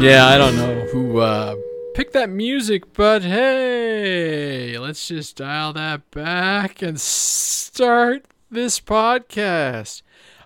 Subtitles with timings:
[0.00, 1.56] Yeah, I don't know who uh,
[1.94, 10.02] picked that music, but hey, let's just dial that back and start this podcast.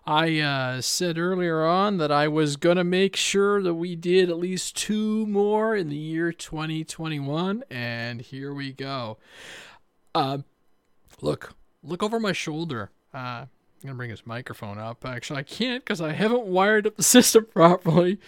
[0.06, 4.30] I uh, said earlier on that I was going to make sure that we did
[4.30, 9.18] at least two more in the year 2021, and here we go.
[10.14, 10.38] Uh,
[11.20, 11.52] look,
[11.84, 12.90] look over my shoulder.
[13.12, 13.48] Uh, I'm
[13.82, 15.04] going to bring this microphone up.
[15.04, 18.18] Actually, I can't because I haven't wired up the system properly.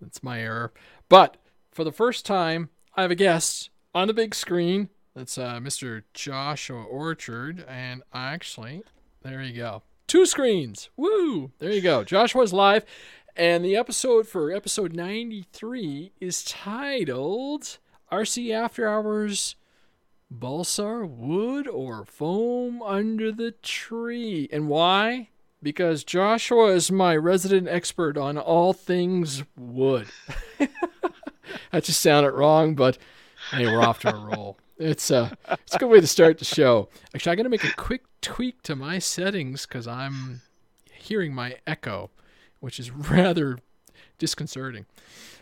[0.00, 0.72] That's my error.
[1.08, 1.36] But
[1.70, 4.88] for the first time, I have a guest on the big screen.
[5.14, 6.02] That's uh, Mr.
[6.14, 7.64] Joshua Orchard.
[7.68, 8.82] And actually,
[9.22, 9.82] there you go.
[10.06, 10.90] Two screens.
[10.96, 11.52] Woo!
[11.58, 12.04] There you go.
[12.04, 12.84] Joshua's live.
[13.36, 17.78] And the episode for episode 93 is titled
[18.10, 19.54] RC After Hours
[20.30, 24.48] Balsa Wood or Foam Under the Tree.
[24.50, 25.28] And why?
[25.62, 30.08] Because Joshua is my resident expert on all things wood.
[30.58, 32.98] that just sounded wrong, but
[33.50, 34.58] hey, we're off to a roll.
[34.78, 36.88] It's a uh, it's a good way to start the show.
[37.14, 40.42] Actually, I'm gonna make a quick tweak to my settings because I'm
[40.92, 42.10] hearing my echo,
[42.60, 43.58] which is rather
[44.18, 44.86] disconcerting.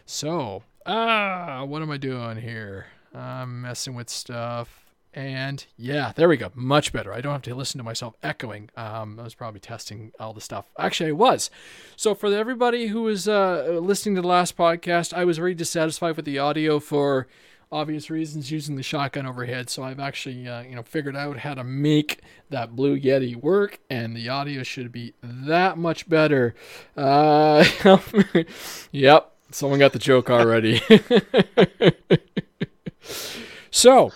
[0.06, 2.86] So, ah, what am I doing here?
[3.14, 4.85] I'm messing with stuff.
[5.16, 6.52] And yeah, there we go.
[6.54, 7.10] Much better.
[7.10, 8.68] I don't have to listen to myself echoing.
[8.76, 10.66] Um, I was probably testing all the stuff.
[10.78, 11.50] Actually, I was.
[11.96, 16.16] So for everybody who was uh, listening to the last podcast, I was very dissatisfied
[16.16, 17.28] with the audio for
[17.72, 19.70] obvious reasons using the shotgun overhead.
[19.70, 23.80] So I've actually uh, you know figured out how to make that Blue Yeti work,
[23.88, 26.54] and the audio should be that much better.
[26.94, 27.64] Uh,
[28.92, 30.82] yep, someone got the joke already.
[33.70, 34.12] so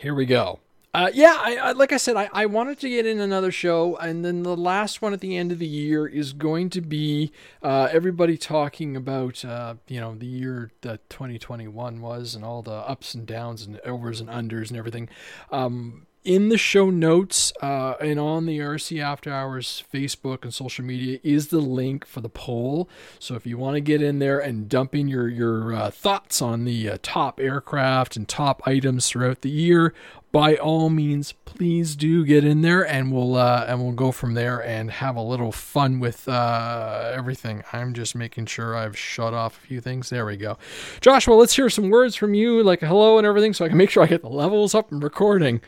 [0.00, 0.60] here we go.
[0.92, 3.96] Uh, yeah, I, I, like I said, I, I wanted to get in another show,
[3.98, 7.30] and then the last one at the end of the year is going to be
[7.62, 12.72] uh, everybody talking about uh, you know the year that 2021 was, and all the
[12.72, 15.08] ups and downs and overs and unders and everything.
[15.52, 20.84] Um, in the show notes uh, and on the RC After Hours Facebook and social
[20.84, 22.88] media is the link for the poll.
[23.18, 26.42] So if you want to get in there and dump in your your uh, thoughts
[26.42, 29.94] on the uh, top aircraft and top items throughout the year,
[30.32, 34.34] by all means, please do get in there, and we'll uh, and we'll go from
[34.34, 37.64] there and have a little fun with uh, everything.
[37.72, 40.10] I'm just making sure I've shut off a few things.
[40.10, 40.58] There we go,
[41.00, 41.34] Joshua.
[41.34, 44.02] Let's hear some words from you, like hello and everything, so I can make sure
[44.02, 45.62] I get the levels up and recording.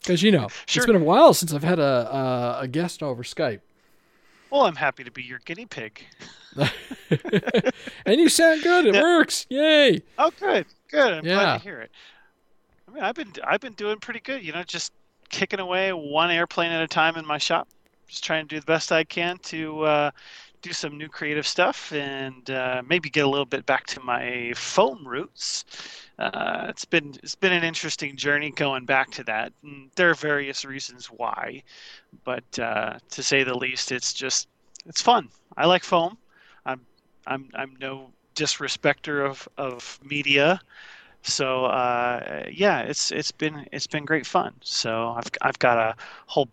[0.00, 0.82] Because you know, sure.
[0.82, 3.60] it's been a while since I've had a, a, a guest over Skype.
[4.50, 6.04] Well, I'm happy to be your guinea pig.
[6.56, 6.70] and
[8.20, 8.86] you sound good.
[8.86, 9.02] It yeah.
[9.02, 9.46] works.
[9.50, 10.02] Yay!
[10.18, 11.12] Oh, good, good.
[11.12, 11.34] I'm yeah.
[11.34, 11.90] glad to hear it.
[12.88, 14.42] I mean, I've been I've been doing pretty good.
[14.44, 14.92] You know, just
[15.28, 17.68] kicking away one airplane at a time in my shop.
[18.06, 20.10] Just trying to do the best I can to uh,
[20.66, 24.52] do some new creative stuff and uh, maybe get a little bit back to my
[24.56, 25.64] foam roots.
[26.18, 29.52] Uh, it's been it's been an interesting journey going back to that.
[29.62, 31.62] And there are various reasons why,
[32.24, 34.48] but uh, to say the least, it's just
[34.86, 35.28] it's fun.
[35.56, 36.18] I like foam.
[36.64, 36.80] I'm
[37.26, 40.60] I'm I'm no disrespecter of of media.
[41.22, 44.54] So uh, yeah, it's it's been it's been great fun.
[44.62, 45.94] So I've I've got a
[46.26, 46.48] whole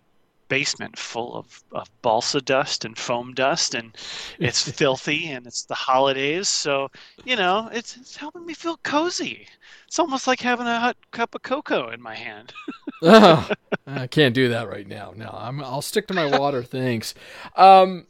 [0.53, 3.97] basement full of, of balsa dust and foam dust and
[4.39, 6.91] it's filthy and it's the holidays so
[7.25, 9.47] you know it's, it's helping me feel cozy.
[9.87, 12.53] It's almost like having a hot cup of cocoa in my hand.
[13.05, 13.49] Oh,
[13.87, 15.13] i can't do that right now.
[15.13, 17.13] No I'm, i'll stick to my water thanks.
[17.57, 18.05] Um,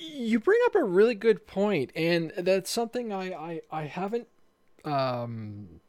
[0.00, 4.26] you bring up a really good point and that's something i i, I haven't
[4.84, 5.80] um,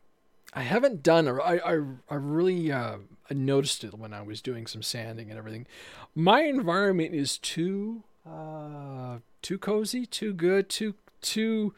[0.53, 1.27] i haven't done.
[1.27, 2.97] Or i i, I really uh,
[3.33, 5.67] noticed it when I was doing some sanding and everything.
[6.15, 11.73] My environment is too uh, too cozy, too good, too too.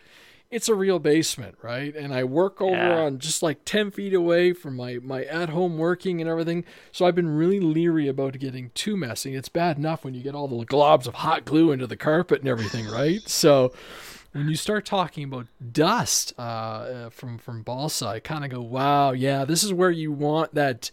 [0.50, 1.96] It's a real basement, right?
[1.96, 3.04] And I work over yeah.
[3.04, 6.66] on just like ten feet away from my my at home working and everything.
[6.92, 9.36] So I've been really leery about getting too messy.
[9.36, 12.42] It's bad enough when you get all the globs of hot glue into the carpet
[12.42, 13.22] and everything, right?
[13.28, 13.72] So
[14.34, 18.62] when you start talking about dust uh, uh from from balsa, I kind of go,
[18.62, 20.92] wow, yeah, this is where you want that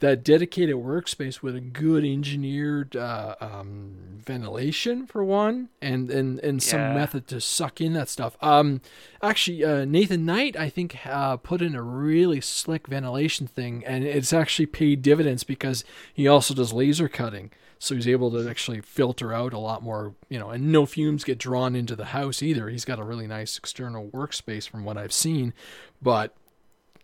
[0.00, 6.62] that dedicated workspace with a good engineered uh, um, ventilation for one, and and and
[6.62, 6.70] yeah.
[6.70, 8.36] some method to suck in that stuff.
[8.40, 8.80] Um,
[9.22, 14.04] actually, uh, Nathan Knight I think uh, put in a really slick ventilation thing, and
[14.04, 17.50] it's actually paid dividends because he also does laser cutting.
[17.80, 21.22] So he's able to actually filter out a lot more, you know, and no fumes
[21.22, 22.68] get drawn into the house either.
[22.68, 25.54] He's got a really nice external workspace from what I've seen.
[26.02, 26.34] But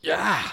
[0.00, 0.52] yeah,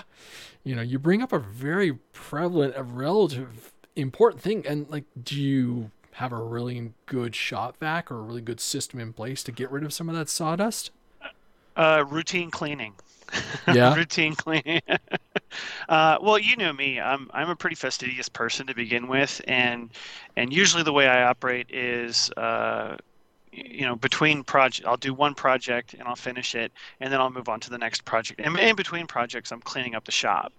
[0.64, 4.66] you know, you bring up a very prevalent, a relative important thing.
[4.68, 9.00] And like, do you have a really good shop vac or a really good system
[9.00, 10.92] in place to get rid of some of that sawdust?
[11.76, 12.94] Uh, routine cleaning.
[13.66, 13.96] Yeah.
[13.96, 14.82] routine cleaning.
[15.90, 17.00] uh, well, you know me.
[17.00, 19.90] I'm I'm a pretty fastidious person to begin with, and
[20.36, 22.30] and usually the way I operate is.
[22.36, 22.98] Uh,
[23.52, 27.30] you know between project i'll do one project and i'll finish it and then i'll
[27.30, 28.40] move on to the next project.
[28.42, 30.54] And in between projects i'm cleaning up the shop.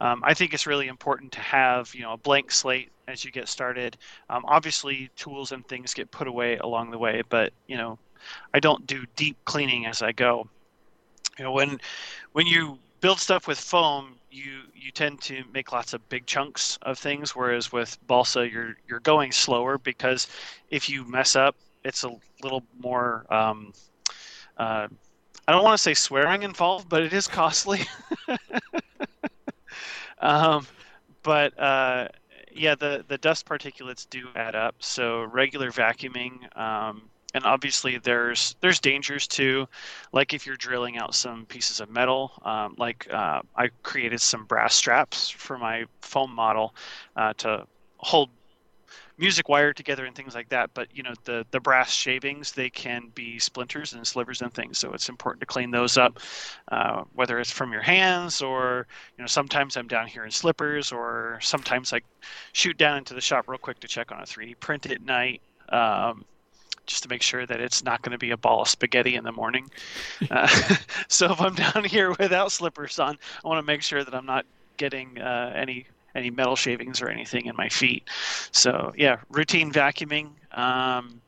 [0.00, 3.30] Um, i think it's really important to have you know a blank slate as you
[3.30, 3.98] get started.
[4.30, 7.98] Um, obviously tools and things get put away along the way but you know
[8.52, 10.48] i don't do deep cleaning as i go.
[11.38, 11.80] You know when
[12.32, 16.78] when you build stuff with foam you you tend to make lots of big chunks
[16.82, 20.26] of things whereas with balsa you're you're going slower because
[20.70, 22.10] if you mess up it's a
[22.42, 23.26] little more.
[23.32, 23.72] Um,
[24.56, 24.88] uh,
[25.46, 27.80] I don't want to say swearing involved, but it is costly.
[30.18, 30.66] um,
[31.22, 32.08] but uh,
[32.52, 34.76] yeah, the the dust particulates do add up.
[34.78, 39.68] So regular vacuuming, um, and obviously there's there's dangers too,
[40.12, 42.32] like if you're drilling out some pieces of metal.
[42.42, 46.74] Um, like uh, I created some brass straps for my foam model
[47.16, 47.66] uh, to
[47.98, 48.30] hold
[49.18, 50.70] music wired together and things like that.
[50.74, 54.78] But you know, the the brass shavings they can be splinters and slivers and things,
[54.78, 56.18] so it's important to clean those up,
[56.70, 60.92] uh, whether it's from your hands or you know sometimes I'm down here in slippers
[60.92, 62.00] or sometimes I
[62.52, 65.40] shoot down into the shop real quick to check on a 3D print at night.
[65.68, 66.24] Um,
[66.86, 69.24] just to make sure that it's not going to be a ball of spaghetti in
[69.24, 69.70] the morning.
[70.30, 70.48] Uh,
[71.08, 74.26] so if I'm down here without slippers on, I want to make sure that I'm
[74.26, 74.46] not
[74.76, 78.08] getting uh, any any metal shavings or anything in my feet.
[78.52, 80.30] So yeah, routine vacuuming.
[80.56, 81.20] Um,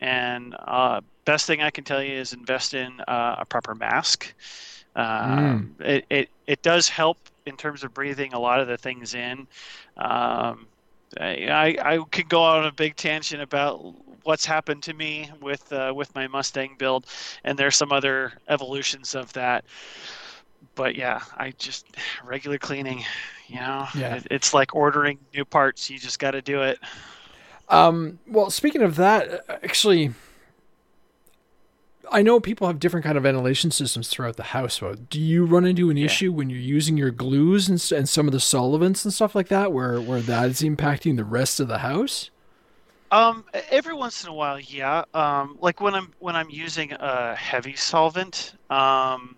[0.00, 4.32] and uh, best thing I can tell you is invest in uh, a proper mask.
[4.96, 5.86] Um, mm.
[5.86, 9.46] it, it, it does help in terms of breathing a lot of the things in.
[9.96, 10.66] Um,
[11.18, 13.94] I, I could go on a big tangent about
[14.24, 17.06] what's happened to me with uh, with my Mustang build,
[17.44, 19.64] and there's some other evolutions of that
[20.74, 21.86] but yeah, I just
[22.24, 23.04] regular cleaning,
[23.48, 24.16] you know, yeah.
[24.16, 25.90] It, it's like ordering new parts.
[25.90, 26.78] You just got to do it.
[27.68, 30.12] Um, well, speaking of that, actually,
[32.10, 34.80] I know people have different kind of ventilation systems throughout the house.
[34.80, 36.06] But do you run into an yeah.
[36.06, 39.48] issue when you're using your glues and, and some of the solvents and stuff like
[39.48, 42.30] that, where where that is impacting the rest of the house?
[43.12, 45.04] Um, every once in a while, yeah.
[45.14, 49.36] Um, like when I'm when I'm using a heavy solvent, um,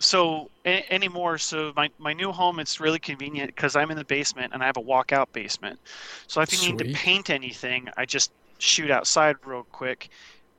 [0.00, 4.04] so a- anymore so my, my new home it's really convenient because i'm in the
[4.04, 5.78] basement and i have a walkout basement.
[6.26, 6.78] So if you Sweet.
[6.78, 10.08] need to paint anything i just shoot outside real quick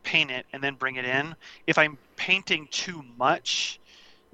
[0.03, 1.35] paint it and then bring it in.
[1.67, 3.79] If i'm painting too much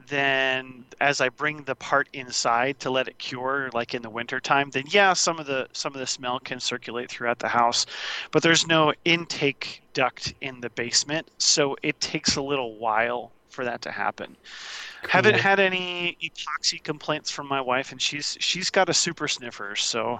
[0.10, 4.70] then as i bring the part inside to let it cure like in the wintertime
[4.72, 7.86] then yeah some of the some of the smell can circulate throughout the house.
[8.32, 13.66] But there's no intake duct in the basement so it takes a little while for
[13.66, 14.38] that to happen
[15.04, 15.12] Cool.
[15.12, 19.76] Haven't had any epoxy complaints from my wife, and she's she's got a super sniffer,
[19.76, 20.20] so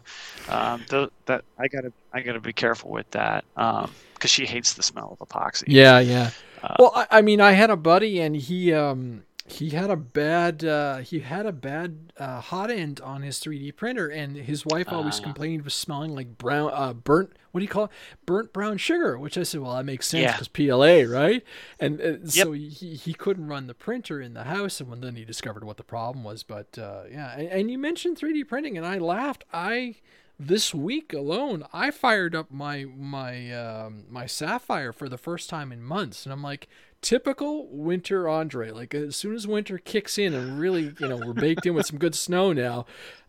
[0.50, 3.92] um, the, that I gotta I gotta be careful with that because um,
[4.28, 5.66] she hates the smell of epoxy.
[5.68, 6.30] Yeah, yeah.
[6.62, 9.96] Uh, well, I, I, mean, I had a buddy, and he um, he had a
[9.96, 14.66] bad uh, he had a bad uh, hot end on his 3D printer, and his
[14.66, 17.32] wife always uh, complained was smelling like brown uh, burnt.
[17.52, 17.92] What do you call it?
[18.26, 19.18] Burnt brown sugar.
[19.18, 20.74] Which I said, well, that makes sense because yeah.
[20.76, 21.44] PLA, right?
[21.80, 22.30] And uh, yep.
[22.30, 25.78] so he he couldn't run the printer in the house, and then he discovered what
[25.78, 26.44] the problem was.
[26.44, 29.46] But uh, yeah, and, and you mentioned 3D printing, and I laughed.
[29.54, 29.96] I
[30.40, 35.72] this week alone, I fired up my my um, my Sapphire for the first time
[35.72, 36.68] in months, and I'm like,
[37.02, 38.72] typical winter Andre.
[38.72, 41.86] Like as soon as winter kicks in and really, you know, we're baked in with
[41.86, 42.86] some good snow now,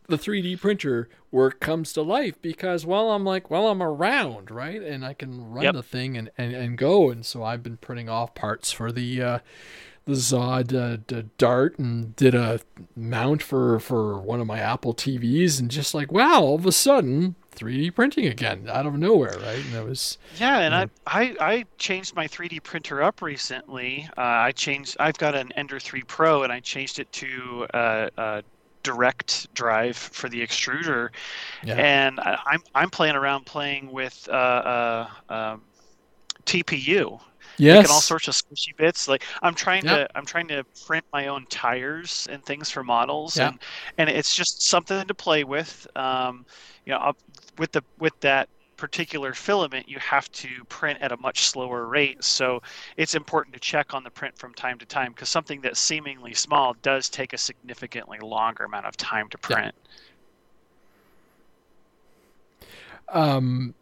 [0.09, 4.81] the 3D printer work comes to life because well I'm like well I'm around right
[4.81, 5.75] and I can run yep.
[5.75, 9.23] the thing and, and, and go and so I've been printing off parts for the
[9.23, 9.39] uh,
[10.07, 12.61] the ZOHD uh, Dart and did a
[12.97, 16.73] mount for for one of my Apple TVs and just like wow all of a
[16.73, 19.65] sudden 3D printing again out of nowhere, right?
[19.65, 20.59] And that was yeah.
[20.59, 24.09] And I, I I changed my 3D printer up recently.
[24.17, 24.97] Uh, I changed.
[25.01, 28.43] I've got an Ender 3 Pro, and I changed it to uh, uh,
[28.83, 31.11] direct drive for the extruder.
[31.63, 31.75] Yeah.
[31.75, 35.63] And I, am I'm, I'm playing around playing with uh, uh, um,
[36.47, 37.21] TPU.
[37.59, 37.79] Yes.
[37.79, 39.09] Making all sorts of squishy bits.
[39.09, 40.09] Like I'm trying yep.
[40.09, 43.51] to I'm trying to print my own tires and things for models, yep.
[43.51, 43.61] and
[43.99, 45.87] and it's just something to play with.
[45.97, 46.47] Um,
[46.87, 47.13] you know,
[47.59, 48.49] with the with that
[48.79, 52.63] particular filament you have to print at a much slower rate so
[52.97, 56.33] it's important to check on the print from time to time because something that's seemingly
[56.33, 59.75] small does take a significantly longer amount of time to print
[62.63, 62.69] yeah.
[63.13, 63.75] um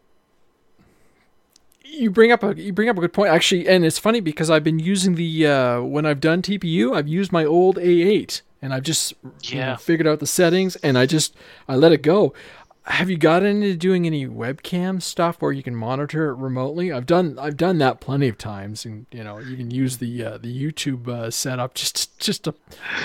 [1.89, 4.51] you bring up a you bring up a good point actually, and it's funny because
[4.51, 8.75] I've been using the uh, when I've done TPU, I've used my old A8, and
[8.75, 9.51] I've just yeah.
[9.51, 11.35] you know, figured out the settings, and I just
[11.69, 12.35] I let it go.
[12.85, 16.93] Have you gotten into doing any webcam stuff where you can monitor it remotely?
[16.93, 20.25] I've done I've done that plenty of times, and you know you can use the
[20.25, 22.55] uh, the YouTube uh, setup just just to,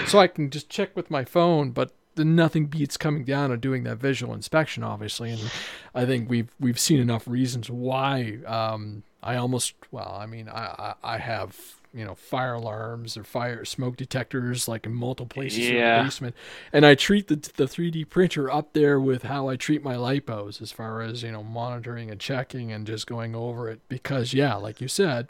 [0.06, 3.84] so I can just check with my phone, but nothing beats coming down and doing
[3.84, 5.32] that visual inspection, obviously.
[5.32, 5.52] And
[5.96, 10.94] I think we've we've seen enough reasons why um, I almost well, I mean, I,
[11.04, 11.58] I, I have
[11.94, 15.98] you know fire alarms or fire smoke detectors like in multiple places yeah.
[15.98, 16.36] in the basement,
[16.74, 20.62] and I treat the the 3D printer up there with how I treat my lipos
[20.62, 24.56] as far as you know monitoring and checking and just going over it because yeah,
[24.56, 25.28] like you said.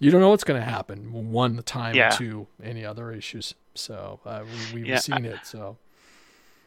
[0.00, 2.08] You don't know what's going to happen one time yeah.
[2.08, 3.54] two, any other issues.
[3.74, 4.42] So uh,
[4.74, 5.40] we, have yeah, seen I, it.
[5.44, 5.76] So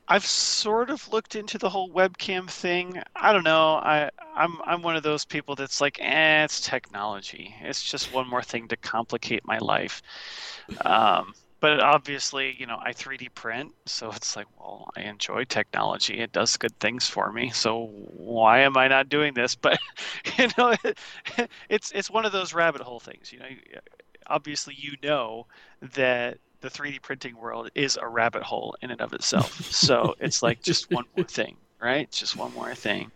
[0.07, 3.01] I've sort of looked into the whole webcam thing.
[3.15, 3.75] I don't know.
[3.75, 7.55] I I'm I'm one of those people that's like, eh, it's technology.
[7.61, 10.01] It's just one more thing to complicate my life.
[10.85, 16.19] Um, but obviously, you know, I 3D print, so it's like, well, I enjoy technology.
[16.19, 17.49] It does good things for me.
[17.51, 19.55] So why am I not doing this?
[19.61, 19.79] But
[20.37, 20.99] you know, it,
[21.69, 23.31] it's it's one of those rabbit hole things.
[23.33, 23.47] You know,
[24.27, 25.47] obviously, you know
[25.81, 29.71] that the 3D printing world is a rabbit hole in and of itself.
[29.71, 32.09] So it's like just one more thing, right?
[32.11, 33.11] Just one more thing.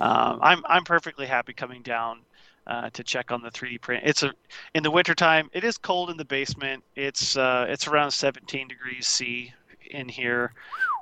[0.00, 2.20] Um, I'm I'm perfectly happy coming down
[2.66, 4.04] uh, to check on the 3D print.
[4.06, 4.32] It's a
[4.74, 5.50] in the wintertime.
[5.52, 6.82] It is cold in the basement.
[6.96, 9.52] It's uh, it's around 17 degrees C
[9.90, 10.54] in here.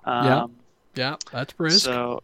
[0.04, 0.26] Um,
[0.94, 1.84] yeah, yeah, that's brisk.
[1.84, 2.22] So.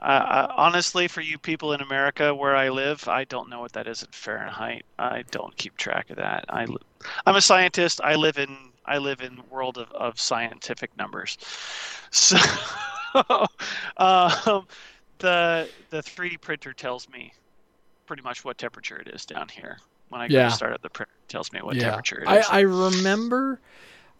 [0.00, 3.88] Uh, honestly, for you people in America where I live, I don't know what that
[3.88, 4.84] is in Fahrenheit.
[4.96, 6.44] I don't keep track of that.
[6.48, 6.68] I,
[7.26, 8.00] I'm a scientist.
[8.04, 11.36] I live in I live in the world of, of scientific numbers.
[12.10, 12.36] So
[13.98, 14.66] um,
[15.18, 17.32] the the 3D printer tells me
[18.06, 19.78] pretty much what temperature it is down here.
[20.08, 20.44] When I yeah.
[20.44, 21.90] go to start up the printer, tells me what yeah.
[21.90, 22.46] temperature it is.
[22.48, 23.60] I, I remember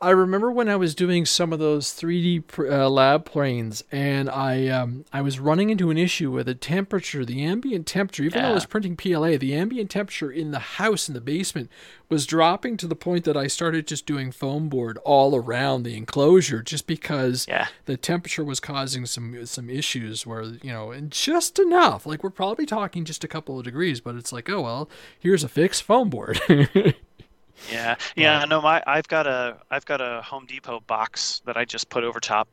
[0.00, 4.68] I remember when I was doing some of those 3D uh, lab planes, and I
[4.68, 8.22] um, I was running into an issue with the temperature, the ambient temperature.
[8.22, 8.46] Even yeah.
[8.46, 11.68] though I was printing PLA, the ambient temperature in the house in the basement
[12.08, 15.96] was dropping to the point that I started just doing foam board all around the
[15.96, 17.66] enclosure, just because yeah.
[17.86, 20.24] the temperature was causing some some issues.
[20.24, 22.06] Where you know, and just enough.
[22.06, 24.88] Like we're probably talking just a couple of degrees, but it's like, oh well,
[25.18, 26.40] here's a fixed foam board.
[27.70, 28.44] Yeah, yeah.
[28.44, 32.04] No, my I've got a I've got a Home Depot box that I just put
[32.04, 32.48] over top.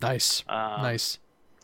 [0.00, 1.18] Nice, um, nice.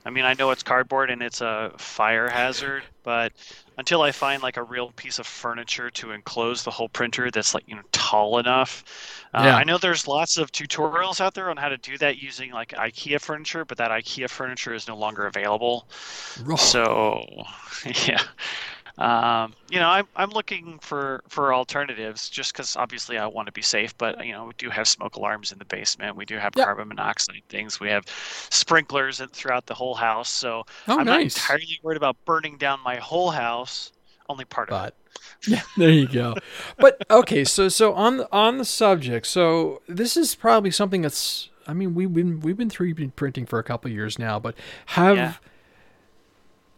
[0.05, 3.33] I mean, I know it's cardboard and it's a fire hazard, but
[3.77, 7.53] until I find like a real piece of furniture to enclose the whole printer that's
[7.53, 8.85] like you know tall enough,
[9.35, 9.57] uh, yeah.
[9.57, 12.71] I know there's lots of tutorials out there on how to do that using like
[12.71, 15.87] IKEA furniture, but that IKEA furniture is no longer available.
[16.57, 17.25] So,
[18.07, 18.23] yeah.
[18.99, 23.53] Um, you know, I'm, I'm looking for, for alternatives just because obviously I want to
[23.53, 26.17] be safe, but you know, we do have smoke alarms in the basement.
[26.17, 26.65] We do have yep.
[26.65, 27.79] carbon monoxide things.
[27.79, 28.05] We have
[28.51, 30.29] sprinklers throughout the whole house.
[30.29, 31.07] So oh, I'm nice.
[31.07, 33.93] not entirely worried about burning down my whole house.
[34.29, 34.95] Only part but, of it.
[35.47, 36.35] Yeah, there you go.
[36.79, 41.49] but okay, so so on the, on the subject, so this is probably something that's.
[41.67, 44.55] I mean, we've been we've been 3D printing for a couple years now, but
[44.87, 45.35] have yeah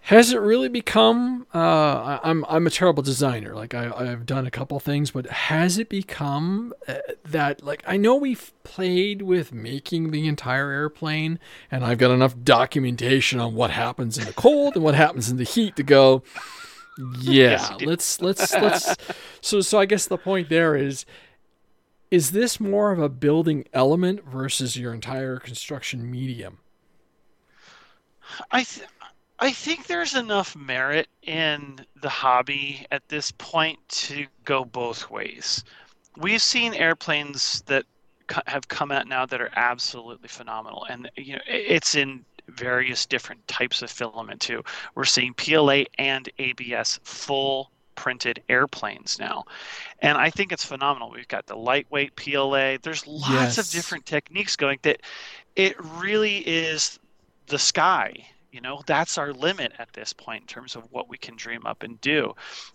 [0.03, 3.55] has it really become uh, I'm I'm a terrible designer.
[3.55, 7.97] Like I, I've done a couple things but has it become uh, that like I
[7.97, 11.39] know we've played with making the entire airplane
[11.71, 15.37] and I've got enough documentation on what happens in the cold and what happens in
[15.37, 16.23] the heat to go
[17.21, 18.97] yeah yes, let's let's let's
[19.41, 21.05] so so I guess the point there is
[22.11, 26.59] is this more of a building element versus your entire construction medium?
[28.51, 28.87] I th-
[29.43, 35.65] I think there's enough merit in the hobby at this point to go both ways.
[36.19, 37.87] We've seen airplanes that
[38.47, 43.47] have come out now that are absolutely phenomenal, and you know it's in various different
[43.49, 44.63] types of filament too.
[44.95, 49.45] We're seeing PLA and ABS full printed airplanes now.
[50.01, 51.11] And I think it's phenomenal.
[51.11, 52.77] We've got the lightweight PLA.
[52.83, 53.59] There's lots yes.
[53.59, 55.01] of different techniques going that
[55.57, 56.99] it really is
[57.47, 61.17] the sky you know that's our limit at this point in terms of what we
[61.17, 62.33] can dream up and do.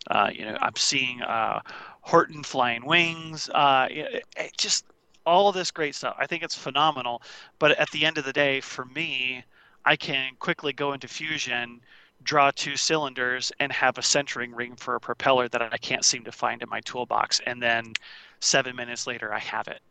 [0.10, 1.60] Uh, you know i'm seeing uh,
[2.06, 4.86] Horten flying wings uh, it, it just
[5.26, 6.16] all of this great stuff.
[6.20, 7.22] I think it's phenomenal
[7.60, 9.44] but at the end of the day for me
[9.86, 11.82] i can quickly go into fusion
[12.24, 16.24] draw two cylinders and have a centering ring for a propeller that i can't seem
[16.24, 17.94] to find in my toolbox and then
[18.40, 19.82] seven minutes later i have it.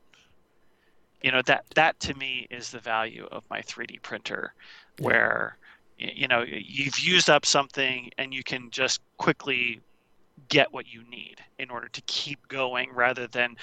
[1.23, 4.53] You know that that to me is the value of my 3d printer
[4.99, 5.57] where
[6.15, 9.81] you know you've used up something and you can just quickly
[10.49, 13.57] get what you need in order to keep going rather than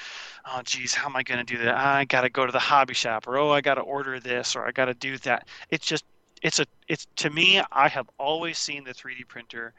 [0.46, 1.76] oh geez how am i going to do that?
[1.76, 4.56] I got to go to the hobby shop or oh i got to order this
[4.56, 5.48] or i got to do that.
[5.70, 6.06] It's just
[6.42, 9.74] it's a it's to me i have always seen the 3d printer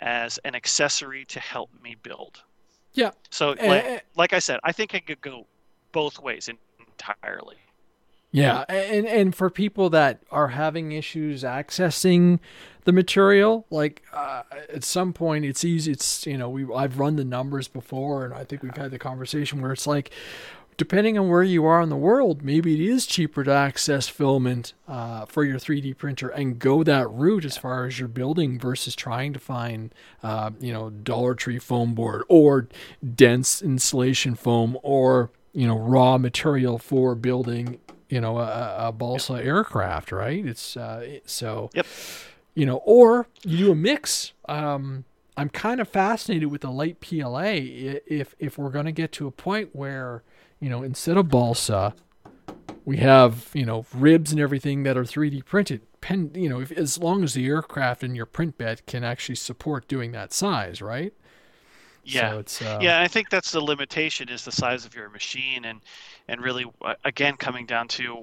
[0.00, 2.42] as an accessory to help me build.
[2.94, 3.10] Yeah.
[3.30, 3.98] So eh, like, eh.
[4.16, 5.46] like i said i think it could go
[5.92, 7.56] both ways entirely
[8.32, 12.38] yeah, and and for people that are having issues accessing
[12.84, 15.92] the material, like uh, at some point, it's easy.
[15.92, 19.00] It's you know we I've run the numbers before, and I think we've had the
[19.00, 20.12] conversation where it's like,
[20.76, 24.74] depending on where you are in the world, maybe it is cheaper to access filament
[24.86, 28.94] uh, for your 3D printer and go that route as far as your building versus
[28.94, 32.68] trying to find, uh, you know, Dollar Tree foam board or
[33.14, 39.34] dense insulation foam or you know raw material for building you know a, a balsa
[39.34, 39.44] yep.
[39.44, 40.44] aircraft, right?
[40.44, 41.86] It's uh, so yep.
[42.54, 44.32] you know, or you do a mix.
[44.48, 45.04] Um,
[45.36, 47.54] I'm kind of fascinated with the light PLA.
[47.54, 50.22] If if we're going to get to a point where
[50.60, 51.94] you know instead of balsa,
[52.84, 55.82] we have you know ribs and everything that are 3D printed.
[56.00, 59.34] Pen, you know, if, as long as the aircraft and your print bed can actually
[59.34, 61.12] support doing that size, right?
[62.04, 63.00] Yeah, so uh, yeah.
[63.00, 65.80] I think that's the limitation is the size of your machine, and
[66.28, 68.14] and really uh, again coming down to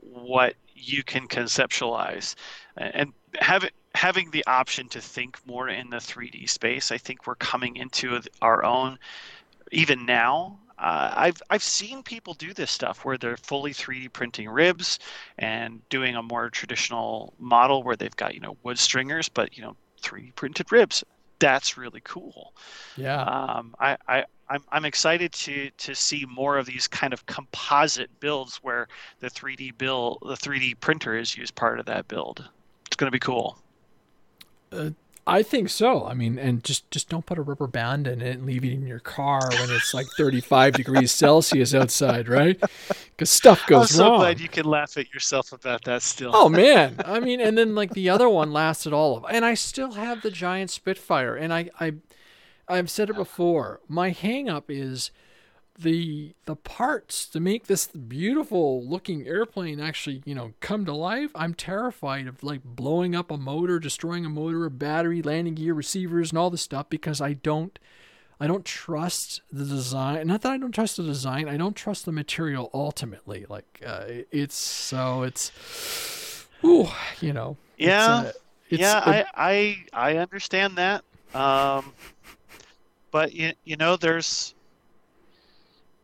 [0.00, 2.34] what you can conceptualize,
[2.76, 6.92] and having having the option to think more in the 3D space.
[6.92, 8.98] I think we're coming into our own.
[9.72, 14.48] Even now, uh, I've I've seen people do this stuff where they're fully 3D printing
[14.48, 14.98] ribs
[15.38, 19.62] and doing a more traditional model where they've got you know wood stringers, but you
[19.62, 21.04] know 3D printed ribs
[21.40, 22.54] that's really cool.
[22.96, 23.22] Yeah.
[23.22, 28.10] Um, I, I, I'm, I'm excited to, to see more of these kind of composite
[28.20, 28.86] builds where
[29.18, 32.48] the 3D build, the 3D printer is used part of that build.
[32.86, 33.58] It's going to be cool.
[34.70, 34.90] Uh,
[35.26, 36.06] I think so.
[36.06, 38.72] I mean, and just just don't put a rubber band in it and leave it
[38.72, 42.58] in your car when it's like 35 degrees Celsius outside, right?
[42.88, 44.12] Because stuff goes wrong.
[44.12, 46.30] I'm so glad you can laugh at yourself about that still.
[46.34, 49.54] Oh man, I mean, and then like the other one lasted all of, and I
[49.54, 51.94] still have the giant Spitfire, and I I
[52.68, 53.80] I've said it before.
[53.88, 55.10] My hangup is
[55.78, 61.30] the the parts to make this beautiful looking airplane actually you know come to life
[61.34, 65.72] i'm terrified of like blowing up a motor destroying a motor a battery landing gear
[65.72, 67.78] receivers and all this stuff because i don't
[68.38, 72.04] i don't trust the design not that i don't trust the design i don't trust
[72.04, 76.88] the material ultimately like uh, it's so it's ooh
[77.20, 78.32] you know yeah it's, uh,
[78.70, 81.04] it's yeah I, I i understand that
[81.34, 81.92] um
[83.10, 84.54] but you, you know there's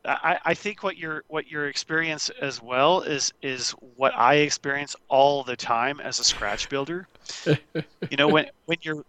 [0.06, 4.94] I, I think what your what your experience as well is is what I experience
[5.08, 7.08] all the time as a scratch builder.
[7.46, 9.04] you know when when you're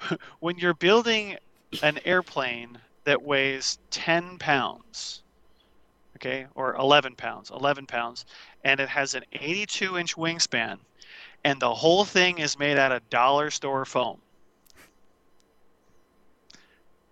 [0.40, 1.36] when you're building
[1.82, 5.22] an airplane that weighs 10 pounds
[6.16, 8.24] okay or 11 pounds 11 pounds
[8.64, 10.78] and it has an 82 inch wingspan
[11.44, 14.18] and the whole thing is made out of dollar store foam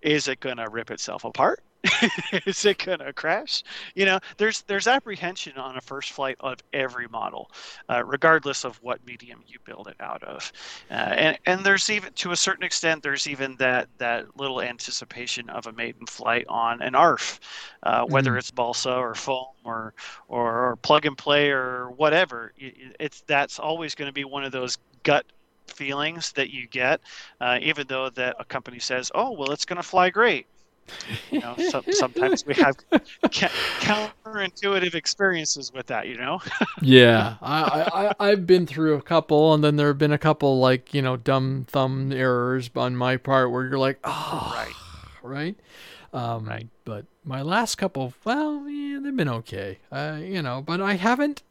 [0.03, 1.63] is it going to rip itself apart
[2.47, 3.63] is it going to crash?
[3.95, 7.51] You know, there's there's apprehension on a first flight of every model,
[7.89, 10.53] uh, regardless of what medium you build it out of,
[10.91, 15.49] uh, and and there's even to a certain extent there's even that that little anticipation
[15.51, 17.41] of a maiden flight on an ARF,
[17.83, 18.39] uh, whether mm-hmm.
[18.39, 19.95] it's balsa or foam or,
[20.29, 22.53] or or plug and play or whatever.
[22.59, 25.27] It's that's always going to be one of those gut
[25.67, 27.01] feelings that you get,
[27.41, 30.47] uh, even though that a company says, "Oh, well, it's going to fly great."
[31.31, 32.77] You know, so, sometimes we have
[33.25, 36.07] counterintuitive experiences with that.
[36.09, 36.41] You know.
[36.83, 40.59] yeah, I, I I've been through a couple, and then there have been a couple
[40.61, 44.75] like you know dumb thumb errors on my part where you're like, oh, right,
[45.23, 45.57] right.
[46.13, 46.69] Um, right.
[46.85, 49.79] But my last couple, well, yeah, they've been okay.
[49.93, 51.43] Uh, you know, but I haven't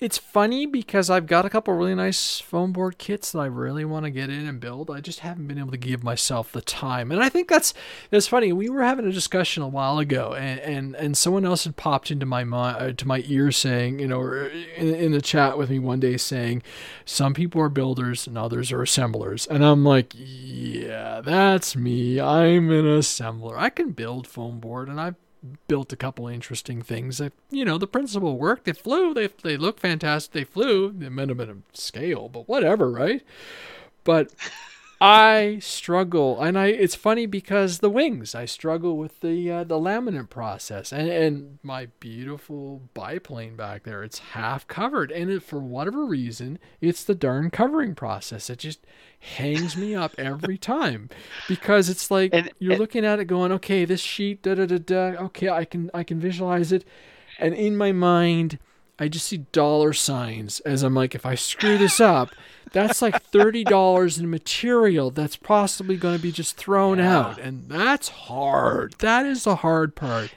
[0.00, 3.84] it's funny because I've got a couple really nice foam board kits that I really
[3.84, 4.90] want to get in and build.
[4.90, 7.74] I just haven't been able to give myself the time, and I think that's
[8.08, 8.52] that's funny.
[8.52, 12.10] We were having a discussion a while ago, and and, and someone else had popped
[12.10, 14.22] into my mind, uh, to my ear, saying, you know,
[14.76, 16.62] in, in the chat with me one day, saying,
[17.04, 22.18] some people are builders and others are assemblers, and I'm like, yeah, that's me.
[22.18, 23.58] I'm an assembler.
[23.58, 25.16] I can build foam board, and I've
[25.68, 28.64] built a couple interesting things that you know the principle worked.
[28.64, 29.14] They flew.
[29.14, 30.32] They, they look fantastic.
[30.32, 30.92] They flew.
[30.92, 33.22] Been a scale but whatever right?
[34.04, 34.32] But
[35.02, 36.66] I struggle, and I.
[36.66, 38.34] It's funny because the wings.
[38.34, 44.02] I struggle with the uh, the laminate process, and and my beautiful biplane back there.
[44.02, 48.50] It's half covered, and it, for whatever reason, it's the darn covering process.
[48.50, 48.86] It just
[49.20, 51.08] hangs me up every time
[51.48, 54.66] because it's like and, you're and, looking at it, going, okay, this sheet, da da
[54.66, 55.24] da da.
[55.24, 56.84] Okay, I can I can visualize it,
[57.38, 58.58] and in my mind,
[59.00, 62.30] I just see dollar signs as I'm like, if I screw this up
[62.72, 67.18] that's like thirty dollars in material that's possibly going to be just thrown yeah.
[67.18, 68.94] out, and that's hard.
[68.98, 70.30] That is the hard part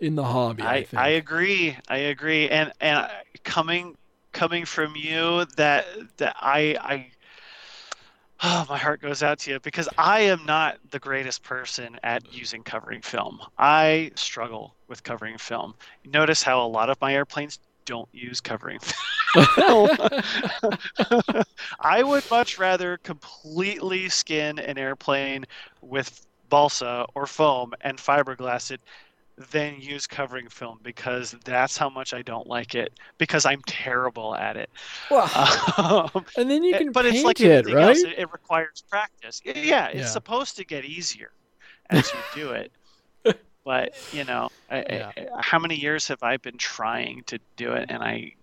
[0.00, 0.62] in the hobby.
[0.62, 1.76] I, I, I agree.
[1.88, 2.48] I agree.
[2.48, 3.08] And and
[3.44, 3.96] coming
[4.32, 5.86] coming from you, that
[6.18, 7.06] that I I.
[8.44, 12.32] Oh, my heart goes out to you because I am not the greatest person at
[12.32, 13.40] using covering film.
[13.58, 15.74] I struggle with covering film.
[16.04, 19.90] Notice how a lot of my airplanes don't use covering film.
[21.80, 25.44] I would much rather completely skin an airplane
[25.80, 28.80] with balsa or foam and fiberglass it
[29.50, 34.34] than use covering film because that's how much I don't like it because I'm terrible
[34.34, 34.70] at it.
[35.10, 35.30] Well,
[36.14, 37.88] um, and then you can but it's like it, right?
[37.88, 39.40] Else, it, it, requires practice.
[39.44, 40.06] Yeah, it's yeah.
[40.06, 41.30] supposed to get easier
[41.90, 42.72] as you do it.
[43.64, 45.12] But you know, yeah.
[45.16, 48.34] I, how many years have I been trying to do it, and I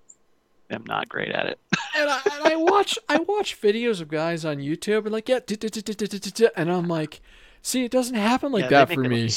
[0.69, 1.59] am not great at it.
[1.97, 6.47] and, I, and I watch I watch videos of guys on YouTube and like yeah,
[6.55, 7.21] and I'm like,
[7.61, 9.29] see, it doesn't happen like that for me.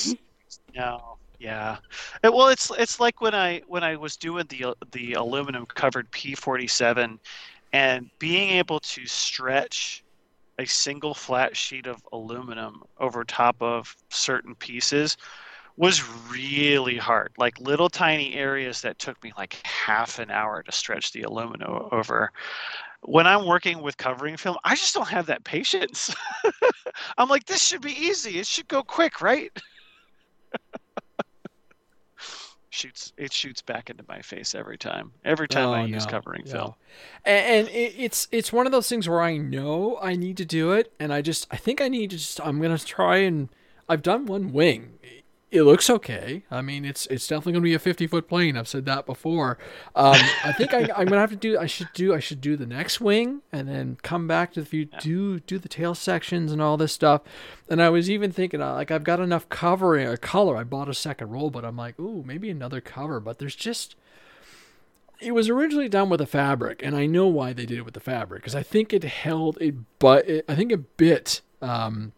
[0.74, 1.78] No, yeah.
[2.22, 6.10] It, well, it's it's like when I when I was doing the the aluminum covered
[6.12, 7.18] P47,
[7.72, 10.04] and being able to stretch
[10.58, 15.16] a single flat sheet of aluminum over top of certain pieces
[15.76, 17.32] was really hard.
[17.38, 21.88] Like little tiny areas that took me like half an hour to stretch the aluminum
[21.92, 22.30] over.
[23.04, 26.14] When I'm working with covering film, I just don't have that patience.
[27.18, 28.38] I'm like, this should be easy.
[28.38, 29.50] It should go quick, right?
[32.70, 35.12] shoots it shoots back into my face every time.
[35.24, 36.50] Every time oh, I use covering no.
[36.50, 36.74] film.
[37.24, 40.44] And, and it, it's it's one of those things where I know I need to
[40.44, 43.48] do it, and I just I think I need to just I'm gonna try and
[43.88, 44.98] I've done one wing
[45.52, 46.44] it looks okay.
[46.50, 48.56] I mean, it's it's definitely going to be a 50 foot plane.
[48.56, 49.58] I've said that before.
[49.94, 51.58] Um, I think I, am going to have to do.
[51.58, 52.14] I should do.
[52.14, 54.86] I should do the next wing and then come back to the view.
[54.86, 57.20] Do do the tail sections and all this stuff.
[57.68, 60.56] And I was even thinking, uh, like, I've got enough covering or color.
[60.56, 63.20] I bought a second roll, but I'm like, ooh, maybe another cover.
[63.20, 63.94] But there's just.
[65.20, 67.94] It was originally done with a fabric, and I know why they did it with
[67.94, 70.26] the fabric because I think it held a but.
[70.48, 71.42] I think it bit.
[71.60, 72.12] Um,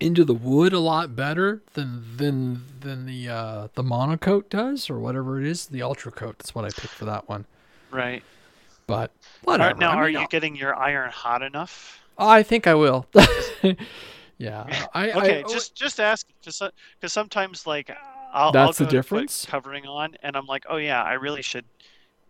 [0.00, 4.98] into the wood a lot better than than than the uh, the MonoKote does or
[4.98, 5.66] whatever it is.
[5.66, 7.46] The UltraCote that's what i picked for that one.
[7.90, 8.22] Right.
[8.86, 9.10] But
[9.44, 9.78] whatever.
[9.78, 10.26] now I mean, are you I'll...
[10.28, 12.02] getting your iron hot enough?
[12.16, 13.06] I think i will.
[14.38, 14.86] Yeah.
[14.94, 16.72] I, okay I, just just ask because
[17.12, 17.90] sometimes like
[18.32, 19.44] I'll, that's I'll the difference?
[19.44, 21.64] covering on and i'm like oh yeah i really should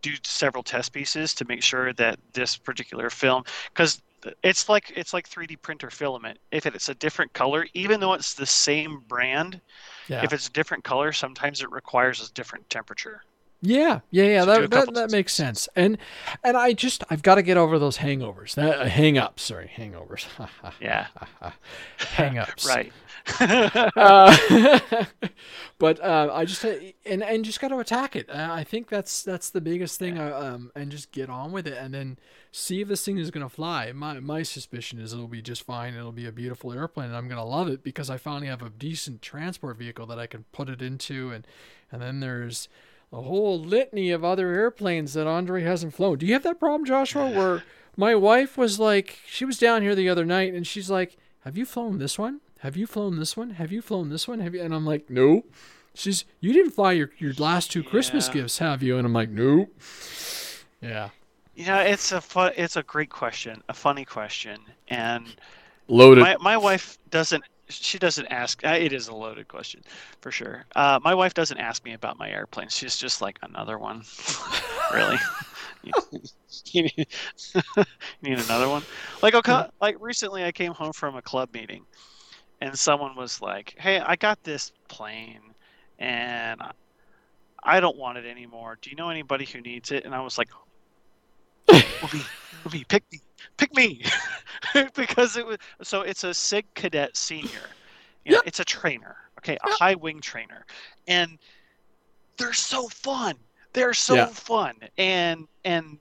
[0.02, 4.00] do several test pieces to make sure that this particular film because
[4.42, 6.38] it's like it's like 3D printer filament.
[6.50, 9.61] If it's a different color, even though it's the same brand,
[10.08, 10.24] yeah.
[10.24, 13.22] if it's a different color, sometimes it requires a different temperature.
[13.61, 14.44] Yeah, yeah, yeah.
[14.44, 15.68] That that, that makes sense.
[15.75, 15.99] And
[16.44, 18.55] and I just I've got to get over those hangovers.
[18.55, 20.27] That uh, hang ups, sorry, hangovers.
[20.81, 21.09] yeah,
[21.99, 22.66] hang ups.
[22.66, 22.92] right.
[23.40, 25.05] uh,
[25.79, 28.31] but uh, I just uh, and and just got to attack it.
[28.31, 30.16] Uh, I think that's that's the biggest thing.
[30.16, 30.29] Yeah.
[30.29, 32.16] Uh, um, and just get on with it, and then
[32.53, 33.90] see if this thing is gonna fly.
[33.90, 35.94] My my suspicion is it'll be just fine.
[35.94, 38.71] It'll be a beautiful airplane, and I'm gonna love it because I finally have a
[38.71, 41.44] decent transport vehicle that I can put it into, and
[41.90, 42.68] and then there's
[43.12, 46.18] a whole litany of other airplanes that Andre hasn't flown.
[46.18, 47.31] Do you have that problem, Joshua?
[47.31, 47.62] Where
[47.97, 51.57] my wife was like, she was down here the other night, and she's like, "Have
[51.57, 53.51] you flown this one?" have you flown this one?
[53.51, 54.40] Have you flown this one?
[54.40, 54.62] Have you?
[54.62, 55.44] And I'm like, no.
[55.94, 58.99] She's, you didn't fly your, your last two Christmas gifts, have you?
[58.99, 59.68] And I'm like, No.
[60.81, 61.11] Yeah.
[61.57, 65.27] You know, it's a fun, it's a great question, a funny question, and
[65.88, 66.21] loaded.
[66.21, 67.42] My, my wife doesn't.
[67.68, 68.64] She doesn't ask.
[68.64, 69.83] Uh, it is a loaded question,
[70.20, 70.64] for sure.
[70.74, 72.74] Uh, my wife doesn't ask me about my airplanes.
[72.74, 74.04] She's just like another one.
[74.92, 75.18] really?
[76.72, 77.07] you, need,
[78.22, 78.83] another one?
[79.22, 81.85] Like okay, like recently, I came home from a club meeting,
[82.61, 85.40] and someone was like, "Hey, I got this plane,
[85.98, 86.61] and
[87.62, 88.78] I don't want it anymore.
[88.81, 90.48] Do you know anybody who needs it?" And I was like,
[91.70, 91.83] "Me,
[92.72, 93.20] me, pick me,
[93.57, 94.03] pick me,"
[94.94, 96.03] because it was so.
[96.03, 97.70] It's a Sig Kadet Senior.
[98.24, 100.66] You know, It's a trainer, okay, a high wing trainer,
[101.07, 101.38] and
[102.37, 103.37] they're so fun.
[103.72, 104.27] They're so yeah.
[104.27, 105.98] fun, and and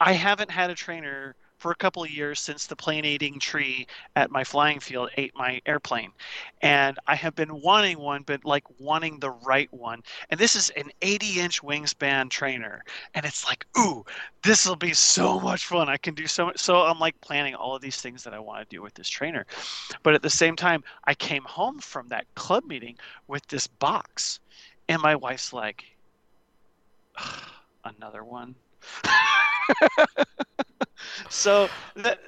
[0.00, 3.86] I haven't had a trainer for a couple of years since the plane eating tree
[4.16, 6.12] at my flying field ate my airplane.
[6.60, 10.02] And I have been wanting one, but like wanting the right one.
[10.28, 12.84] And this is an 80 inch wingspan trainer.
[13.14, 14.04] And it's like, ooh,
[14.42, 15.88] this will be so much fun.
[15.88, 16.58] I can do so much.
[16.58, 19.08] So I'm like planning all of these things that I want to do with this
[19.08, 19.46] trainer.
[20.02, 24.38] But at the same time, I came home from that club meeting with this box.
[24.90, 25.82] And my wife's like,
[27.86, 28.54] another one.
[31.28, 32.18] so that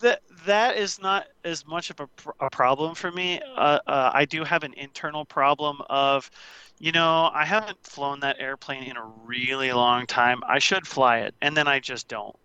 [0.00, 2.08] that that is not as much of a,
[2.40, 3.40] a problem for me.
[3.56, 6.30] Uh, uh, I do have an internal problem of,
[6.78, 10.40] you know, I haven't flown that airplane in a really long time.
[10.46, 12.36] I should fly it, and then I just don't.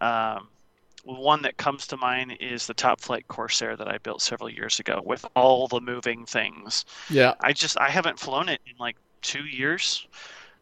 [0.00, 0.48] Um,
[1.04, 4.80] one that comes to mind is the Top Flite Corsair that I built several years
[4.80, 6.84] ago with all the moving things.
[7.10, 7.34] Yeah.
[7.40, 10.06] I just I haven't flown it in like two years.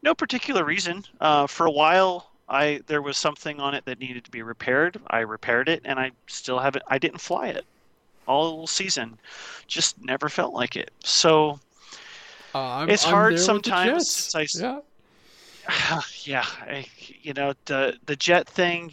[0.03, 1.05] No particular reason.
[1.21, 5.01] Uh, for a while, I there was something on it that needed to be repaired.
[5.09, 6.85] I repaired it, and I still haven't.
[6.87, 7.65] I didn't fly it
[8.27, 9.19] all season.
[9.67, 10.91] Just never felt like it.
[11.03, 11.59] So
[12.55, 14.35] uh, it's I'm hard sometimes.
[14.35, 14.81] I, yeah.
[16.25, 16.87] yeah, I,
[17.23, 18.93] you know the the jet thing.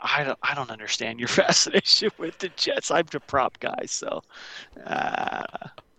[0.00, 2.90] I don't I don't understand your fascination with the jets.
[2.90, 4.22] I'm the prop guy, so.
[4.84, 5.44] Uh...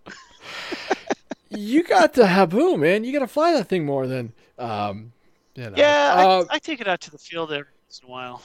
[1.50, 3.04] you got the Habu, man.
[3.04, 4.32] You got to fly that thing more than.
[4.58, 5.12] Um,
[5.56, 5.74] you know.
[5.76, 8.44] Yeah, uh, I, I, take it out to the field every once in a while.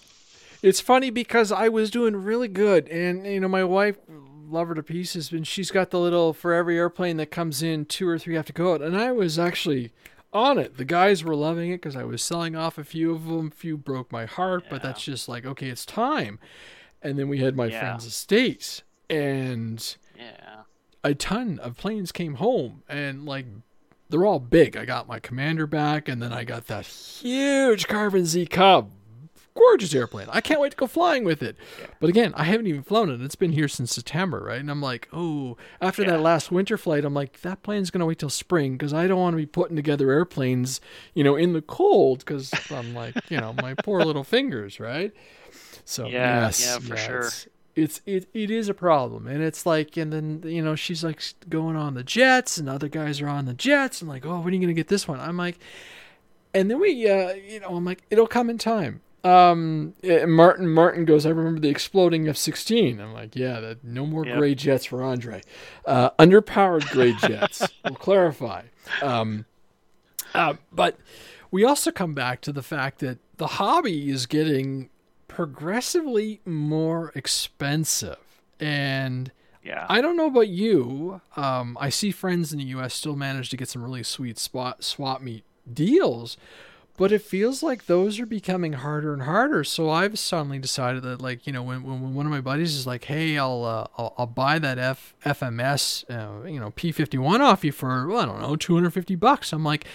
[0.62, 3.96] It's funny because I was doing really good, and you know my wife
[4.48, 7.84] love her to pieces, and she's got the little for every airplane that comes in,
[7.84, 9.92] two or three have to go out, and I was actually
[10.32, 10.76] on it.
[10.76, 13.48] The guys were loving it because I was selling off a few of them.
[13.48, 14.70] A few broke my heart, yeah.
[14.70, 16.38] but that's just like okay, it's time.
[17.02, 17.80] And then we had my yeah.
[17.80, 20.62] friend's estate, and yeah,
[21.02, 23.46] a ton of planes came home, and like
[24.08, 24.76] they're all big.
[24.76, 28.90] I got my commander back, and then I got that huge Carbon Z Cub.
[29.56, 30.26] Gorgeous airplane.
[30.30, 31.56] I can't wait to go flying with it.
[31.78, 31.86] Yeah.
[32.00, 33.20] But again, I haven't even flown it.
[33.20, 34.58] It's been here since September, right?
[34.58, 36.10] And I'm like, oh, after yeah.
[36.10, 39.06] that last winter flight, I'm like, that plane's going to wait till spring because I
[39.06, 40.80] don't want to be putting together airplanes,
[41.14, 45.12] you know, in the cold because I'm like, you know, my poor little fingers, right?
[45.84, 47.30] So, yeah, yes, yeah, for sure
[47.76, 49.26] it's it, it is a problem.
[49.26, 52.88] And it's like and then you know she's like going on the jets and other
[52.88, 55.20] guys are on the jets and like oh when are you gonna get this one?
[55.20, 55.58] I'm like
[56.54, 59.02] and then we uh you know i'm like it'll come in time.
[59.24, 59.94] Um
[60.26, 64.36] martin martin goes i remember the exploding f-16 i'm like yeah that no more yep.
[64.36, 65.42] gray jets for andre.
[65.84, 68.62] Uh underpowered gray jets we'll clarify.
[69.02, 69.46] Um
[70.34, 70.98] uh, but
[71.52, 74.90] we also come back to the fact that the hobby is getting
[75.34, 78.18] progressively more expensive.
[78.60, 79.32] And
[79.64, 79.86] yeah.
[79.88, 81.20] I don't know about you.
[81.36, 82.94] Um, I see friends in the U.S.
[82.94, 86.36] still manage to get some really sweet spot swap meet deals,
[86.96, 89.64] but it feels like those are becoming harder and harder.
[89.64, 92.86] So I've suddenly decided that, like, you know, when, when one of my buddies is
[92.86, 97.64] like, "Hey, I'll uh, I'll, I'll, buy that F FMS, uh, you know, P51 off
[97.64, 99.86] you for well, I don't know, 250 bucks," I'm like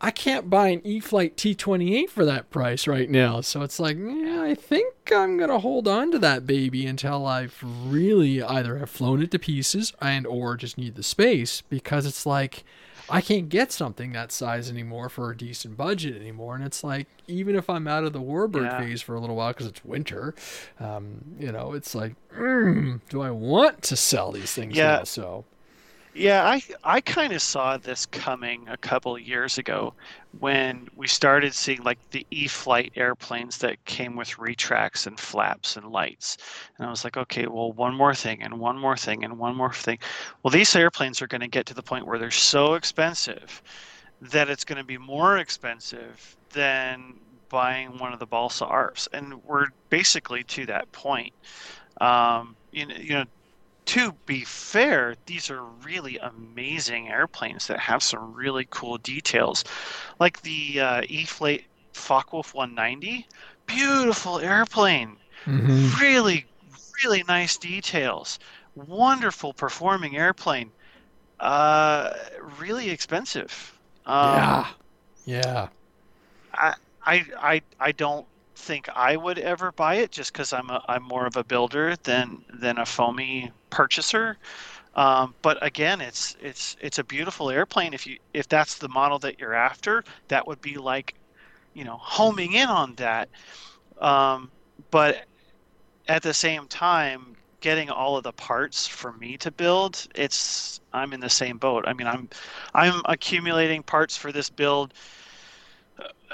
[0.00, 3.40] I can't buy an E-flite T28 for that price right now.
[3.40, 7.26] So it's like, yeah, I think I'm going to hold on to that baby until
[7.26, 12.06] I've really either have flown it to pieces and or just need the space because
[12.06, 12.64] it's like
[13.10, 16.54] I can't get something that size anymore for a decent budget anymore.
[16.54, 18.78] And it's like, even if I'm out of the warbird yeah.
[18.78, 20.34] phase for a little while because it's winter,
[20.78, 24.98] um, you know, it's like, mm, do I want to sell these things yeah.
[24.98, 25.04] now?
[25.04, 25.44] So
[26.18, 29.94] yeah, I I kind of saw this coming a couple years ago
[30.40, 35.86] when we started seeing like the E-flite airplanes that came with retracts and flaps and
[35.86, 36.36] lights.
[36.76, 39.56] And I was like, okay, well, one more thing and one more thing and one
[39.56, 39.98] more thing.
[40.42, 43.62] Well, these airplanes are going to get to the point where they're so expensive
[44.20, 47.14] that it's going to be more expensive than
[47.48, 49.08] buying one of the balsa ARFs.
[49.12, 51.32] And we're basically to that point.
[52.00, 53.24] Um, you you know
[53.88, 59.64] to be fair, these are really amazing airplanes that have some really cool details.
[60.20, 63.26] Like the uh, E-flite Focke-Wulf 190,
[63.64, 65.16] beautiful airplane.
[65.46, 65.98] Mm-hmm.
[66.02, 66.44] Really,
[67.02, 68.38] really nice details.
[68.74, 70.70] Wonderful performing airplane.
[71.40, 72.12] Uh,
[72.58, 73.72] really expensive.
[74.04, 74.66] Um, yeah.
[75.24, 75.68] Yeah.
[76.52, 76.74] I,
[77.06, 81.04] I, I, I don't think I would ever buy it just because I'm a, I'm
[81.04, 84.36] more of a builder than than a foamy purchaser.
[84.94, 87.94] Um, but again, it's it's it's a beautiful airplane.
[87.94, 91.14] If you if that's the model that you're after, that would be like,
[91.74, 93.28] you know, homing in on that.
[94.00, 94.50] Um,
[94.90, 95.24] but
[96.08, 101.12] at the same time, getting all of the parts for me to build, it's I'm
[101.12, 101.84] in the same boat.
[101.86, 102.28] I mean, I'm
[102.74, 104.94] I'm accumulating parts for this build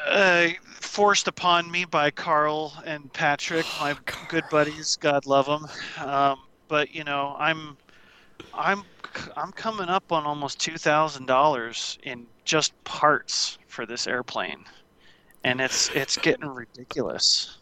[0.07, 0.49] uh,
[0.81, 4.97] forced upon me by Carl and Patrick, my oh, good buddies.
[4.97, 5.67] God love them.
[6.07, 6.39] Um,
[6.69, 7.77] but you know, I'm,
[8.53, 8.83] I'm,
[9.37, 14.65] I'm coming up on almost two thousand dollars in just parts for this airplane,
[15.45, 17.59] and it's it's getting ridiculous.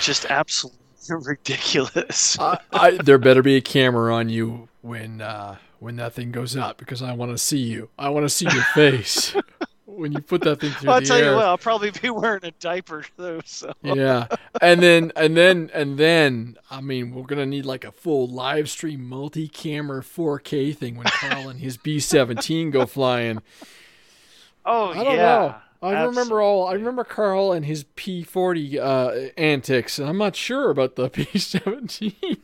[0.00, 0.78] Just absolutely
[1.10, 2.38] ridiculous.
[2.38, 6.56] I, I, there better be a camera on you when uh, when that thing goes
[6.56, 7.90] up because I want to see you.
[7.98, 9.34] I want to see your face
[9.88, 11.30] when you put that thing through I'll tell air.
[11.30, 13.40] you what, I'll probably be wearing a diaper though.
[13.44, 14.26] So yeah,
[14.60, 18.68] and then and then and then I mean we're gonna need like a full live
[18.68, 23.42] stream multi-camera 4K thing when Carl and his B17 go flying.
[24.64, 25.16] Oh I don't yeah.
[25.16, 25.54] know.
[25.80, 26.08] I Absolutely.
[26.08, 26.66] remember all.
[26.66, 32.38] I remember Carl and his P40 uh, antics, and I'm not sure about the P17.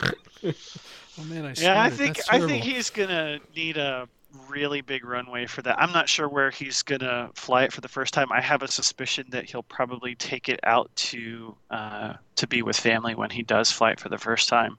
[0.02, 4.08] oh man, I yeah, I think I think he's gonna need a
[4.48, 5.78] really big runway for that.
[5.78, 8.30] I'm not sure where he's gonna fly it for the first time.
[8.32, 12.76] I have a suspicion that he'll probably take it out to uh, to be with
[12.76, 14.76] family when he does fly it for the first time.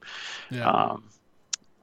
[0.50, 0.68] Yeah.
[0.68, 1.10] Um,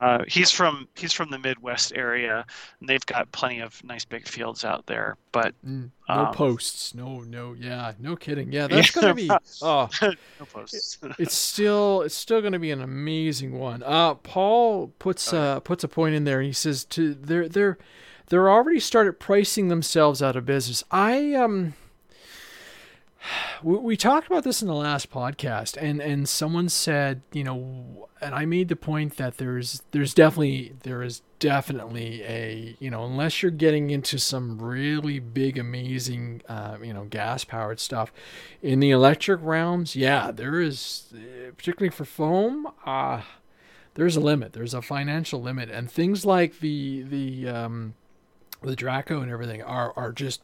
[0.03, 2.45] uh, he's from he's from the Midwest area,
[2.79, 5.15] and they've got plenty of nice big fields out there.
[5.31, 6.93] But Mm, no um, posts.
[6.93, 7.53] No, no.
[7.57, 8.51] Yeah, no kidding.
[8.51, 9.29] Yeah, that's gonna be.
[9.61, 10.97] Oh, no posts.
[11.17, 13.81] it's still it's still going to be an amazing one.
[13.83, 16.41] Uh, Paul puts Oh, uh, puts a point in there.
[16.41, 17.77] He says to they're they're
[18.27, 20.83] they're already started pricing themselves out of business.
[20.91, 21.75] I um
[23.63, 28.33] we, talked about this in the last podcast and and someone said, you know, and
[28.33, 33.41] I made the point that there's there's definitely there is definitely a, you know, unless
[33.41, 38.11] you're getting into some really big amazing uh, you know, gas powered stuff
[38.61, 43.21] in the electric realms, yeah, there is uh, particularly for foam, uh
[43.95, 44.53] there's a limit.
[44.53, 47.93] There's a financial limit and things like the the um
[48.63, 50.41] the Draco and everything are are just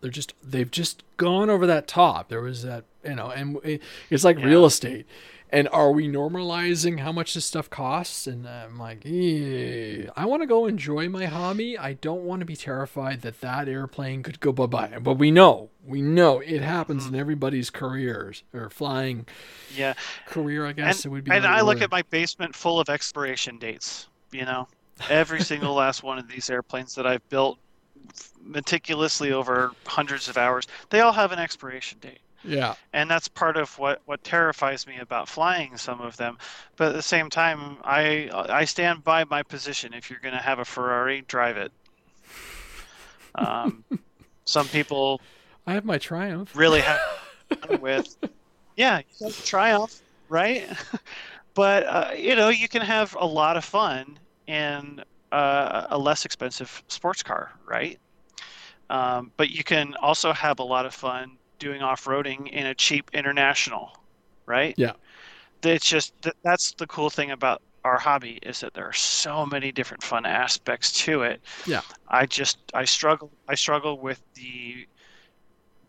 [0.00, 2.28] they're just they've just gone over that top.
[2.28, 3.58] There was that you know, and
[4.10, 4.46] it's like Yeah.
[4.46, 5.06] real estate.
[5.52, 8.28] And are we normalizing how much this stuff costs?
[8.28, 11.76] And I'm like, I want to go enjoy my hobby.
[11.76, 14.98] I don't want to be terrified that that airplane could go bye bye.
[15.00, 17.14] But we know, we know it happens mm-hmm.
[17.14, 19.26] in everybody's careers or flying
[19.74, 19.94] yeah,
[20.26, 20.66] career.
[20.66, 21.32] I guess and, it would be.
[21.32, 24.06] and I look at my basement full of expiration dates.
[24.30, 24.68] You know,
[25.08, 27.58] every single last one of these airplanes that I've built
[28.42, 32.20] meticulously over hundreds of hours, they all have an expiration date.
[32.42, 36.38] yeah, and that's part of what what terrifies me about flying some of them.
[36.76, 39.94] But at the same time i i stand by my position.
[39.94, 41.72] If you're going to have a ferrari drive it.
[43.34, 43.84] Um,
[44.46, 45.22] some people
[45.66, 46.54] I have my Triumph.
[46.54, 47.00] really have
[47.80, 48.16] with
[48.76, 50.68] yeah you have triumph right?
[51.54, 56.24] But uh, you know you can have a lot of fun in uh, a less
[56.24, 57.98] expensive sports car right?
[58.88, 63.10] Um, but you can also have a lot of fun doing off-roading in a cheap
[63.12, 63.92] international
[64.46, 64.74] right?
[64.76, 64.92] Yeah.
[65.62, 69.46] it's just that that's the cool thing about our hobby is that there are so
[69.46, 71.40] many different fun aspects to it.
[71.66, 71.82] Yeah.
[72.08, 74.86] i just i struggle i struggle with the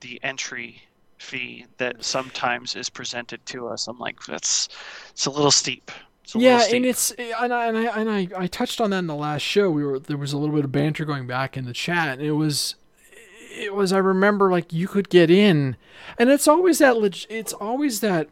[0.02, 0.82] the entry
[1.22, 3.88] fee that sometimes is presented to us.
[3.88, 4.68] I'm like that's
[5.12, 5.92] it's a little steep
[6.36, 9.08] it's yeah, and it's and I, and I and I I touched on that in
[9.08, 9.70] the last show.
[9.70, 12.22] We were there was a little bit of banter going back in the chat, and
[12.28, 12.76] it was
[13.58, 15.76] it was I remember like you could get in,
[16.17, 18.30] and it's always that leg- it's always that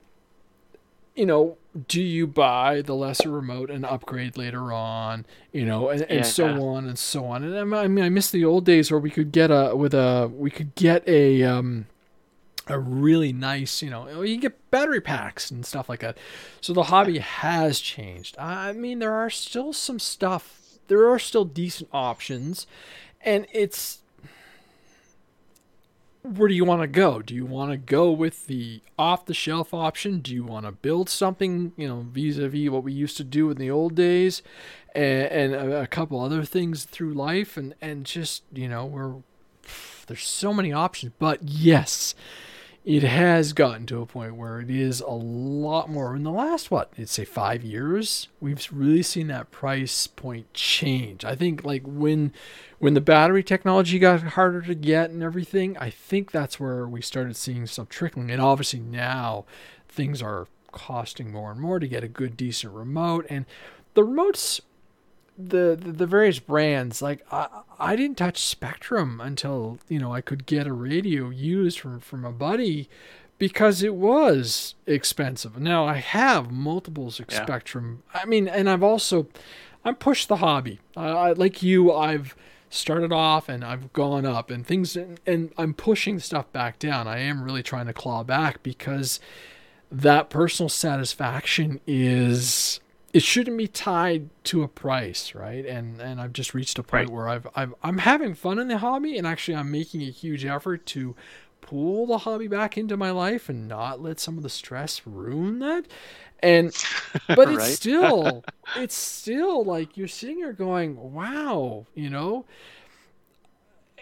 [1.16, 1.58] you know
[1.88, 6.48] do you buy the lesser remote and upgrade later on you know and, and so
[6.48, 6.58] Yeah.
[6.60, 9.32] on and so on and I mean I miss the old days where we could
[9.32, 11.86] get a with a we could get a um
[12.70, 16.18] a really nice, you know, you get battery packs and stuff like that.
[16.62, 18.38] So the hobby has changed.
[18.38, 22.68] I mean, there are still some stuff, there are still decent options,
[23.22, 24.00] and it's
[26.22, 27.22] where do you want to go?
[27.22, 30.20] Do you want to go with the off the shelf option?
[30.20, 33.24] Do you want to build something, you know, vis a vis what we used to
[33.24, 34.44] do in the old days
[34.94, 37.56] and, and a, a couple other things through life?
[37.56, 39.16] And, and just, you know, we're,
[40.08, 41.14] there's so many options.
[41.20, 42.16] But yes,
[42.86, 46.16] it has gotten to a point where it is a lot more.
[46.16, 51.26] In the last what i'd say five years we've really seen that price point change.
[51.26, 52.34] I think like when
[52.80, 57.02] when the battery technology got harder to get and everything i think that's where we
[57.02, 58.32] started seeing stuff trickling.
[58.32, 59.46] And obviously now
[59.88, 63.26] things are costing more and more to get a good decent remote.
[63.30, 63.46] And
[63.94, 64.62] the remotes
[65.40, 67.48] the, the the various brands like I,
[67.80, 72.26] I didn't touch Spektrum until you know i could get a radio used from from
[72.26, 72.90] a buddy
[73.38, 77.46] because it was expensive now i have multiples of Yeah.
[77.46, 79.28] Spektrum i mean and i've also
[79.86, 82.36] i'm pushed the hobby I like you i've
[82.72, 87.08] started off and I've gone up and things and I'm pushing stuff back down.
[87.08, 89.20] I am really trying to claw back because
[89.92, 92.80] that personal satisfaction is
[93.12, 95.66] it shouldn't be tied to a price, right?
[95.66, 97.16] And and I've just reached a point right.
[97.16, 100.46] where I've, I've I'm having fun in the hobby and actually I'm making a huge
[100.46, 101.16] effort to
[101.62, 105.60] pull the hobby back into my life and not let some of the stress ruin
[105.60, 105.86] that.
[106.42, 106.74] And
[107.28, 108.44] but it's still
[108.76, 112.46] it's still like you're sitting here going, "Wow," you know?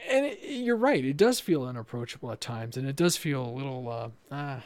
[0.09, 3.51] And it, you're right, it does feel unapproachable at times and it does feel a
[3.51, 3.89] little
[4.31, 4.59] uh, uh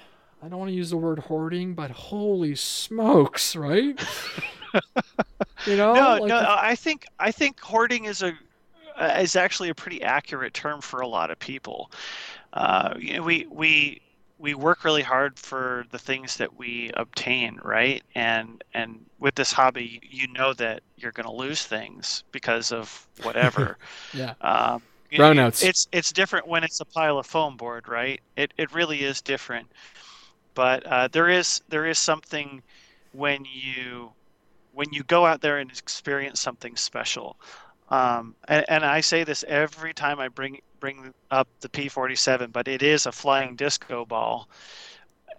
[0.44, 4.00] I don't want to use the word hoarding, but holy smokes, right?
[5.68, 6.56] you know, no, like no.
[6.60, 8.34] I think I think hoarding is a
[8.98, 11.92] uh, is actually a pretty accurate term for a lot of people.
[12.54, 14.02] Uh, you know, we we
[14.40, 18.02] we work really hard for the things that we obtain, right?
[18.16, 23.08] And and with this hobby, you know that you're going to lose things because of
[23.22, 23.78] whatever.
[24.14, 24.34] yeah.
[24.42, 24.82] Um,
[25.12, 25.64] Brownouts.
[25.64, 28.20] It's it's different when it's a pile of foam board, right?
[28.38, 29.68] It it really is different
[30.54, 32.62] but uh, there is there is something
[33.14, 34.12] when you
[34.74, 37.38] when you go out there and experience something special.
[37.90, 42.70] Um, and, and, I say this every time I bring bring up the P47, but
[42.70, 44.48] it is a flying disco ball.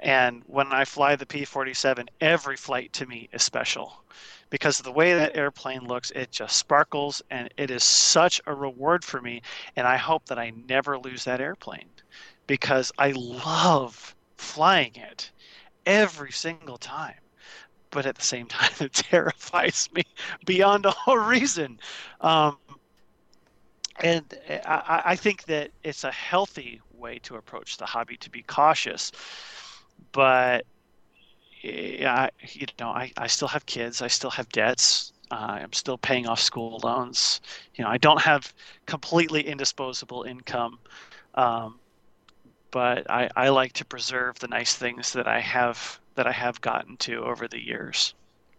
[0.01, 4.03] And when I fly the P47, every flight to me is special
[4.51, 6.11] because the way that airplane looks.
[6.11, 9.41] It just sparkles, and it is such a reward for me.
[9.77, 11.89] And I hope that I never lose that airplane
[12.47, 15.31] because I love flying it
[15.87, 17.15] every single time.
[17.91, 20.03] But at the same time, it terrifies me
[20.45, 21.79] beyond all reason.
[22.21, 22.57] Um,
[24.01, 28.43] and I, I, think that it's a healthy way to approach the hobby to be
[28.43, 29.13] cautious.
[30.13, 30.65] But
[31.63, 34.03] yeah, you know, I, I still have kids.
[34.03, 35.13] I still have debts.
[35.31, 37.41] Uh, I'm still paying off school loans.
[37.75, 38.53] You know, I don't have
[38.87, 40.79] completely indisposable income.
[41.35, 41.79] Um,
[42.73, 46.61] but I, I like to preserve the nice things that I have that I have
[46.61, 48.15] gotten to over the years.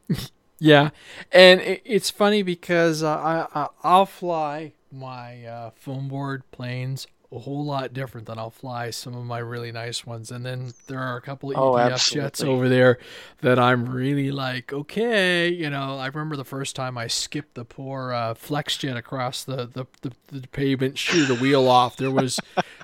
[0.60, 0.92] yeah,
[1.32, 7.08] and it, it's funny because uh, I, I will fly my uh, foam board planes
[7.34, 10.32] a whole lot different than I'll fly some of my really nice ones.
[10.32, 13.00] And then there are a couple of oh, EDF jets over there
[13.42, 17.66] that I'm really like, okay, you know, I remember the first time I skipped the
[17.66, 21.98] poor uh, flex jet across the, the, the, the pavement, shoot the wheel off.
[21.98, 22.40] There was,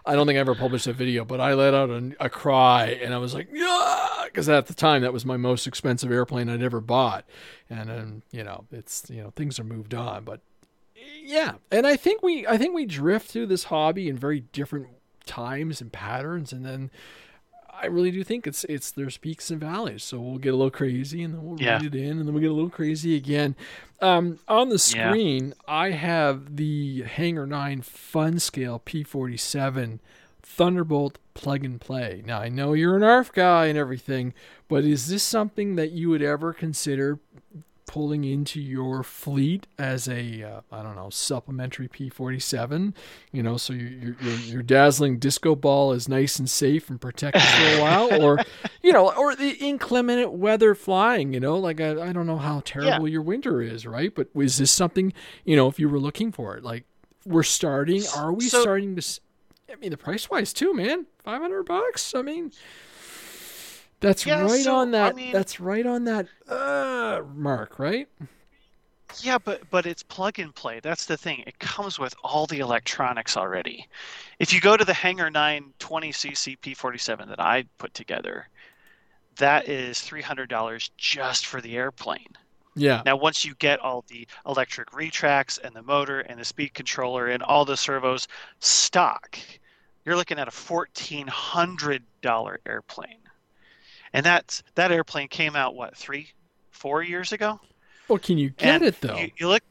[0.06, 3.00] I don't think I ever published a video, but I let out a, a cry
[3.04, 6.50] and I was like, yeah, because at the time that was my most expensive airplane
[6.50, 7.26] I'd ever bought.
[7.70, 10.42] And then, you know, it's, you know, things are moved on, but
[11.24, 14.88] yeah, and I think we I think we drift through this hobby in very different
[15.26, 16.92] times and patterns, and then
[17.82, 20.04] I really do think it's it's there's peaks and valleys.
[20.04, 21.78] So we'll get a little crazy, and then we'll yeah.
[21.82, 23.56] read it in, and then we we'll get a little crazy again.
[24.02, 25.74] Um, on the screen, yeah.
[25.74, 30.00] I have the Hangar Nine Fun Scale P47
[30.42, 32.24] Thunderbolt plug and play.
[32.26, 34.34] Now I know you're an ARF guy and everything,
[34.68, 37.20] but is this something that you would ever consider
[37.90, 42.94] pulling into your fleet as a uh, I don't know supplementary P47.
[43.32, 47.42] You know, so your, your your dazzling disco ball is nice and safe and protected
[47.42, 48.38] for a while, or
[48.84, 51.34] you know, or the inclement weather flying.
[51.34, 53.14] You know, like I, I don't know how terrible yeah.
[53.14, 54.14] your winter is, right?
[54.14, 55.12] But is this something
[55.44, 56.64] you know if you were looking for it?
[56.64, 56.86] Like
[57.26, 58.04] we're starting.
[58.16, 59.20] Are we so, starting to?
[59.68, 61.08] I mean, the price wise too, man.
[61.24, 62.14] Five hundred bucks.
[62.14, 62.52] I mean.
[64.02, 65.14] That's yeah, right so, on that.
[65.14, 68.08] I mean, that's right on that uh, mark, right?
[69.22, 70.80] Yeah, but but it's plug and play.
[70.82, 71.44] That's the thing.
[71.46, 73.90] It comes with all the electronics already.
[74.38, 78.48] If you go to the Hangar 9 20cc P47 that I put together,
[79.38, 82.38] that is $300 just for the airplane.
[82.76, 83.02] Yeah.
[83.06, 87.28] Now, once you get all the electric retracts and the motor and the speed controller
[87.28, 88.30] and all the servos
[88.60, 89.38] stock,
[90.06, 93.20] you're looking at a $1,400 airplane
[94.14, 96.30] and that's that airplane came out what three,
[96.72, 97.60] four years ago.
[98.08, 99.18] Well, can you get and it though?
[99.18, 99.64] You, you, look.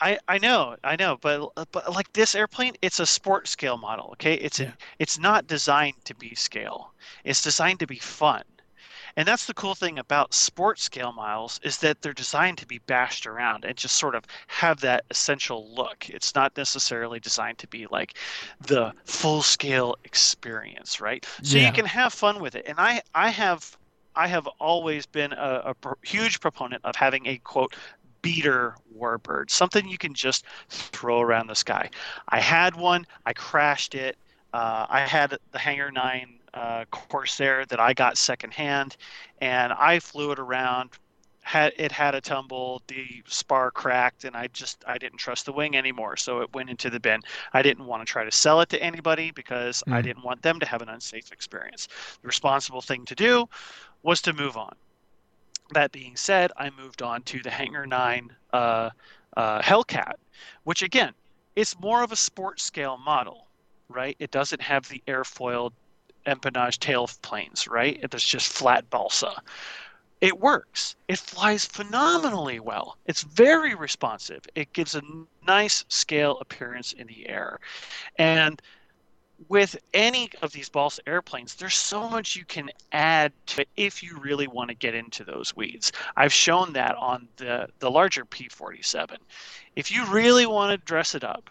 [0.00, 4.08] I, I know I know but but like this airplane it's a sport scale model
[4.12, 4.66] okay it's yeah.
[4.66, 6.92] a, it's not designed to be scale
[7.22, 8.42] it's designed to be fun
[9.16, 12.78] and that's the cool thing about sport scale miles is that they're designed to be
[12.78, 16.08] bashed around and just sort of have that essential look.
[16.10, 18.14] It's not necessarily designed to be like
[18.60, 21.26] the full scale experience, right?
[21.42, 21.66] So yeah.
[21.66, 22.64] you can have fun with it.
[22.66, 23.76] And I I have
[24.16, 27.74] I have always been a, a huge proponent of having a quote
[28.22, 31.90] beater warbird, something you can just throw around the sky.
[32.28, 34.16] I had one, I crashed it.
[34.54, 38.96] Uh, I had the Hangar 9 uh, Corsair that I got secondhand,
[39.40, 40.90] and I flew it around
[41.44, 45.52] had it had a tumble, the spar cracked, and I just I didn't trust the
[45.52, 47.20] wing anymore, so it went into the bin.
[47.52, 49.92] I didn't want to try to sell it to anybody because mm.
[49.92, 51.86] I didn't want them to have an unsafe experience.
[52.22, 53.46] The responsible thing to do
[54.02, 54.74] was to move on.
[55.74, 58.90] That being said, I moved on to the Hangar Nine uh,
[59.36, 60.14] uh, Hellcat,
[60.64, 61.12] which again,
[61.56, 63.48] it's more of a sport scale model,
[63.90, 64.16] right?
[64.18, 65.72] It doesn't have the airfoil
[66.26, 67.98] empennage tail planes, right?
[68.02, 69.42] It's just flat balsa
[70.24, 70.96] it works.
[71.06, 72.96] It flies phenomenally well.
[73.04, 74.40] It's very responsive.
[74.54, 75.02] It gives a
[75.46, 77.60] nice scale appearance in the air.
[78.16, 78.62] And
[79.48, 84.02] with any of these balsa airplanes, there's so much you can add to it if
[84.02, 85.92] you really want to get into those weeds.
[86.16, 89.18] I've shown that on the, the larger P47.
[89.76, 91.50] If you really want to dress it up,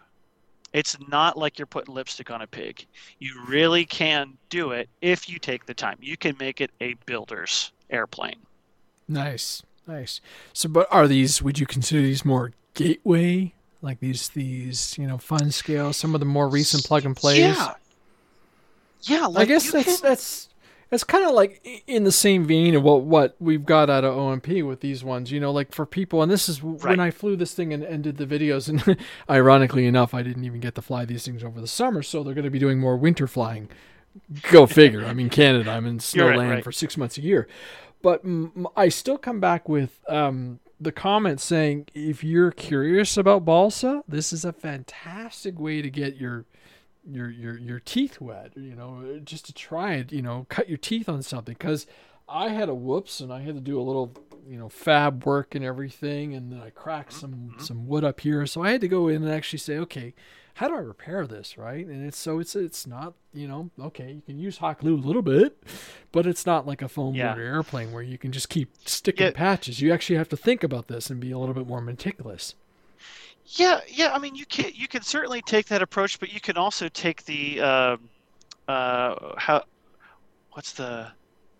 [0.73, 2.85] it's not like you're putting lipstick on a pig.
[3.19, 5.97] You really can do it if you take the time.
[6.01, 8.37] You can make it a builder's airplane.
[9.07, 10.19] Nice, nice.
[10.51, 11.41] So, but are these?
[11.41, 15.93] Would you consider these more gateway, like these these you know fun scale?
[15.93, 17.39] Some of the more recent plug and plays.
[17.39, 17.73] Yeah.
[19.03, 20.09] Yeah, like I guess that's can...
[20.09, 20.49] that's
[20.93, 24.15] that's kind of like in the same vein of what what we've got out of
[24.15, 25.31] OMP with these ones.
[25.31, 26.83] You know, like for people, and this is right.
[26.83, 28.69] when I flew this thing and, and did the videos.
[28.69, 28.97] And
[29.29, 32.35] ironically enough, I didn't even get to fly these things over the summer, so they're
[32.35, 33.69] going to be doing more winter flying.
[34.51, 35.03] Go figure.
[35.03, 35.71] I mean, Canada.
[35.71, 36.63] I'm in snowland right, right.
[36.63, 37.47] for six months a year.
[38.03, 43.45] But m- I still come back with um, the comment saying if you're curious about
[43.45, 46.45] balsa, this is a fantastic way to get your
[47.09, 48.51] your your your teeth wet.
[48.55, 50.11] You know, just to try it.
[50.11, 51.87] You know, cut your teeth on something because
[52.27, 54.13] I had a whoops and I had to do a little
[54.47, 57.61] you know fab work and everything, and then I cracked some mm-hmm.
[57.61, 60.13] some wood up here, so I had to go in and actually say, okay,
[60.55, 61.85] how do I repair this, right?
[61.85, 64.97] And it's so it's it's not you know okay you can use hot glue a
[64.97, 65.63] little bit,
[66.11, 67.35] but it's not like a foam yeah.
[67.35, 69.31] airplane where you can just keep sticking yeah.
[69.33, 69.81] patches.
[69.81, 72.55] You actually have to think about this and be a little bit more meticulous.
[73.45, 74.13] Yeah, yeah.
[74.13, 77.25] I mean, you can you can certainly take that approach, but you can also take
[77.25, 77.97] the uh,
[78.67, 79.63] uh, how
[80.51, 81.07] what's the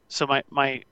[0.07, 0.83] so my my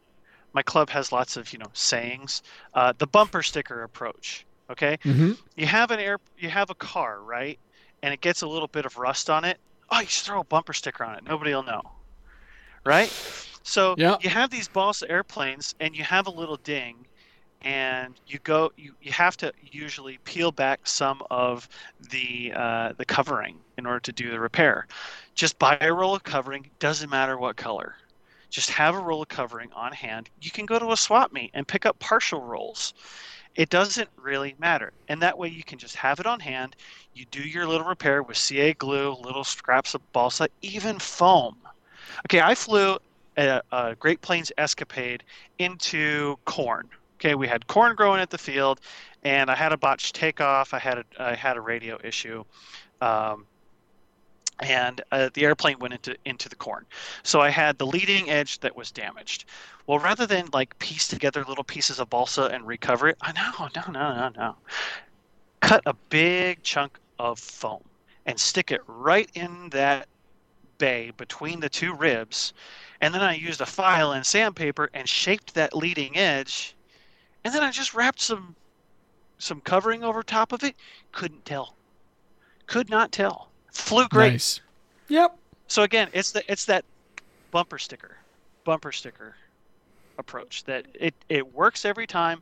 [0.54, 2.44] my club has lots of you know sayings.
[2.74, 4.46] Uh, the bumper sticker approach.
[4.70, 5.34] Okay, mm-hmm.
[5.56, 7.60] you have an air you have a car right
[8.04, 10.44] and it gets a little bit of rust on it, oh, you just throw a
[10.44, 11.24] bumper sticker on it.
[11.24, 11.82] Nobody will know.
[12.84, 13.10] Right?
[13.64, 14.18] So yeah.
[14.22, 17.06] you have these boss airplanes and you have a little ding
[17.64, 21.68] and you go you, you have to usually peel back some of
[22.10, 24.88] the uh, the covering in order to do the repair.
[25.36, 27.96] Just buy a roll of covering, doesn't matter what color.
[28.50, 30.30] Just have a roll of covering on hand.
[30.42, 32.94] You can go to a swap meet and pick up partial rolls
[33.56, 34.94] it doesn't really matter.
[35.08, 36.76] And that way you can just have it on hand.
[37.14, 41.58] You do your little repair with CA glue, little scraps of balsa, even foam.
[42.28, 42.98] Okay, I flew
[43.38, 45.24] a, a Great Planes Escapade
[45.60, 46.90] into corn.
[47.22, 48.82] Okay, we had corn growing at the field,
[49.22, 50.74] and I had a botched takeoff.
[50.74, 52.44] I had a, I had a radio issue.
[53.00, 53.46] Um,
[54.60, 56.84] and uh, the airplane went into into the corn.
[57.22, 59.46] So I had the leading edge that was damaged.
[59.86, 63.70] Well, rather than like piece together little pieces of balsa and recover it, I no,
[63.76, 64.56] no, no, no, no.
[65.60, 67.84] Cut a big chunk of foam
[68.26, 70.08] and stick it right in that
[70.80, 72.54] bay between the two ribs,
[73.00, 76.76] and then I used a file and sandpaper and shaped that leading edge,
[77.44, 78.56] and then I just wrapped some
[79.38, 80.76] some covering over top of it.
[81.12, 81.76] Couldn't tell.
[82.68, 83.50] Could not tell.
[83.72, 84.34] Flew great.
[84.34, 84.62] Nice.
[85.08, 85.38] Yep.
[85.68, 86.86] So again, it's the it's that
[87.52, 88.18] bumper sticker,
[88.64, 89.36] bumper sticker
[90.18, 92.42] approach that it it works every time,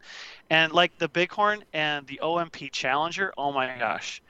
[0.50, 3.34] and like the Bighorn and the OMP Challenger.
[3.38, 4.22] Oh my gosh,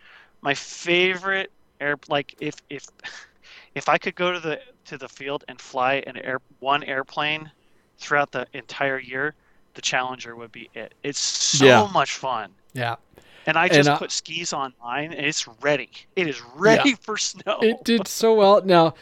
[0.42, 1.52] my favorite
[1.82, 2.86] air like if if
[3.76, 7.52] if I could go to the to the field and fly an air one airplane
[7.98, 9.36] throughout the entire year,
[9.80, 10.94] the Challenger would be it.
[11.04, 11.90] It's so yeah.
[11.94, 12.52] much fun.
[12.74, 12.98] Yeah.
[13.46, 15.90] And I just and, uh, put skis on mine, and it's ready.
[16.18, 17.60] It is ready yeah, for snow.
[17.62, 18.62] It did so well.
[18.62, 18.94] Now,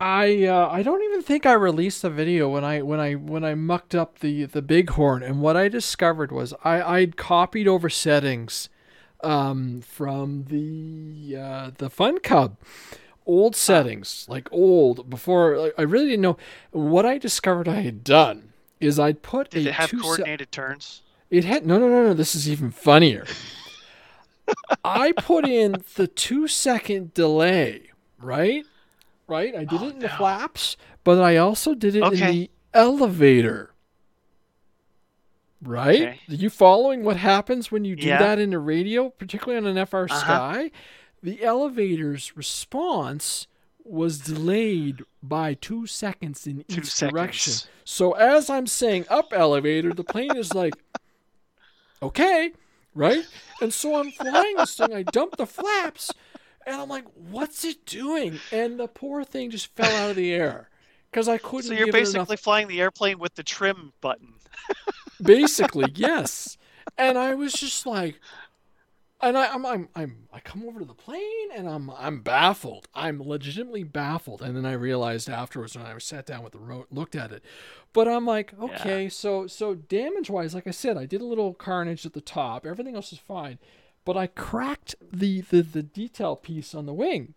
[0.00, 3.44] I uh, I don't even think I released the video when I when I when
[3.44, 7.90] I mucked up the the Bighorn, and what I discovered was I I'd copied over
[7.90, 8.70] settings
[9.22, 12.56] um, from the uh, the Fun Cub
[13.26, 15.58] old settings, like old before.
[15.58, 16.38] Like, I really didn't know
[16.70, 17.68] what I discovered.
[17.68, 18.49] I had done
[18.80, 21.02] is I'd put Did it have coordinated se- turns?
[21.30, 22.14] It had no no no no.
[22.14, 23.26] This is even funnier.
[24.84, 28.64] I put in the two second delay, right?
[29.28, 29.54] Right?
[29.54, 30.02] I did oh, it in no.
[30.02, 32.28] the flaps, but I also did it okay.
[32.28, 33.70] in the elevator.
[35.62, 36.02] Right?
[36.02, 36.20] Okay.
[36.30, 38.18] Are you following what happens when you do yeah.
[38.18, 40.18] that in a radio, particularly on an FR uh-huh.
[40.18, 40.70] Sky?
[41.22, 43.46] The elevator's response
[43.84, 47.12] was delayed by two seconds in Two each seconds.
[47.12, 47.52] direction.
[47.84, 50.74] So as I'm saying up elevator, the plane is like,
[52.02, 52.52] okay,
[52.94, 53.24] right?
[53.60, 54.94] And so I'm flying this thing.
[54.94, 56.12] I dump the flaps,
[56.66, 58.38] and I'm like, what's it doing?
[58.52, 60.68] And the poor thing just fell out of the air
[61.10, 61.64] because I couldn't.
[61.68, 64.34] So you're give it enough basically flying the airplane with the trim button.
[65.22, 66.56] basically yes
[66.96, 68.18] and i was just like
[69.22, 72.88] and I, I'm, I'm, I'm, I come over to the plane and I'm, I'm baffled.
[72.94, 74.40] I'm legitimately baffled.
[74.40, 77.44] And then I realized afterwards when I sat down with the road, looked at it,
[77.92, 81.54] but I'm like, okay, so, so damage wise, like I said, I did a little
[81.54, 82.64] carnage at the top.
[82.64, 83.58] Everything else is fine,
[84.04, 87.34] but I cracked the, the, the detail piece on the wing.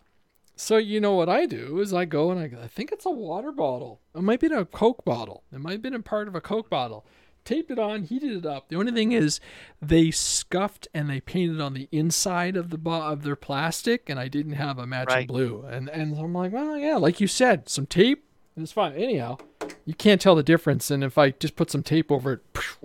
[0.56, 3.10] So you know what I do is I go and I, I think it's a
[3.10, 4.00] water bottle.
[4.14, 5.42] It might be a Coke bottle.
[5.52, 7.04] It might have been a part of a Coke bottle
[7.44, 8.68] taped it on, heated it up.
[8.68, 9.40] The only thing is,
[9.82, 14.18] they scuffed and they painted on the inside of the bo- of their plastic, and
[14.18, 15.28] I didn't have a matching Right.
[15.28, 15.64] blue.
[15.68, 18.24] And and I'm like, well, yeah, like you said, some tape,
[18.56, 18.92] and it's fine.
[18.94, 19.38] Anyhow,
[19.84, 22.40] you can't tell the difference, and if I just put some tape over it,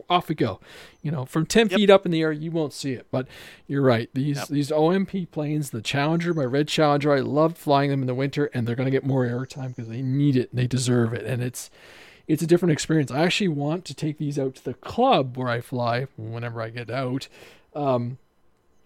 [0.10, 0.60] off we go.
[1.02, 1.78] You know, from ten Yep.
[1.78, 3.08] feet up in the air, you won't see it.
[3.12, 3.28] But
[3.68, 4.10] you're right.
[4.14, 4.48] These Yep.
[4.50, 8.50] these OMP planes, the Challenger, my red Challenger, I loved flying them in the winter,
[8.54, 10.50] and they're going to get more airtime because they need it.
[10.52, 11.70] And they deserve it, and it's
[12.30, 13.12] it's a different experience.
[13.12, 16.70] I actually want to take these out to the club where I fly whenever I
[16.70, 17.28] get out,
[17.76, 18.18] um,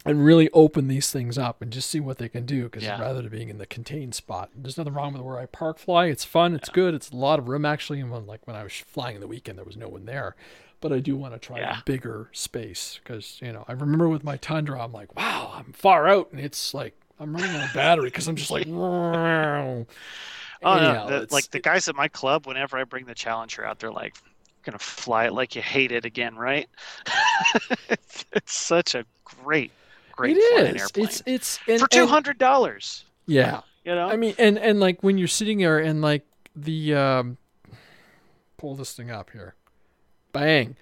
[0.06, 2.64] and really open these things up and just see what they can do.
[2.64, 3.00] Because Yeah.
[3.00, 6.08] rather than being in the contained spot, there's nothing wrong with where I park fly.
[6.08, 6.56] It's fun.
[6.56, 6.94] It's good.
[6.96, 8.00] It's a lot of room actually.
[8.00, 10.36] And when like when I was flying in the weekend, there was no one there.
[10.82, 11.80] But I do want to try Yeah.
[11.80, 15.72] a bigger space because you know I remember with my Tundra, I'm like, wow, I'm
[15.74, 18.68] far out, and it's like I'm running on a battery because I'm just like.
[20.64, 21.08] Oh Anyhow, no!
[21.10, 23.92] The, it's- like the guys at my club, whenever I bring the Challenger out, they're
[23.92, 26.68] like, "You're gonna fly it like you hate it again, right?"
[27.90, 29.72] it's, it's such a great,
[30.12, 30.92] great it is.
[30.96, 33.04] It's it's and, for two hundred dollars.
[33.26, 36.94] Yeah, You know, I mean, and and like when you're sitting there and like the
[36.96, 37.38] um,
[38.58, 39.56] pull this thing up here,
[40.32, 40.76] bang,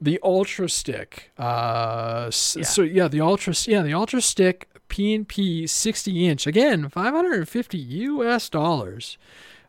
[0.00, 1.30] the Ultra Stick.
[1.38, 2.64] Uh, Yeah.
[2.64, 7.78] so yeah, the Ultra, yeah, the Ultra Stick P and P 60 inch again, 550
[7.78, 8.50] U.S.
[8.50, 9.16] dollars.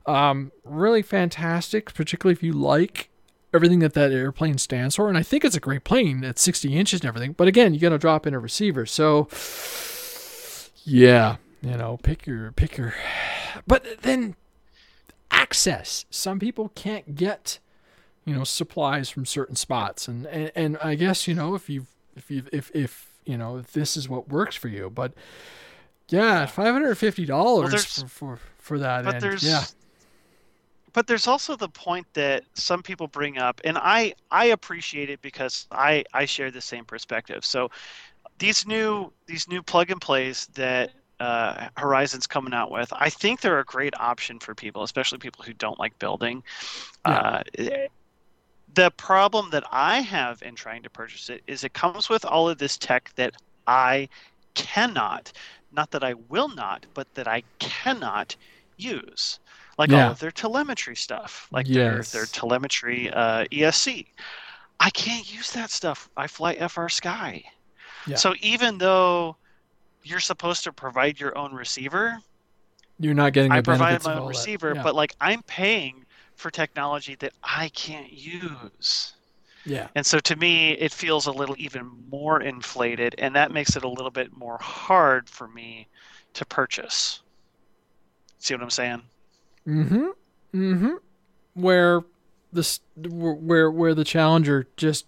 [0.06, 3.10] Um, really fantastic, particularly if you like
[3.54, 5.08] everything that that airplane stands for.
[5.08, 7.34] And I think it's a great plane at 60 inches and everything.
[7.34, 8.86] But again, you got to drop in a receiver.
[8.86, 9.30] So
[10.84, 12.94] yeah, you know, pick your pick your.
[13.68, 14.36] But then
[15.30, 16.06] access.
[16.10, 17.60] Some people can't get,
[18.26, 21.88] you know, supplies from certain spots, and and, and I guess you know if you
[22.16, 25.14] if you if if you know this is what works for you, but.
[26.10, 29.24] Yeah, five hundred fifty dollars there's- for, for for that but end.
[29.24, 29.64] there's yeah,
[30.92, 35.22] but there's also the point that some people bring up and i i appreciate it
[35.22, 37.46] because i i share the same perspective.
[37.46, 37.72] So
[38.40, 40.92] these new these new plug and plays that
[41.22, 45.46] uh, horizon's coming out with i think they're a great option for people especially people
[45.46, 46.44] who don't like building.
[47.06, 47.42] Uh,
[48.74, 52.48] the problem that i have in trying to purchase it is it comes with all
[52.50, 53.34] of this tech that
[53.68, 54.08] i
[54.54, 55.32] cannot
[55.72, 58.36] not that i will not but that i cannot
[58.78, 59.40] use
[59.78, 60.06] like Yeah.
[60.06, 62.12] all of their telemetry stuff, like Yes.
[62.12, 64.06] their their telemetry uh, ESC.
[64.80, 66.10] I can't use that stuff.
[66.18, 67.46] I fly FrSky.
[68.06, 68.16] Yeah.
[68.16, 69.38] So even though
[70.04, 72.20] you're supposed to provide your own receiver,
[73.00, 74.84] you're not getting the I provide my own receiver, Yeah.
[74.84, 76.06] but like I'm paying
[76.42, 79.14] for technology that I can't use.
[79.66, 83.76] yeah, And so to me, it feels a little even more inflated, and that makes
[83.76, 85.88] it a little bit more hard for me
[86.34, 87.22] to purchase.
[88.40, 89.02] See what I'm saying?
[89.68, 90.08] Mm-hmm.
[90.56, 90.94] Mm-hmm.
[91.54, 92.02] Where
[92.52, 95.06] this where where the challenger just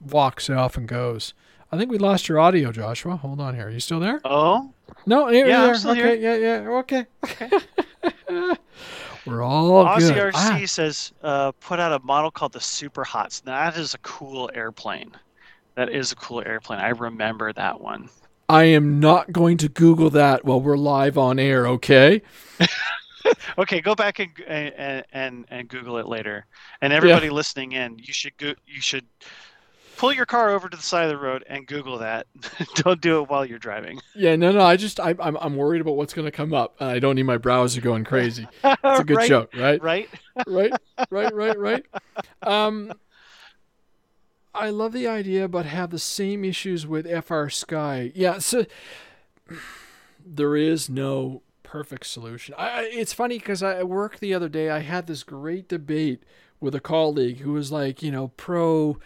[0.00, 1.32] walks off and goes.
[1.72, 3.16] I think we lost your audio, Joshua.
[3.16, 3.68] Hold on here.
[3.68, 4.20] Are you still there?
[4.24, 4.72] Oh,
[5.06, 6.14] No, Yeah, okay, here.
[6.14, 7.06] yeah, yeah, okay.
[9.26, 10.34] We're all Aussie good.
[10.34, 13.42] RC Ah, says uh, put out a model called the Super Hots.
[13.44, 15.10] Now, that is a cool airplane.
[15.74, 16.78] That is a cool airplane.
[16.78, 18.08] I remember that one.
[18.48, 21.66] I am not going to Google that while we're live on air.
[21.66, 22.22] Okay.
[23.58, 26.46] Okay, go back and and and, and Google it later.
[26.80, 29.06] And everybody listening in, you should go, you should
[29.96, 32.26] pull your car over to the side of the road and Google that.
[32.76, 34.00] Don't do it while you're driving.
[34.14, 34.60] Yeah, no, no.
[34.60, 36.76] I just I, I'm I'm worried about what's going to come up.
[36.80, 38.46] I don't need my browser going crazy.
[38.64, 39.82] It's a good right, joke, right?
[39.82, 40.08] Right?
[40.46, 40.72] right,
[41.10, 41.86] right, right, right.
[42.42, 42.92] Um,
[44.54, 48.12] I love the idea, but have the same issues with FrSky.
[48.14, 48.64] Yeah, so
[50.24, 52.54] there is no perfect solution.
[52.56, 54.70] I, I- it's funny because I at work the other day.
[54.70, 56.22] I had this great debate
[56.60, 58.98] with a colleague who was like, you know, pro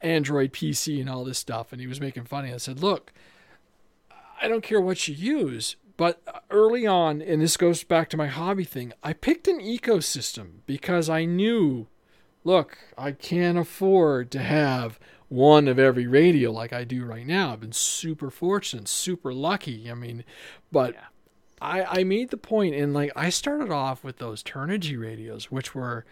[0.00, 2.50] Android PC and all this stuff, and he was making fun of.
[2.50, 2.54] it.
[2.54, 3.12] I said, look,
[4.40, 8.28] I don't care what you use, but early on, and this goes back to my
[8.28, 11.88] hobby thing, I picked an ecosystem because I knew,
[12.44, 17.52] look, I can't afford to have one of every radio like I do right now.
[17.52, 19.90] I've been super fortunate, super lucky.
[19.90, 20.24] I mean,
[20.72, 21.00] but yeah.
[21.60, 25.74] I, I made the point, and like I started off with those Turnigy radios, which
[25.74, 26.04] were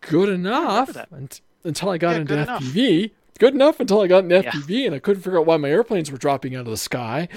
[0.00, 0.96] good enough
[1.64, 2.98] until I got yeah, into FPV.
[3.04, 3.10] Enough.
[3.40, 6.10] Good enough until I got into FPV, and I couldn't figure out why my airplanes
[6.10, 7.28] were dropping out of the sky.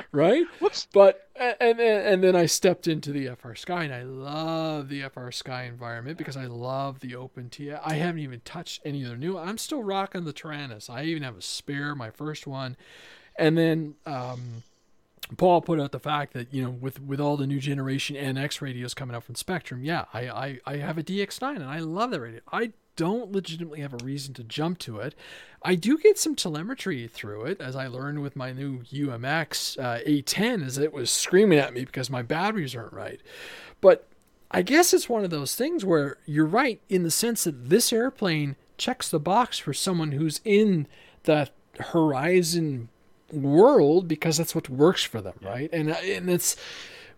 [0.12, 0.44] right?
[0.60, 0.88] Whoops.
[0.92, 5.68] But and, and and then I stepped into the FrSky, and I love the FrSky
[5.68, 7.70] environment because I love the open T.
[7.70, 9.36] I haven't even touched any of the new.
[9.36, 10.88] I'm still rocking the Taranis.
[10.88, 12.76] I even have a spare, my first one,
[13.36, 13.94] and then.
[14.06, 14.62] um
[15.36, 18.60] Paul put out the fact that you know with with all the new generation NX
[18.60, 22.10] radios coming out from Spektrum, yeah, I I, I have a DX9 and I love
[22.10, 22.40] that radio.
[22.52, 25.14] I don't legitimately have a reason to jump to it.
[25.62, 30.00] I do get some telemetry through it, as I learned with my new UMX uh,
[30.06, 33.20] A10, as it was screaming at me because my batteries aren't right.
[33.80, 34.06] But
[34.50, 37.92] I guess it's one of those things where you're right in the sense that this
[37.92, 40.86] airplane checks the box for someone who's in
[41.22, 42.88] the horizon
[43.32, 45.70] world because that's what works for them, right?
[45.72, 46.56] And uh, and it's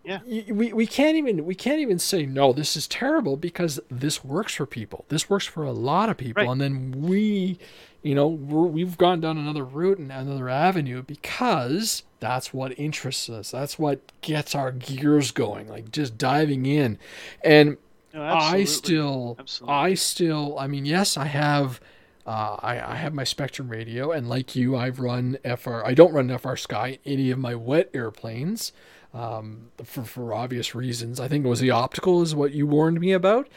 [0.03, 0.19] yeah.
[0.25, 4.55] We, we can't even we can't even say no this is terrible because this works
[4.55, 5.05] for people.
[5.07, 6.51] This works for a lot of people right.
[6.51, 7.57] and then we
[8.01, 13.29] you know we have gone down another route and another avenue because that's what interests
[13.29, 13.51] us.
[13.51, 16.99] That's what gets our gears going like just diving in.
[17.41, 17.77] And
[18.13, 19.75] no, I still absolutely.
[19.75, 21.79] I still I mean yes I have
[22.25, 25.83] uh, I, I, have my Spektrum radio, and like you, I've run FR.
[25.83, 28.71] I don't run FrSky any of my wet airplanes
[29.13, 31.19] um, for for obvious reasons.
[31.19, 33.49] I think it was the optical is what you warned me about,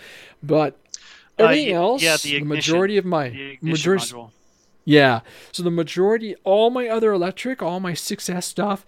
[0.43, 0.77] but
[1.39, 4.31] uh, everything uh, else, yeah, the, ignition, the majority of my majority, module.
[4.85, 5.21] yeah.
[5.53, 8.85] So the majority, all my other electric, all my 6S stuff.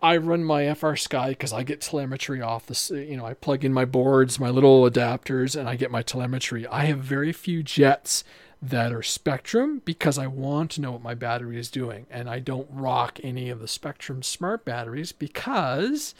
[0.00, 3.72] I run my FrSky because I get telemetry off the, you know, I plug in
[3.72, 6.68] my boards, my little adapters, and I get my telemetry.
[6.68, 8.22] I have very few jets
[8.60, 12.06] that are Spektrum because I want to know what my battery is doing.
[12.10, 16.14] And I don't rock any of the Spektrum smart batteries because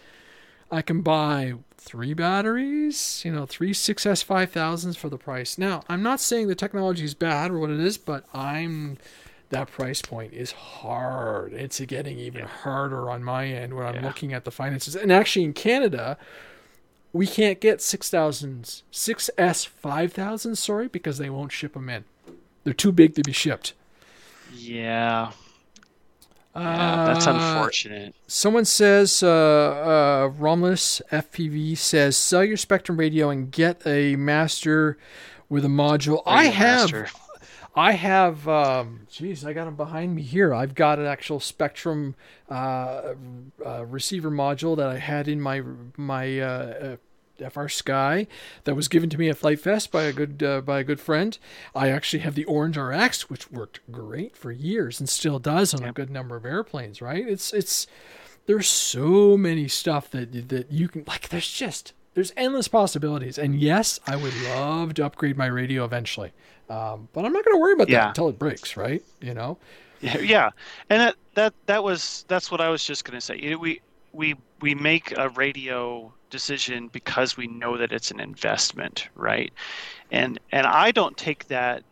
[0.70, 5.58] I can buy three batteries, you know, three 6S5000s for the price.
[5.58, 8.98] Now, I'm not saying the technology is bad or what it is, but I'm
[9.50, 11.54] that price point is hard.
[11.54, 12.48] It's getting even yeah.
[12.48, 14.06] harder on my end when I'm yeah.
[14.06, 14.94] looking at the finances.
[14.94, 16.18] And actually, in Canada,
[17.12, 22.04] we can't get 6,000s, 6S 5000s sorry, because they won't ship them in.
[22.68, 23.72] They're too big to be shipped.
[24.54, 25.32] Yeah.
[26.54, 28.14] Yeah, that's uh, unfortunate.
[28.26, 34.98] Someone says, uh, uh, Romulus FPV says, sell your Spektrum radio and get a master
[35.48, 36.22] with a module.
[36.26, 37.08] I have, master.
[37.74, 40.52] I have, um, geez, I got them behind me here.
[40.52, 42.16] I've got an actual Spektrum
[42.50, 43.14] uh,
[43.64, 45.62] uh, receiver module that I had in my
[45.96, 46.96] my uh,
[47.38, 48.26] FrSky
[48.64, 51.00] that was given to me at Flite Fest by a good uh, by a good
[51.00, 51.38] friend.
[51.74, 55.84] I actually have the Orange RX, which worked great for years and still does on
[55.84, 57.00] a good number of airplanes.
[57.00, 57.26] Right?
[57.26, 57.86] It's it's
[58.46, 61.28] there's so many stuff that that you can like.
[61.28, 63.38] There's just there's endless possibilities.
[63.38, 66.32] And yes, I would love to upgrade my radio eventually,
[66.68, 68.00] um, but I'm not going to worry about yeah.
[68.00, 68.76] that until it breaks.
[68.76, 69.04] Right?
[69.20, 69.58] You know.
[70.00, 70.50] Yeah, yeah,
[70.90, 73.54] and that that that was that's what I was just going to say.
[73.54, 73.80] We
[74.12, 79.52] we we make a radio decision because we know that it's an investment, right?
[80.10, 81.84] And and I don't take that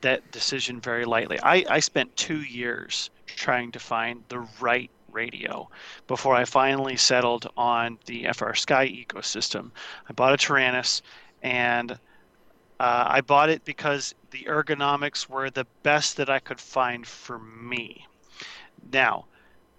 [0.00, 1.38] that decision very lightly.
[1.40, 5.68] I, I spent two years trying to find the right radio
[6.06, 9.70] before I finally settled on the FrSky ecosystem.
[10.08, 11.02] I bought a Taranis
[11.42, 17.06] and uh, I bought it because the ergonomics were the best that I could find
[17.06, 18.06] for me.
[18.92, 19.26] Now,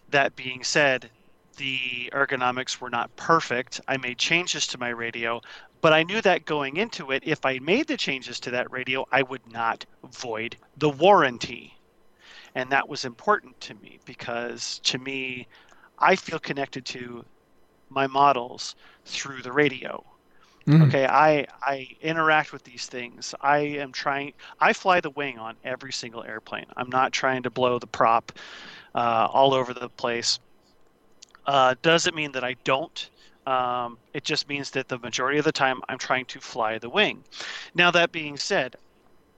[0.10, 1.10] that being said,
[1.62, 3.80] the ergonomics were not perfect.
[3.88, 5.42] I made changes to my radio,
[5.80, 9.06] but I knew that going into it, if I made the changes to that radio,
[9.12, 11.78] I would not void the warranty.
[12.56, 15.48] And that was important to me because to me,
[16.00, 17.24] I feel connected to
[17.90, 20.04] my models through the radio.
[20.66, 20.88] Mm.
[20.88, 23.36] Okay, I I interact with these things.
[23.40, 24.34] I am trying.
[24.60, 26.66] I fly the wing on every single airplane.
[26.76, 28.32] I'm not trying to blow the prop
[28.96, 30.40] uh, all over the place.
[31.46, 33.10] Uh, doesn't mean that I don't.
[33.48, 36.90] Um, it just means that the majority of the time I'm trying to fly the
[36.90, 37.24] wing.
[37.74, 38.76] Now that being said,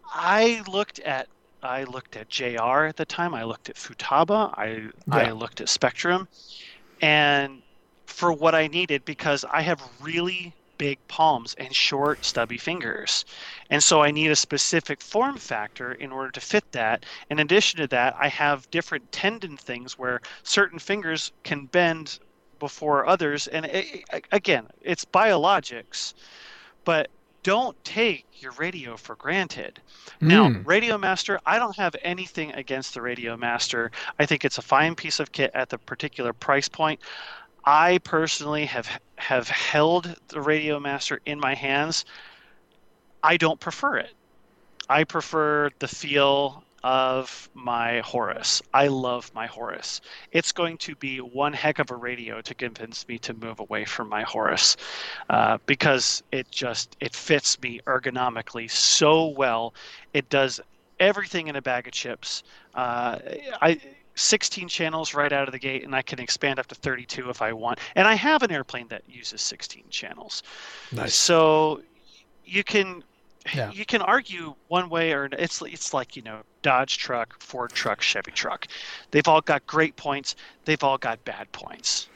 [0.06, 1.28] I looked at
[1.62, 3.34] I looked at JR at the time.
[3.34, 4.54] I looked at Futaba.
[4.58, 5.30] I yeah.
[5.30, 6.28] I looked at Spektrum,
[7.01, 7.62] and
[8.06, 13.26] for what I needed because I have really big palms and short, stubby fingers.
[13.69, 17.05] And so I need a specific form factor in order to fit that.
[17.30, 22.19] In addition to that, I have different tendon things where certain fingers can bend
[22.59, 23.47] before others.
[23.47, 26.13] And it, again, it's biologics,
[26.86, 27.09] but
[27.43, 29.82] don't take your radio for granted.
[30.21, 30.28] Mm.
[30.28, 30.61] Now, hmm.
[30.61, 33.89] RadioMaster, I don't have anything against the RadioMaster.
[34.17, 37.01] I think it's a fine piece of kit at the particular price point.
[37.66, 42.05] I personally have have held the RadioMaster in my hands.
[43.24, 44.14] I don't prefer it.
[44.89, 48.61] I prefer the feel of my Horus.
[48.74, 50.01] I love my Horus.
[50.34, 53.86] It's going to be one heck of a radio to convince me to move away
[53.86, 54.76] from my Horus
[55.30, 59.74] uh, because it just it fits me ergonomically so well.
[60.14, 60.59] It does
[60.99, 62.43] everything in a bag of chips.
[62.76, 63.20] Uh,
[63.61, 63.80] I
[64.16, 67.41] 16 channels right out of the gate, and I can expand up to 32 if
[67.41, 67.80] I want.
[67.95, 70.43] And I have an airplane that uses 16 channels.
[70.91, 71.16] Nice.
[71.16, 71.82] So
[72.45, 73.03] you can
[73.53, 73.72] yeah.
[73.72, 78.01] you can argue one way or it's it's like you know Dodge truck, Ford truck,
[78.01, 78.68] Chevy truck.
[79.11, 80.36] They've all got great points.
[80.66, 82.07] They've all got bad points.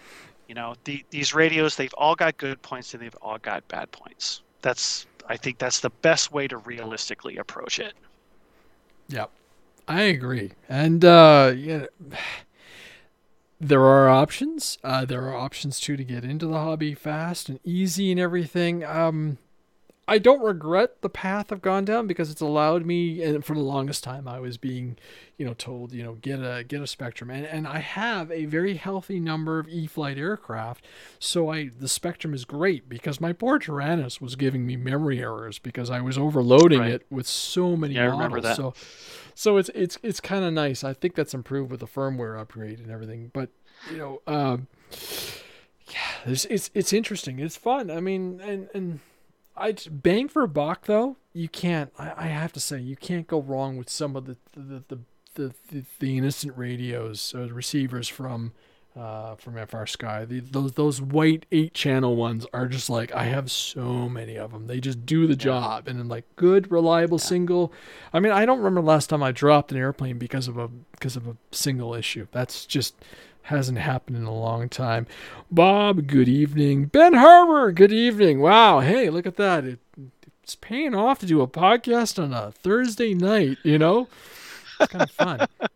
[0.48, 1.76] You know the, these radios.
[1.76, 4.42] They've all got good points and they've all got bad points.
[4.62, 7.94] That's I think that's the best way to realistically approach it.
[9.10, 9.30] Yep.
[9.88, 11.86] I agree, and uh, yeah,
[13.60, 14.78] there are options.
[14.84, 18.84] Uh, there are options too to get into the hobby fast and easy and everything.
[18.84, 19.38] Um,
[20.10, 23.60] I don't regret the path I've gone down because it's allowed me, and for the
[23.60, 24.98] longest time I was being,
[25.38, 28.46] you know, told, you know, get a get a Spektrum, and and I have a
[28.46, 30.86] very healthy number of E-flite aircraft,
[31.20, 35.60] so I the Spektrum is great because my poor Taranis was giving me memory errors
[35.60, 36.92] because I was overloading right.
[36.92, 38.14] it with so many yeah, models.
[38.14, 38.56] I remember that.
[38.56, 38.74] So,
[39.36, 40.86] so it's it's it's kind of nice.
[40.86, 43.50] I think that's improved with the firmware upgrade and everything, but
[43.92, 44.68] you know, um,
[45.92, 47.40] yeah, it's it's it's interesting.
[47.40, 47.92] It's fun.
[47.92, 49.00] I mean, and and
[49.58, 51.18] I bang for a buck though.
[51.34, 51.92] You can't.
[51.98, 55.00] I, I, have to say, you can't go wrong with some of the the the
[55.36, 58.54] the, the, the innocent radios uh, receivers from
[58.98, 60.28] uh, from FrSky.
[60.28, 64.52] The, those those white eight channel ones are just like I have so many of
[64.52, 64.68] them.
[64.68, 67.26] They just do the job and then like good reliable yeah.
[67.26, 67.72] single.
[68.12, 71.16] I mean, I don't remember last time I dropped an airplane because of a because
[71.16, 72.28] of a single issue.
[72.32, 72.96] That's just
[73.48, 75.08] hasn't happened in a long time.
[75.50, 76.86] Bob, good evening.
[76.86, 78.42] Ben Harbour, good evening.
[78.42, 79.64] Wow, hey, look at that.
[79.64, 79.80] It,
[80.44, 84.10] it's paying off to do a podcast on a Thursday night, you know?
[84.80, 85.48] It's kind of fun.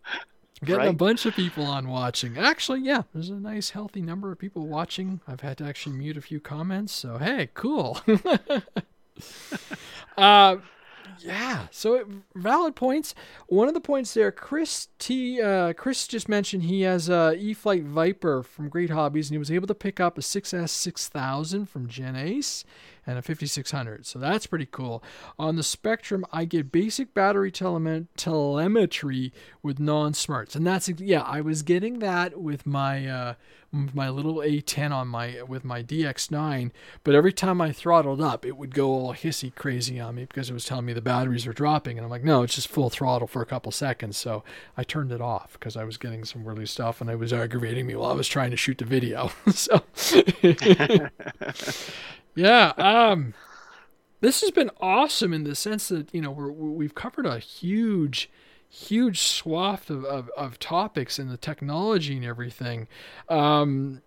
[0.64, 0.90] Getting right?
[0.90, 2.38] a bunch of people on watching.
[2.38, 5.22] Actually, yeah, there's a nice healthy number of people watching.
[5.28, 8.00] I've had to actually mute a few comments, so hey, cool.
[10.18, 10.58] uh,
[11.24, 11.68] yeah.
[11.72, 12.06] So
[12.36, 13.14] valid points.
[13.48, 15.42] One of the points there, Chris T.
[15.42, 19.52] Uh, Chris just mentioned he has a E-flite Viper from Great Hobbies, and he was
[19.52, 22.64] able to pick up a 6S 6000 from Gen Ace
[23.06, 24.06] and a 5600.
[24.06, 25.04] So that's pretty cool.
[25.40, 29.34] On the Spektrum, I get basic battery tele- telemetry
[29.64, 31.22] with non-smarts, and that's yeah.
[31.22, 33.08] I was getting that with my.
[33.08, 33.34] Uh,
[33.72, 36.72] my little A10 on my with my DX9,
[37.04, 40.50] but every time I throttled up, it would go all hissy crazy on me because
[40.50, 42.90] it was telling me the batteries are dropping, and I'm like, no, it's just full
[42.90, 44.18] throttle for a couple seconds.
[44.18, 44.44] So
[44.76, 47.88] I turned it off because I was getting some really stuff, and it was aggravating
[47.88, 49.32] me while I was trying to shoot the video.
[49.54, 49.82] so
[52.36, 53.34] yeah, um,
[54.20, 58.30] this has been awesome in the sense that you know we're, we've covered a huge
[58.70, 62.88] huge swath of, of, of topics and the technology and everything.
[63.28, 64.02] Um,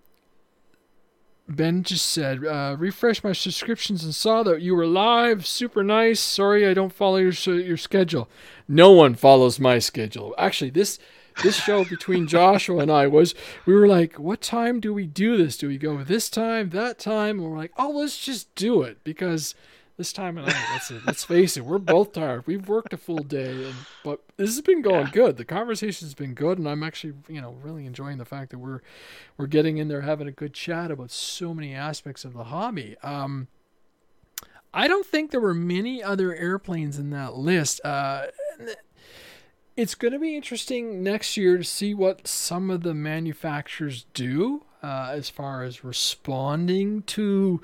[1.46, 5.46] ben just said, uh, refresh my subscriptions and saw that you were live.
[5.46, 6.18] Super nice.
[6.18, 8.28] Sorry, I don't follow your your schedule.
[8.66, 10.34] No one follows my schedule.
[10.38, 10.98] Actually, this
[11.42, 13.34] this show between Joshua and I was
[13.66, 15.56] we were like, what time do we do this?
[15.56, 17.38] Do we go this time, that time?
[17.38, 19.54] And we're like, oh, let's just do it because
[19.96, 20.56] this time of night.
[20.72, 22.46] Let's let's face it, we're both tired.
[22.46, 25.12] We've worked a full day, and but this has been going yeah.
[25.12, 25.36] good.
[25.36, 28.80] The conversation's been good, and I'm actually you know really enjoying the fact that we're
[29.36, 32.96] we're getting in there having a good chat about so many aspects of the hobby.
[33.02, 33.48] Um,
[34.72, 37.80] I don't think there were many other airplanes in that list.
[37.84, 38.26] Uh,
[39.76, 44.62] it's going to be interesting next year to see what some of the manufacturers do
[44.82, 47.60] uh, as far as responding to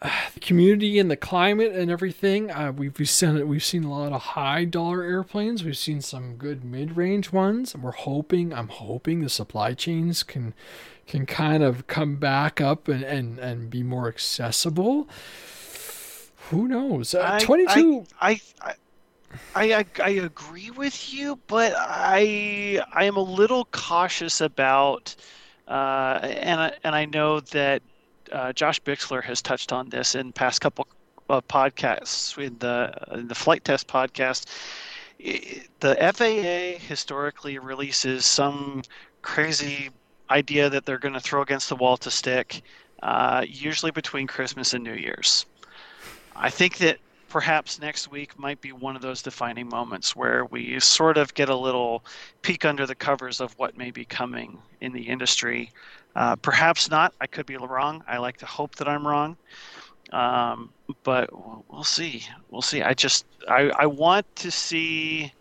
[0.00, 2.50] the community and the climate and everything.
[2.50, 5.62] Uh, we've, we've seen we've seen a lot of high dollar airplanes.
[5.62, 7.76] We've seen some good mid range ones.
[7.76, 10.54] We're hoping I'm hoping the supply chains can
[11.06, 15.06] can kind of come back up and and, and be more accessible.
[16.48, 17.14] Who knows?
[17.14, 18.04] Uh, Twenty two.
[18.20, 18.40] I, I,
[18.70, 18.74] I,
[19.54, 25.14] I I agree with you, but I I am a little cautious about.
[25.68, 27.82] Uh, and I, and I know that
[28.32, 30.88] uh, Josh Bixler has touched on this in past couple
[31.28, 34.46] of podcasts in the in the Flite Test podcast.
[35.18, 38.82] The FAA historically releases some
[39.22, 39.90] crazy
[40.30, 42.62] idea that they're going to throw against the wall to stick,
[43.02, 45.46] uh, usually between Christmas and New Year's.
[46.34, 46.98] I think that
[47.30, 51.48] perhaps next week might be one of those defining moments where we sort of get
[51.48, 52.04] a little
[52.42, 55.70] peek under the covers of what may be coming in the industry.
[56.14, 57.14] Uh, perhaps not.
[57.20, 58.04] I could be wrong.
[58.06, 59.36] I like to hope that I'm wrong.
[60.12, 60.70] Um,
[61.04, 61.30] but
[61.70, 62.26] we'll see.
[62.50, 62.82] We'll see.
[62.82, 65.32] I just I, I want to see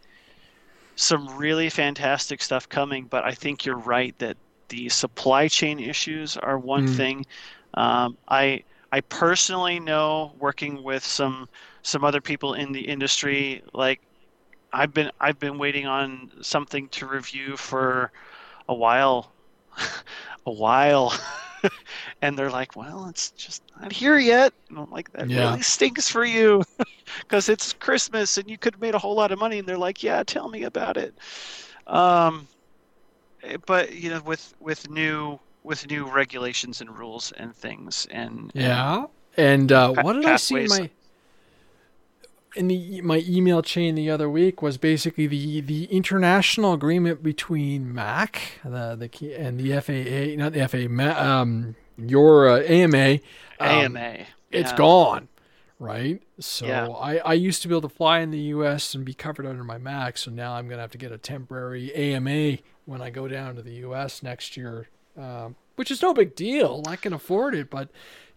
[0.95, 4.37] some really fantastic stuff coming, but I think you're right that
[4.67, 6.95] the supply chain issues are one mm.
[6.95, 7.25] thing.
[7.73, 11.47] Um, I I personally know working with some
[11.89, 13.99] some other people in the industry like
[14.71, 18.11] I've been I've been waiting on something to review for
[18.67, 19.31] a while
[20.45, 21.13] a while.
[22.21, 24.53] And they're like well it's just not here yet.
[24.69, 25.49] And I'm like that yeah.
[25.49, 26.63] really stinks for you
[27.19, 29.59] because it's Christmas and you could have made a whole lot of money.
[29.59, 31.13] And they're like yeah tell me about it.
[31.85, 32.47] Um
[33.43, 38.51] eh, but you know with with new with new regulations and rules and things and
[38.53, 39.05] yeah.
[39.35, 40.89] And, and uh, what did I see in my
[42.55, 47.93] in the my email chain the other week was basically the the international agreement between
[47.93, 53.19] MAAC the the and the FAA not the FAA um your uh, AMA
[53.59, 54.25] um, AMA yeah.
[54.51, 55.27] it's gone
[55.77, 56.87] right so yeah.
[56.87, 59.63] I I used to be able to fly in the US and be covered under
[59.63, 63.27] my MAAC so now I'm gonna have to get a temporary AMA when I go
[63.27, 64.87] down to the US next year
[65.17, 67.89] um, which is no big deal I can afford it but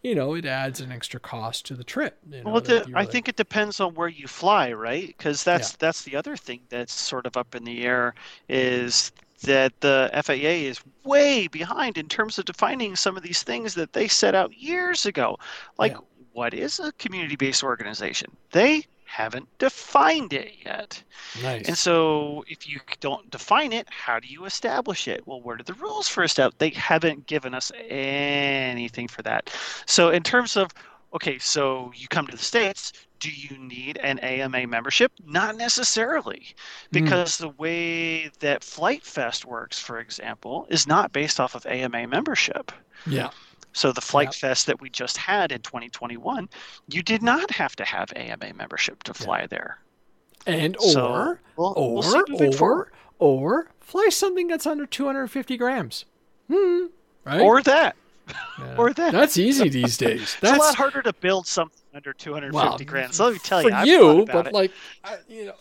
[0.03, 2.19] you know, it adds an extra cost to the trip.
[2.31, 5.07] You know, well, the, I think it depends on where you fly, right?
[5.07, 5.77] Because that's yeah.
[5.79, 8.15] that's the other thing that's sort of up in the air
[8.49, 13.75] is that the FAA is way behind in terms of defining some of these things
[13.75, 15.39] that they set out years ago.
[15.79, 15.99] Like, yeah.
[16.33, 18.31] what is a community-based organization?
[18.53, 21.03] They haven't defined it yet.
[21.43, 21.69] Nice.
[21.69, 25.27] And so if you don't define it, how do you establish it?
[25.27, 26.57] Well, what are the rules for establish?
[26.57, 29.55] They haven't given us anything for that.
[29.85, 30.71] So in terms of
[31.13, 35.13] okay, so you come to the states, do you need an AMA membership?
[35.27, 36.47] Not necessarily,
[36.91, 37.05] hmm.
[37.05, 37.41] because mm.
[37.41, 42.73] the way that Flite Fest works, for example, is not based off of AMA membership.
[43.07, 43.29] Yeah.
[43.73, 44.35] So the Flite yep.
[44.35, 46.49] Fest that we just had in 2021,
[46.89, 49.79] you did not have to have AMA membership to fly there.
[50.47, 56.05] And or so, or we'll or or fly something that's under 250 grams.
[56.51, 56.87] Hmm.
[57.25, 57.41] Right?
[57.41, 57.97] Or that.
[58.59, 58.75] Yeah.
[58.79, 59.13] or that.
[59.13, 60.37] That's easy these days.
[60.41, 63.17] That's it's a lot harder to build something under 250 well, grams.
[63.17, 64.53] So let me tell you, for you, but it.
[64.53, 64.73] like,
[65.29, 65.55] you know,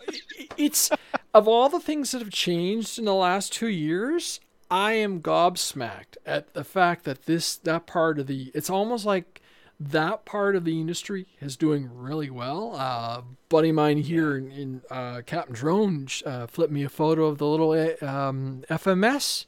[0.58, 0.90] it's
[1.34, 4.40] of all the things that have changed in the last two years.
[4.72, 9.42] I am gobsmacked at the fact that this that part of the it's almost like
[9.78, 12.76] that part of the industry is doing really well.
[12.78, 14.46] Uh, buddy of mine here yeah.
[14.46, 18.64] in, in uh, Captain Drone uh, flipped me a photo of the little uh, um,
[18.70, 19.46] FMS.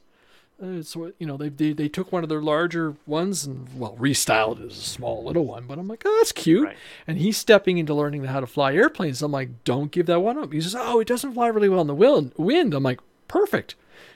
[0.60, 4.60] It's you know they, they they took one of their larger ones and well restyled
[4.60, 6.66] it as a small little one, but I'm like oh that's cute.
[6.66, 6.76] Right.
[7.06, 9.22] And he's stepping into learning how to fly airplanes.
[9.22, 10.52] I'm like don't give that one up.
[10.52, 12.74] He says oh it doesn't fly really well in the wind.
[12.74, 13.74] I'm like perfect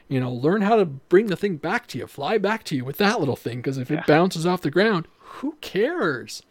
[0.08, 2.84] you know, learn how to bring the thing back to you, fly back to you
[2.84, 3.58] with that little thing.
[3.58, 4.00] Because if yeah.
[4.00, 6.42] it bounces off the ground, who cares?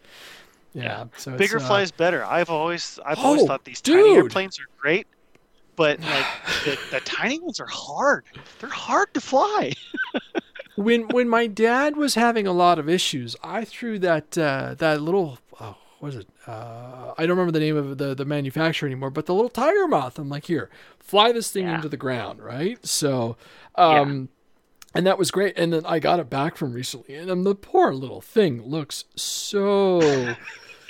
[0.74, 1.05] Yeah.
[1.18, 2.24] So bigger uh, flies better.
[2.24, 4.05] I've always I've oh, always thought these dude.
[4.05, 5.08] tiny airplanes are great,
[5.76, 6.26] but like
[6.66, 8.26] the, the tiny ones are hard.
[8.60, 9.74] They're hard to fly.
[10.76, 15.01] when when my dad was having a lot of issues, I threw that uh, that
[15.01, 15.39] little
[16.00, 16.28] what is it?
[16.45, 19.88] Uh, I don't remember the name of the, the manufacturer anymore, but the little tiger
[19.88, 20.20] moth.
[20.20, 20.70] I'm like, here,
[21.00, 21.76] fly this thing yeah.
[21.76, 22.84] into the ground, right?
[22.86, 23.38] So,
[23.76, 24.30] um,
[24.93, 24.98] yeah.
[24.98, 25.58] and that was great.
[25.58, 30.36] And then I got it back from recently, and the poor little thing looks so.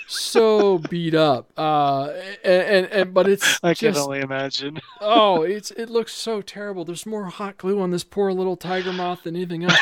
[0.08, 1.51] so beat up.
[1.58, 4.80] Uh, and, and, and but it's I just, can only imagine.
[5.01, 6.86] oh, it's it looks so terrible.
[6.86, 9.78] There's more hot glue on this poor little tiger moth than anything else.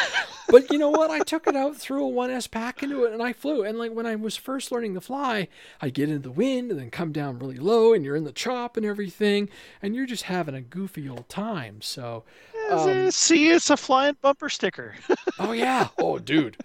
[0.50, 1.12] but you know what?
[1.12, 3.64] I took it out, threw a 1S pack into it, and I flew.
[3.64, 5.48] And like when I was first learning to fly,
[5.82, 8.32] I'd get into the wind and then come down really low, and you're in the
[8.32, 9.50] chop and everything,
[9.82, 11.82] and you're just having a goofy old time.
[11.82, 12.24] So,
[12.72, 14.96] um, see, it's a flying bumper sticker.
[15.40, 15.90] oh yeah.
[15.98, 16.58] Oh, dude.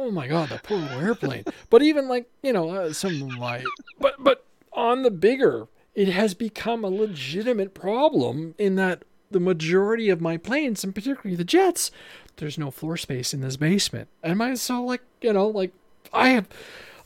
[0.00, 1.44] Oh my god, that poor little airplane.
[1.70, 3.64] But even like you know uh, some my,
[3.98, 10.08] but but on the bigger, it has become a legitimate problem in that the majority
[10.08, 11.90] of my planes, and particularly the jets,
[12.36, 14.08] there's no floor space in this basement.
[14.22, 15.72] And my so like you know like
[16.12, 16.48] I have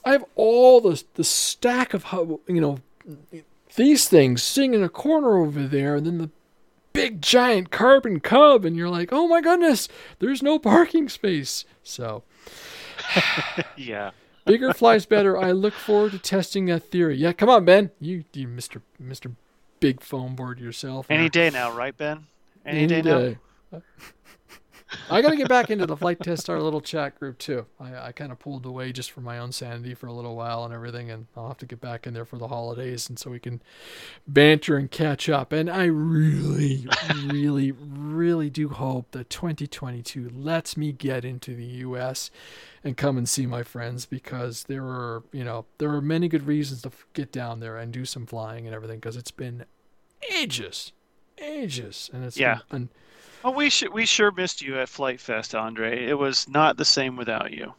[0.05, 2.05] I have all the the stack of
[2.47, 2.79] you know
[3.75, 6.31] these things sitting in a corner over there, and then the
[6.93, 9.89] big giant carbon cub, and you're like, oh my goodness,
[10.19, 11.65] there's no parking space.
[11.83, 12.23] So
[13.77, 14.11] yeah.
[14.45, 15.39] Bigger flies better.
[15.39, 17.17] I look forward to testing that theory.
[17.17, 17.91] Yeah, come on, Ben.
[18.01, 18.83] You, you Mr.
[19.01, 19.35] Mr.
[19.81, 21.07] Big Foam Board yourself.
[21.11, 22.27] Any day now, right, Ben?
[22.65, 23.39] Any, Any day, day
[23.73, 23.83] now.
[25.11, 27.67] I got to get back into the Flite Test our little chat group too.
[27.79, 30.65] I, I kind of pulled away just for my own sanity for a little while
[30.65, 33.31] and everything, and I'll have to get back in there for the holidays and so
[33.31, 33.63] we can
[34.27, 35.53] banter and catch up.
[35.53, 36.87] And I really,
[37.27, 42.31] really, really do hope that 2022 lets me get into the U.S.
[42.85, 46.47] and come and see my friends because there are, you know, there are many good
[46.47, 49.65] reasons to get down there and do some flying and everything because it's been
[50.33, 50.93] ages,
[51.39, 52.61] ages, and it's yeah.
[52.71, 52.89] Been,
[53.43, 56.07] well, we sh- we sure missed you at Flite Fest, Andre.
[56.07, 57.75] It was not the same without you.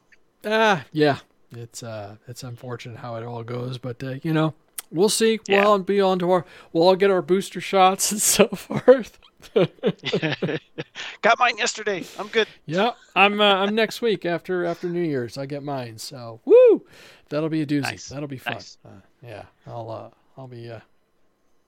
[0.45, 1.19] Ah, yeah.
[1.51, 4.53] It's uh, it's unfortunate how it all goes, but uh, you know,
[4.91, 5.39] we'll see.
[5.47, 5.63] Yeah.
[5.63, 9.19] We'll be on to our, we'll all get our booster shots and so forth.
[11.21, 12.03] got mine yesterday.
[12.17, 12.47] I'm good.
[12.65, 15.37] Yeah, I'm uh, I'm next week after after New Year's.
[15.37, 15.97] I get mine.
[15.97, 16.85] So woo,
[17.29, 17.81] that'll be a doozy.
[17.81, 18.09] Nice.
[18.09, 18.53] That'll be fun.
[18.53, 18.77] Nice.
[18.85, 20.09] Uh, yeah, I'll uh,
[20.39, 20.79] I'll be uh,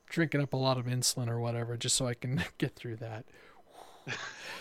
[0.09, 3.25] drinking up a lot of insulin or whatever just so I can get through that.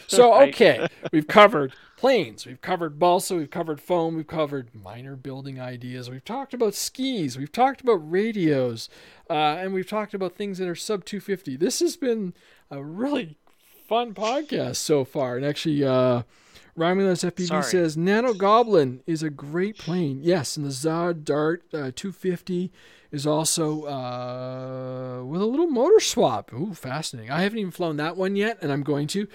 [0.07, 5.59] So okay, we've covered planes, we've covered balsa, we've covered foam, we've covered minor building
[5.61, 8.91] ideas, we've talked about skis, we've talked about radios,
[9.31, 11.57] uh, and we've talked about things that are sub 250.
[11.57, 12.35] This has been
[12.71, 13.39] a really
[13.89, 16.23] fun podcast so far, and actually, uh,
[16.77, 17.63] Romulus FPV Sorry.
[17.63, 20.21] says Nano Goblin is a great plane.
[20.23, 22.73] Yes, and the ZOHD Dart uh, 250
[23.13, 26.53] is also uh, with a little motor swap.
[26.53, 27.31] Ooh, fascinating.
[27.31, 29.29] I haven't even flown that one yet, and I'm going to.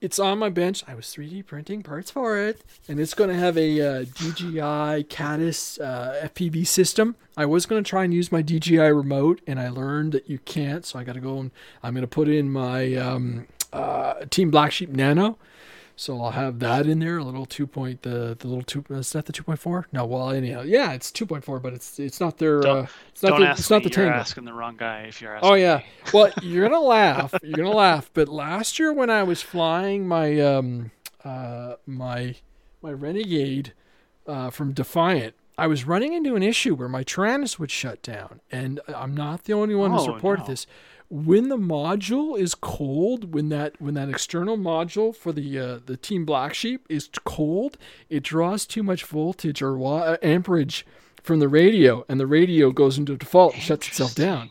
[0.00, 0.82] It's on my bench.
[0.88, 5.04] I was 3D printing parts for it, and it's going to have a uh, DJI
[5.04, 7.16] Caddx uh, FPV system.
[7.36, 10.38] I was going to try and use my DJI remote, and I learned that you
[10.38, 11.50] can't, so I got to go and
[11.82, 15.36] I'm going to put in my um, uh, Team Black Sheep Nano
[16.00, 19.12] so I'll have that in there, a little two point the the little two is
[19.12, 19.86] that the two point four?
[19.92, 22.86] No, well anyhow, yeah, it's two point four, but it's it's not their don't, uh,
[23.10, 23.90] it's not don't the, ask it's not me.
[23.90, 24.18] the you're Tango.
[24.18, 25.50] asking the wrong guy if you're asking.
[25.50, 25.82] Oh yeah,
[26.14, 30.40] well you're gonna laugh, you're gonna laugh, but last year when I was flying my
[30.40, 30.90] um
[31.22, 32.36] uh my
[32.80, 33.74] my Renegade
[34.26, 38.40] uh, from Defiant, I was running into an issue where my Taranis would shut down,
[38.50, 40.46] and I'm not the only one who's Oh, reported no.
[40.48, 40.66] this
[41.10, 45.96] when the module is cold, when that when that external module for the uh, the
[45.96, 47.76] Team Black Sheep is cold,
[48.08, 50.86] it draws too much voltage or wa- uh, amperage
[51.22, 54.50] from the radio, and the radio goes into default and shuts itself down.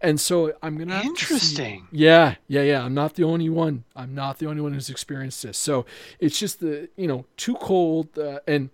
[0.00, 1.86] And so I'm gonna have to see- Interesting.
[1.92, 2.84] yeah, yeah, yeah.
[2.84, 3.84] I'm not the only one.
[3.94, 5.56] I'm not the only one who's experienced this.
[5.58, 5.86] So
[6.18, 8.70] it's just the you know too cold uh, and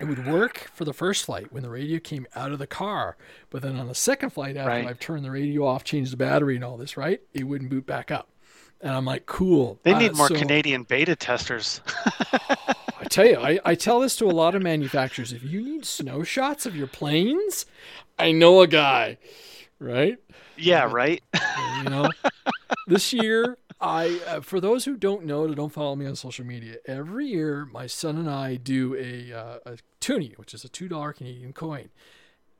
[0.00, 3.16] it would work for the first flight when the radio came out of the car,
[3.50, 4.86] but then on the second flight after Right.
[4.86, 7.20] I've turned the radio off, changed the battery and all this, right?
[7.32, 8.28] It wouldn't boot back up.
[8.80, 9.78] And I'm like, cool.
[9.82, 11.80] They Uh, need more so- Canadian beta testers.
[12.32, 15.32] I tell you, I, I tell this to a lot of manufacturers.
[15.32, 17.64] If you need snow shots of your planes,
[18.18, 19.18] I know a guy,
[19.78, 20.18] right?
[20.56, 21.22] yeah, right.
[21.78, 22.08] you know
[22.86, 26.44] this year i uh, for those who don't know that don't follow me on social
[26.44, 30.68] media every year my son and i do a, uh, a toonie which is a
[30.68, 31.88] two dollar canadian coin.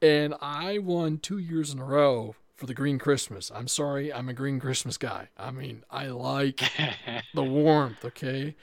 [0.03, 3.51] And i won two years in a row for the green christmas.
[3.55, 5.29] I'm sorry i'm a green christmas guy.
[5.37, 6.61] I mean i like
[7.35, 8.55] the warmth okay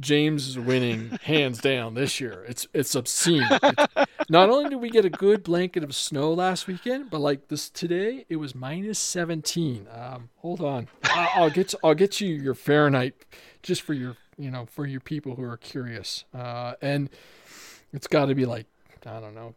[0.00, 2.44] James is winning hands down this year.
[2.48, 3.42] It's it's obscene.
[3.50, 7.48] It's- not only did we get a good blanket of snow last weekend, but like
[7.48, 9.86] this today, it was minus seventeen.
[9.92, 13.14] Um, hold on, I'll, I'll get I'll get you your Fahrenheit
[13.62, 16.24] just for your you know for your people who are curious.
[16.34, 17.10] Uh, and
[17.92, 18.66] it's got to be like
[19.04, 19.54] I don't know,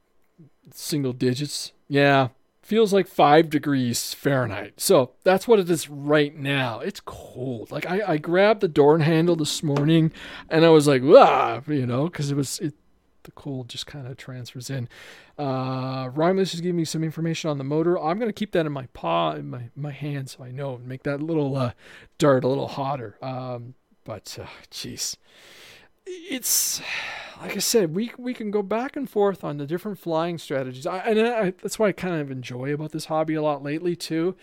[0.71, 1.71] single digits.
[1.87, 2.29] Yeah,
[2.65, 4.73] feels like five degrees Fahrenheit.
[4.81, 6.79] So that's what it is right now.
[6.79, 7.71] It's cold.
[7.71, 10.11] Like I, I grabbed the door handle this morning,
[10.49, 12.73] and I was like, ah, you know, because it was it.
[13.23, 14.87] The cold just kind of transfers in.
[15.35, 17.97] Uh, Romulus is giving me some information on the motor.
[17.97, 20.87] I'm gonna keep that in my paw, in my my hand, so I know and
[20.87, 21.71] make that little uh,
[22.19, 23.17] dart a little hotter.
[23.23, 23.73] Um,
[24.03, 25.17] but uh, jeez,
[26.05, 26.81] it's
[27.41, 30.85] like I said, we we can go back and forth on the different flying strategies.
[30.85, 33.95] I, and I, that's what I kind of enjoy about this hobby a lot lately
[33.95, 34.35] too,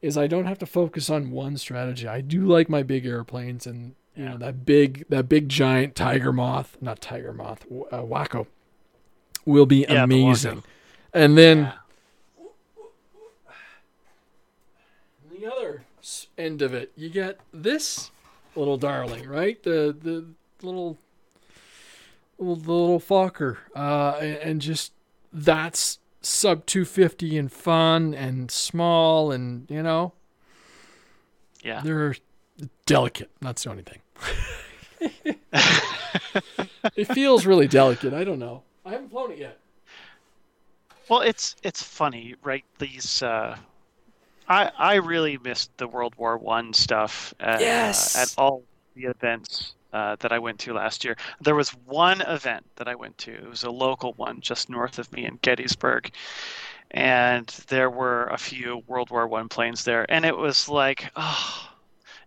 [0.00, 2.06] is I don't have to focus on one strategy.
[2.06, 6.32] I do like my big airplanes and you know that big that big giant tiger
[6.32, 8.46] moth, not tiger moth, uh, Waco,
[9.44, 10.56] will be Yeah, amazing.
[10.56, 10.66] Waco.
[11.12, 11.72] And then Yeah.
[15.30, 15.82] the other
[16.38, 18.10] end of it, you get this
[18.56, 19.62] little darling, right?
[19.62, 20.26] The the
[20.62, 20.98] little
[22.38, 24.92] little the little fucker, uh, and, and just
[25.32, 30.12] that's sub 250 and fun and small and you know
[31.62, 31.80] Yeah.
[31.82, 32.14] they're
[32.86, 33.30] delicate.
[33.40, 34.00] That's the only thing.
[36.96, 38.12] it feels really delicate.
[38.12, 38.62] I don't know.
[38.84, 39.58] I haven't flown it yet.
[41.08, 42.64] Well, it's it's funny, right?
[42.78, 43.56] These uh,
[44.48, 48.16] I I really missed the World War One stuff at, yes.
[48.16, 48.62] uh, at all
[48.94, 51.16] the events uh, that I went to last year.
[51.40, 53.32] There was one event that I went to.
[53.32, 56.10] It was a local one just north of me in Gettysburg,
[56.90, 61.68] and there were a few World War One planes there, and it was like, oh,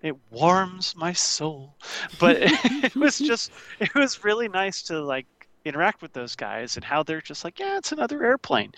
[0.01, 1.75] it warms my soul.
[2.19, 5.27] But it was just, it was really nice to like
[5.65, 8.73] interact with those guys and how they're just like, yeah, it's another airplane,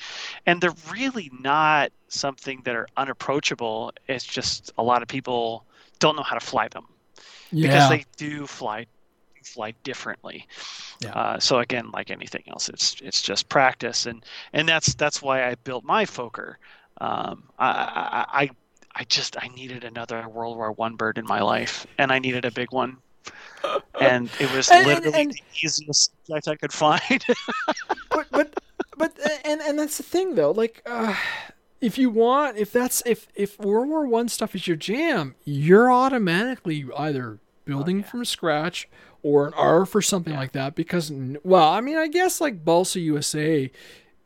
[0.45, 3.91] and they're really not something that are unapproachable.
[4.07, 5.66] It's just a lot of people
[5.99, 6.86] don't know how to fly them
[7.52, 7.68] Yeah.
[7.68, 8.86] because they do fly
[9.44, 10.48] fly differently.
[11.02, 11.12] Yeah.
[11.14, 14.24] Uh, so again, like anything else, it's it's just practice, and
[14.54, 16.56] and that's that's why I built my Fokker.
[17.02, 18.50] Um, I, I
[18.96, 22.46] I just I needed another World War One bird in my life, and I needed
[22.46, 22.98] a big one,
[24.00, 27.24] and it was And- and- literally and- the easiest subject I could find.
[28.10, 28.54] but but
[28.98, 29.12] but
[29.46, 30.52] and and that's the thing though.
[30.52, 31.14] Like, uh,
[31.81, 35.91] if you want, if that's if if World War One stuff is your jam, you're
[35.91, 38.88] automatically either building from scratch
[39.23, 40.39] or an ARF or something Yeah.
[40.39, 40.76] like that.
[40.76, 41.11] Because
[41.43, 43.72] well, I mean, I guess like Balsa USA,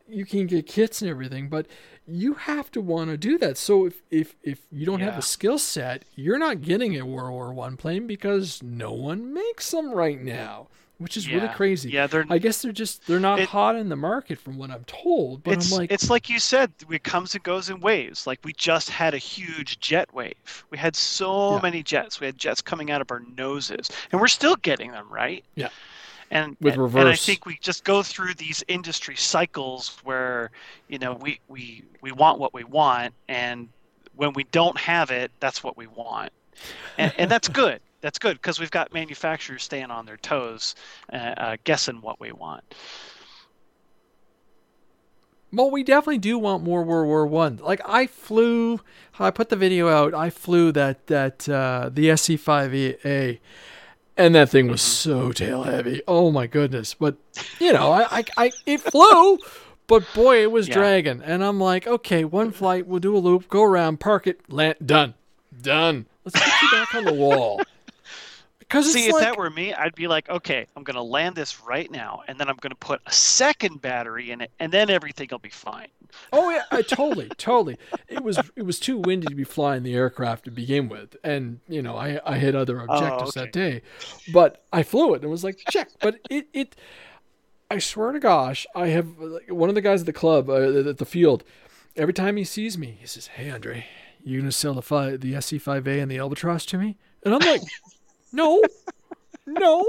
[0.08, 1.66] you can get kits and everything, but
[2.08, 3.58] you have to want to do that.
[3.58, 7.32] So if if if you don't have a skill set, you're not getting a World
[7.32, 10.68] War One plane because no one makes them right now,
[11.00, 11.90] which is really crazy.
[11.90, 14.70] yeah, they're I guess they're just they're not It- hot in the market from what
[14.70, 15.44] I'm told.
[15.44, 18.28] But it's I'm like, it's like you said, it comes and goes in waves.
[18.28, 20.36] Like we just had a huge jet wave.
[20.70, 21.62] We had so Yeah.
[21.64, 22.20] many jets.
[22.20, 25.44] We had jets coming out of our noses, and we're still getting them, right?
[25.56, 25.70] Yeah.
[26.32, 30.52] And With and, and I think we just go through these industry cycles where
[30.88, 33.68] you know we we we want what we want, and
[34.16, 36.32] when we don't have it, that's what we want,
[37.00, 37.80] and, and that's good.
[38.02, 40.76] That's good because we've got manufacturers staying on their toes,
[41.12, 42.64] uh, uh, guessing what we want.
[45.52, 47.58] well, we definitely do want more World War One.
[47.58, 48.82] Like I flew,
[49.20, 50.14] I put the video out.
[50.14, 53.40] I flew that that uh, the SE5A,
[54.16, 56.02] and that thing was so tail heavy.
[56.08, 56.94] Oh my goodness!
[56.94, 57.18] But
[57.60, 59.40] you know, I I, I it flew.
[59.88, 60.76] But boy, it was Yeah.
[60.76, 64.40] dragging, and I'm like, okay, one flight, we'll do a loop, go around, park it,
[64.54, 65.16] land, done,
[65.64, 66.06] done.
[66.24, 67.64] Let's get you back on the wall.
[68.70, 71.36] Because See, if like, that were me, I'd be like, okay, I'm going to land
[71.36, 74.72] this right now, and then I'm going to put a second battery in it, and
[74.72, 75.88] then everything will be fine.
[76.32, 77.78] Oh yeah, I totally, totally.
[78.08, 81.62] It was it was too windy to be flying the aircraft to begin with, and
[81.68, 83.46] you know I I had other objectives okay.
[83.46, 83.82] that day,
[84.32, 85.90] but I flew it and was like check.
[86.00, 86.76] But it it,
[87.72, 90.90] I swear to gosh, I have like, one of the guys at the club uh,
[90.90, 91.44] at the field.
[91.96, 93.88] Every time he sees me, he says, "Hey Andre,
[94.24, 97.62] you gonna sell the fi- the SE5A and the Albatross to me?" And I'm like,
[98.32, 98.62] "No,
[99.46, 99.86] no."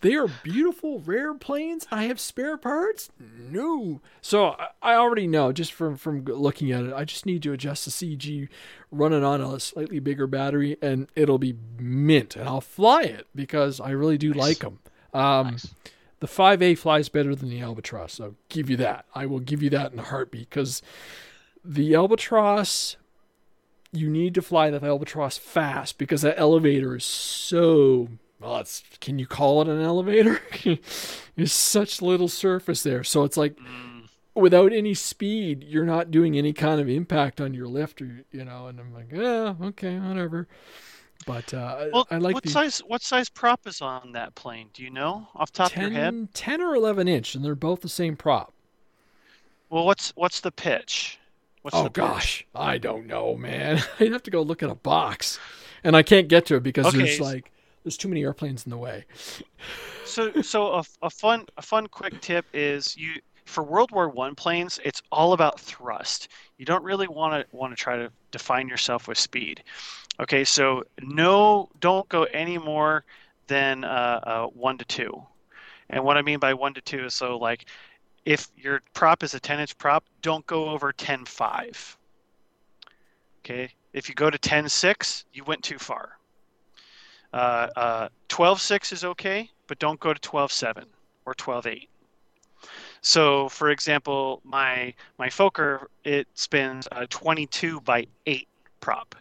[0.00, 1.84] They are beautiful, rare planes.
[1.90, 3.10] I have spare parts.
[3.18, 6.92] No, so I- I already know just from from looking at it.
[6.92, 8.48] I just need to adjust the CG,
[8.92, 12.36] run it on a slightly bigger battery, and it'll be mint.
[12.36, 14.78] And I'll fly it because I really do like them.
[15.12, 15.74] Um, Nice.
[16.20, 18.20] The 5A flies better than the Albatross.
[18.20, 19.04] I'll give you that.
[19.16, 20.80] I will give you that in a heartbeat because
[21.64, 22.96] the Albatross,
[23.92, 28.08] you need to fly the Albatross fast because that elevator is so.
[28.40, 30.40] Well, it's, can you call it an elevator?
[31.36, 33.02] There's such little surface there.
[33.02, 37.54] So it's like Mm, without any speed, you're not doing any kind of impact on
[37.54, 38.66] your lift, or you know.
[38.68, 40.46] And I'm like, yeah, okay, whatever.
[41.26, 44.70] But uh, well, I like what the size what size prop is on that plane?
[44.72, 46.12] Do you know off the top of your head?
[46.12, 48.52] 10, 10 or 11 inch, and they're both the same prop.
[49.68, 51.18] Well, what's what's the pitch?
[51.70, 53.82] What's oh gosh, I don't know, man.
[54.00, 55.38] I'd have to go look at a box,
[55.84, 57.52] and I can't get to it because Okay, there's like
[57.84, 59.04] there's too many airplanes in the way.
[60.06, 64.34] So, so a, a fun a fun quick tip is you for World War One
[64.34, 66.28] planes, it's all about thrust.
[66.56, 69.62] You don't really want to want to try to define yourself with speed.
[70.20, 73.04] Okay, so no, don't go any more
[73.46, 75.22] than uh, uh, one to two.
[75.90, 77.66] And what I mean by one to two is so like
[78.24, 81.96] if your prop is a 10 inch prop, don't go over 10.5.
[83.40, 86.18] Okay, if you go to 10.6, you went too far.
[87.32, 90.84] Uh, uh, 12.6 is okay, but don't go to 12.7
[91.24, 91.88] or 12.8.
[93.00, 98.48] So, for example, my my Fokker it spins a 22 by 8
[98.80, 99.14] prop.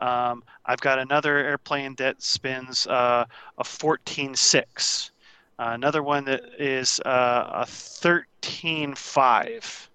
[0.00, 3.24] Um, I've got another airplane that spins uh,
[3.56, 5.10] a 14.6.
[5.58, 9.88] Uh, another one that is uh, a 13.5.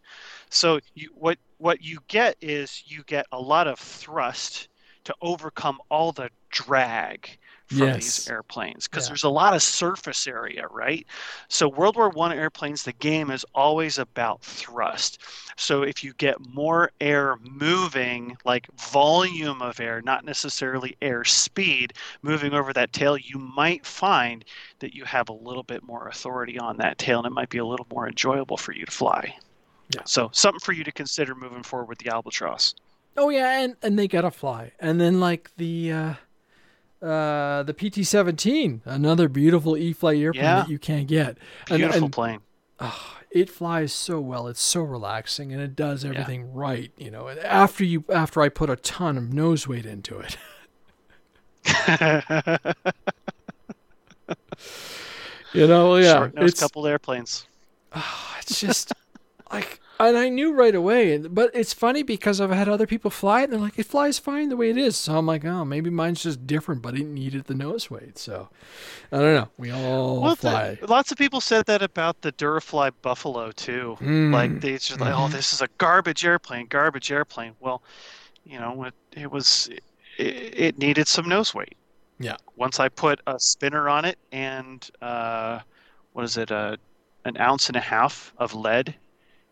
[0.49, 4.67] So you, what what you get is you get a lot of thrust
[5.03, 7.37] to overcome all the drag
[7.67, 7.95] from yes.
[7.95, 9.09] these airplanes because yeah.
[9.09, 11.05] there's a lot of surface area, right?
[11.49, 15.21] So World War One airplanes, the game is always about thrust.
[15.57, 21.93] So if you get more air moving, like volume of air, not necessarily air speed,
[22.21, 24.45] moving over that tail, you might find
[24.79, 27.57] that you have a little bit more authority on that tail, and it might be
[27.57, 29.35] a little more enjoyable for you to fly.
[29.93, 30.01] Yeah.
[30.05, 32.75] So something for you to consider moving forward with the albatross.
[33.17, 35.91] Oh yeah, and and they gotta fly, and then like the.
[35.91, 36.13] Uh
[37.01, 40.61] uh, the PT-17, another beautiful E-flite airplane yeah.
[40.61, 41.37] that you can't get.
[41.65, 42.39] Beautiful and, and, plane.
[42.79, 44.47] Oh, it flies so well.
[44.47, 46.47] It's so relaxing, and it does everything yeah.
[46.53, 46.91] right.
[46.97, 50.37] You know, after you after I put a ton of nose weight into it.
[55.53, 57.45] you know, yeah, Short nose coupled airplanes.
[57.93, 58.93] Oh, it's just
[59.51, 61.17] like and I knew right away.
[61.17, 64.19] But it's funny because I've had other people fly it, and they're like, it flies
[64.19, 64.95] fine the way it is.
[64.95, 68.17] So I'm like, oh, maybe mine's just different, but it needed the nose weight.
[68.17, 68.49] So
[69.11, 69.49] I don't know.
[69.57, 70.75] We all well, fly.
[70.75, 73.97] The, lots of people said that about the Durafly Buffalo too.
[73.99, 74.31] Mm.
[74.31, 75.03] Like they just mm-hmm.
[75.03, 75.33] like, oh, mm-hmm.
[75.33, 77.53] this is a garbage airplane, garbage airplane.
[77.59, 77.81] Well,
[78.45, 79.83] you know, it, it was, it,
[80.17, 81.75] it needed some nose weight.
[82.19, 82.37] Yeah.
[82.55, 85.59] Once I put a spinner on it and uh,
[86.13, 86.77] what is it, uh,
[87.25, 88.95] an ounce and a half of lead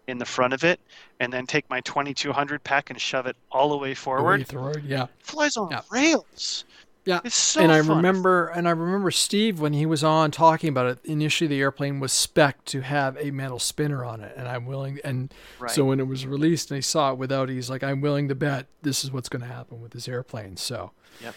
[0.07, 0.79] in the front of it
[1.19, 4.51] and then take my 2200 pack and shove it all the way forward.
[4.51, 5.03] Way yeah.
[5.03, 5.81] It flies on yeah.
[5.89, 6.65] rails.
[7.05, 7.19] Yeah.
[7.23, 7.97] It's so And I fun.
[7.97, 11.99] remember and I remember Steve when he was on talking about it, initially the airplane
[11.99, 15.69] was spec to have a metal spinner on it and I'm willing and right.
[15.69, 18.35] so when it was released and he saw it without he's like I'm willing to
[18.35, 20.57] bet this is what's going to happen with this airplane.
[20.57, 20.91] So
[21.21, 21.35] Yep.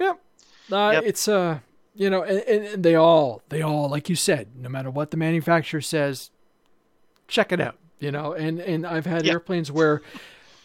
[0.00, 0.20] Yep.
[0.72, 1.02] Uh, yep.
[1.04, 1.58] it's uh
[1.94, 5.16] you know and, and they all they all like you said no matter what the
[5.16, 6.30] manufacturer says
[7.28, 9.32] check it out you know, and and I've had yeah.
[9.32, 10.02] airplanes where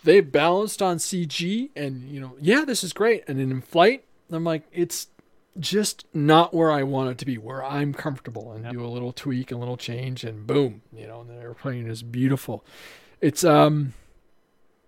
[0.03, 4.05] they balanced on CG, and you know, yeah, this is great, and then in flight,
[4.31, 5.07] I'm like, it's
[5.59, 8.73] just not where I want it to be, where I'm comfortable, and yep.
[8.73, 12.03] do a little tweak, a little change, and boom, you know, and the airplane is
[12.03, 12.65] beautiful.
[13.21, 13.93] It's um,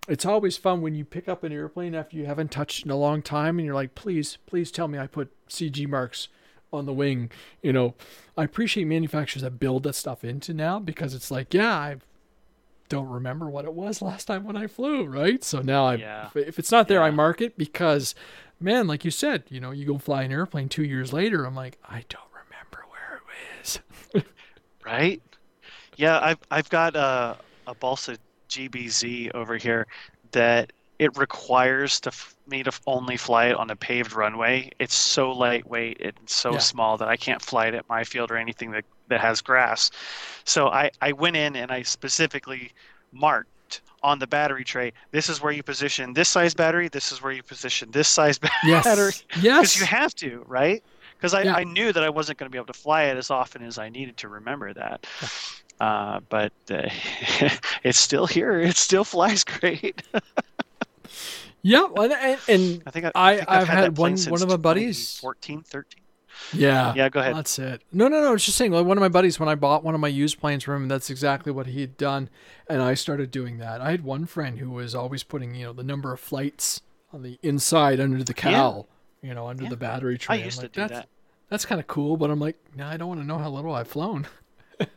[0.07, 2.97] it's always fun when you pick up an airplane after you haven't touched in a
[2.97, 6.29] long time, and you're like, please, please tell me I put CG marks
[6.71, 7.31] on the wing.
[7.61, 7.95] You know,
[8.37, 12.05] I appreciate manufacturers that build that stuff into now because it's like, yeah, I've
[12.89, 15.43] don't remember what it was last time when I flew, right?
[15.43, 16.29] So now I, yeah.
[16.35, 17.05] if it's not there, yeah.
[17.05, 18.15] I mark it because,
[18.59, 21.55] man, like you said, you know, you go fly an airplane two years later, I'm
[21.55, 23.79] like, I don't remember where it is.
[24.85, 25.21] right?
[25.95, 28.17] Yeah, I've I've got a a Balsa
[28.49, 29.87] GBZ over here
[30.31, 34.71] that it requires to f- me to only fly it on a paved runway.
[34.79, 36.57] It's so lightweight and so yeah.
[36.59, 39.91] small that I can't fly it at my field or anything that, that has grass.
[40.43, 42.71] So I, I went in and I specifically
[43.11, 47.21] marked on the battery tray, this is where you position this size battery, this is
[47.21, 48.53] where you position this size battery.
[48.63, 49.23] Yes.
[49.41, 49.59] Yes.
[49.59, 50.83] Because you have to, right?
[51.17, 51.55] Because I, yeah.
[51.55, 53.77] I knew that I wasn't going to be able to fly it as often as
[53.77, 55.07] I needed to remember that.
[55.79, 56.89] Uh, but uh,
[57.83, 58.59] it's still here.
[58.59, 60.03] It still flies great.
[61.63, 64.57] Yeah, and, and I think I, I, I have had, had one one of my
[64.57, 66.03] buddies 14, 13.
[66.53, 66.93] Yeah.
[66.95, 67.35] Yeah, go ahead.
[67.35, 67.81] That's it.
[67.91, 68.33] No, no, no.
[68.33, 70.39] It's just saying, like, one of my buddies, when I bought one of my used
[70.39, 72.29] planes from him, that's exactly what he had done.
[72.69, 73.81] And I started doing that.
[73.81, 76.81] I had one friend who was always putting, you know, the number of flights
[77.11, 78.87] on the inside under the cowl,
[79.21, 79.29] yeah.
[79.29, 79.69] you know, under yeah.
[79.69, 80.41] the battery tray.
[80.41, 81.09] I used like, to do that's, that.
[81.49, 83.49] That's kind of cool, but I'm like, no, nah, I don't want to know how
[83.49, 84.27] little I've flown.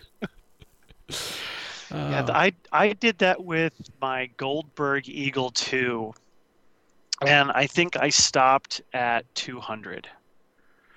[1.92, 6.14] yeah, uh, I I did that with my Goldberg Eagle 2,
[7.22, 10.08] and I think I stopped at 200.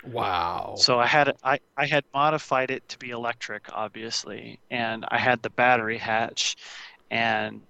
[0.07, 0.75] Wow.
[0.77, 5.43] So I had I, I had modified it to be electric, obviously, and I had
[5.43, 6.57] the battery hatch,
[7.11, 7.63] and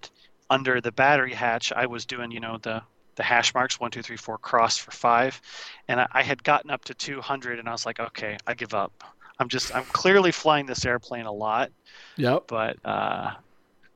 [0.50, 2.82] under the battery hatch, I was doing you know the
[3.16, 5.40] the hash marks one two three four cross for five,
[5.86, 8.74] and I, I had gotten up to 200, and I was like, okay, I give
[8.74, 9.04] up.
[9.38, 11.70] I'm just I'm clearly flying this airplane a lot.
[12.16, 12.44] Yep.
[12.48, 13.32] But uh,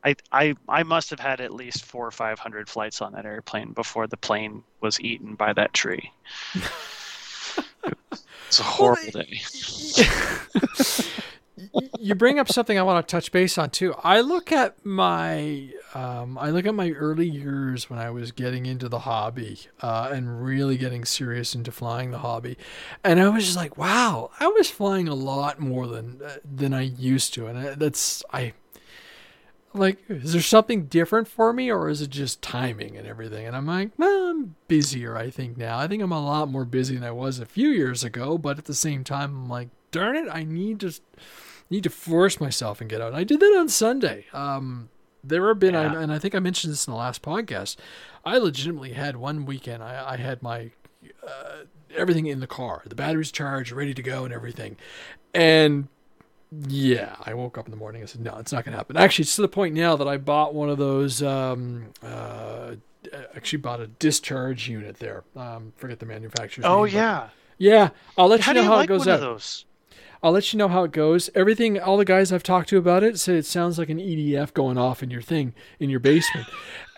[0.04, 3.24] I I I must have had at least four or five hundred flights on that
[3.26, 6.12] airplane before the plane was eaten by that tree.
[8.46, 9.40] it's a horrible well, day.
[11.98, 13.94] you bring up something I want to touch base on too.
[14.02, 18.66] I look at my um, I look at my early years when I was getting
[18.66, 22.56] into the hobby uh, and really getting serious into flying the hobby,
[23.02, 26.74] and I was just like, wow, I was flying a lot more than uh, than
[26.74, 28.52] I used to, and I, that's I
[29.74, 33.54] like is there something different for me or is it just timing and everything and
[33.54, 36.94] i'm like well i'm busier i think now i think i'm a lot more busy
[36.94, 40.16] than i was a few years ago but at the same time i'm like darn
[40.16, 40.92] it i need to
[41.70, 43.08] need to force myself and get out.
[43.08, 44.26] And I did that on Sunday.
[44.32, 44.88] Um,
[45.22, 46.00] there have been, yeah.
[46.00, 47.76] and I think I mentioned this in the last podcast.
[48.24, 49.82] I legitimately had one weekend.
[49.82, 50.70] I, I had my
[51.26, 51.64] uh,
[51.94, 52.82] everything in the car.
[52.86, 54.76] The batteries charged, ready to go, and everything.
[55.34, 55.88] And
[56.68, 58.96] yeah, I woke up in the morning and said, no, it's not going to happen.
[58.96, 61.22] Actually, it's to the point now that I bought one of those.
[61.22, 62.76] Um, uh,
[63.36, 65.24] actually, bought a discharge unit there.
[65.36, 66.94] Um, forget the manufacturer's oh, name.
[66.94, 67.28] yeah.
[67.58, 69.14] Yeah, I'll let How you know how like it goes one out.
[69.16, 69.64] of those?
[70.22, 71.30] I'll let you know how it goes.
[71.34, 74.52] Everything, all the guys I've talked to about it said it sounds like an EDF
[74.52, 76.46] going off in your thing in your basement,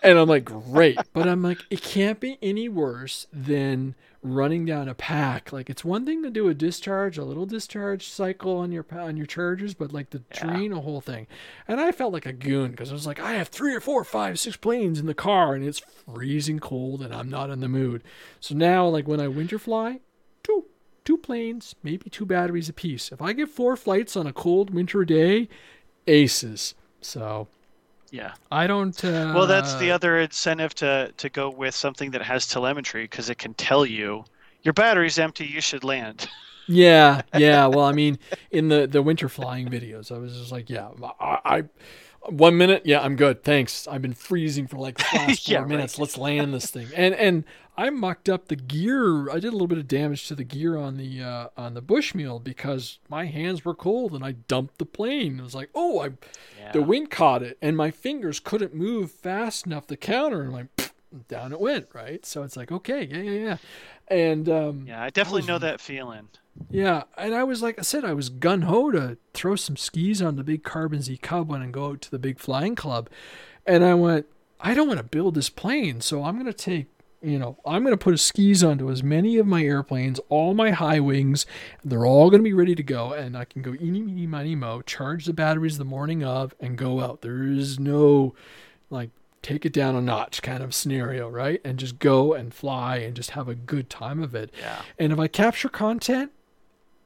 [0.03, 4.87] and I'm like, great, but I'm like, it can't be any worse than running down
[4.87, 5.51] a pack.
[5.51, 9.17] Like it's one thing to do a discharge, a little discharge cycle on your on
[9.17, 10.43] your chargers, but like the Yeah.
[10.43, 11.27] drain a whole thing.
[11.67, 14.03] And I felt like a goon because I was like, I have three or four,
[14.03, 15.79] five, six planes in the car, and it's
[16.13, 18.03] freezing cold, and I'm not in the mood.
[18.39, 20.01] So now, like when I winter fly,
[20.43, 20.65] two
[21.03, 23.11] two planes, maybe two batteries apiece.
[23.11, 25.49] If I get four flights on a cold winter day,
[26.07, 26.75] aces.
[27.01, 27.47] So
[28.11, 28.33] Yeah.
[28.51, 29.03] I don't.
[29.03, 33.29] Uh, Well, that's the other incentive to to go with something that has telemetry because
[33.29, 34.25] it can tell you
[34.63, 35.45] your battery's empty.
[35.45, 36.27] You should land.
[36.67, 37.65] Yeah, yeah.
[37.65, 38.17] Well, I mean,
[38.51, 40.89] in the the winter flying videos, I was just like, yeah,
[41.19, 41.63] I, I
[42.29, 43.87] one minute, yeah, I'm good, thanks.
[43.87, 45.67] I've been freezing for like the last four Yeah, right.
[45.67, 45.97] minutes.
[45.99, 46.87] Let's land this thing.
[46.95, 47.43] And and
[47.77, 49.29] I mucked up the gear.
[49.31, 51.81] I did a little bit of damage to the gear on the uh, on the
[51.81, 55.39] Bushmill because my hands were cold and I dumped the plane.
[55.39, 56.09] It was like, oh, I
[56.59, 56.71] Yeah.
[56.73, 60.67] the wind caught it and my fingers couldn't move fast enough to counter and like
[61.27, 63.57] down it went right so it's like okay yeah yeah yeah
[64.07, 66.29] and um yeah, I definitely was- know that feeling.
[66.69, 70.21] Yeah, and I was like I said, I was gun ho to throw some skis
[70.21, 73.09] on the big Carbon Z Cub one and go out to the big flying club,
[73.65, 74.25] and I went,
[74.59, 76.87] I don't want to build this plane, so I'm gonna take,
[77.21, 80.99] you know, I'm gonna put skis onto as many of my airplanes, all my high
[80.99, 81.45] wings,
[81.83, 84.81] they're all gonna be ready to go, and I can go eeny meeny miny mo,
[84.81, 87.21] charge the batteries the morning of, and go out.
[87.21, 88.35] There is no,
[88.89, 89.09] like.
[89.43, 91.59] Take it down a notch kind of scenario, right?
[91.65, 94.53] And just go and fly and just have a good time of it.
[94.59, 94.83] Yeah.
[94.99, 96.31] And if I capture content,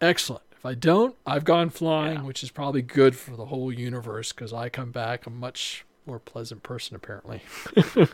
[0.05, 0.43] excellent.
[0.53, 2.23] If I don't, I've gone flying, Yeah.
[2.23, 6.19] which is probably good for the whole universe because I come back a much more
[6.19, 7.41] pleasant person, apparently.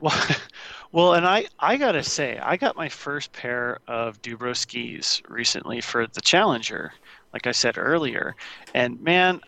[0.00, 0.26] Well,
[0.92, 5.80] well, and I I gotta say, I got my first pair of Du-Bro skis recently
[5.80, 6.92] for the Challenger,
[7.32, 8.36] like I said earlier,
[8.74, 9.40] and man,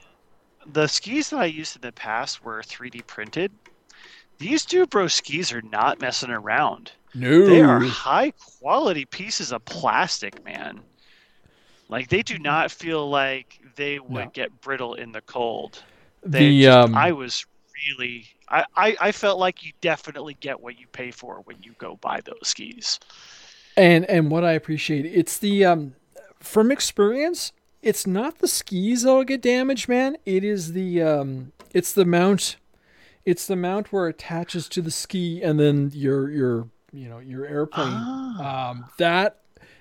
[0.73, 3.53] the skis that I used in the past were 3D printed.
[4.39, 6.93] These Du-Bro skis are not messing around.
[7.15, 7.45] No.
[7.47, 10.81] They are high quality pieces of plastic, man.
[11.89, 14.31] Like they do not feel like they would No.
[14.32, 15.82] get brittle in the cold.
[16.23, 17.47] They The, just- um, I was
[17.89, 21.74] really I, I, I felt like you definitely get what you pay for when you
[21.78, 22.98] go buy those skis.
[23.77, 25.94] And and what I appreciate, it's the um
[26.40, 27.52] from experience,
[27.82, 30.16] it's not the skis that'll get damaged, man.
[30.27, 32.56] It is the um it's the mount.
[33.24, 37.19] It's the mount where it attaches to the ski and then your your you know,
[37.19, 37.86] your airplane.
[37.94, 38.70] Ah.
[38.70, 39.36] Um that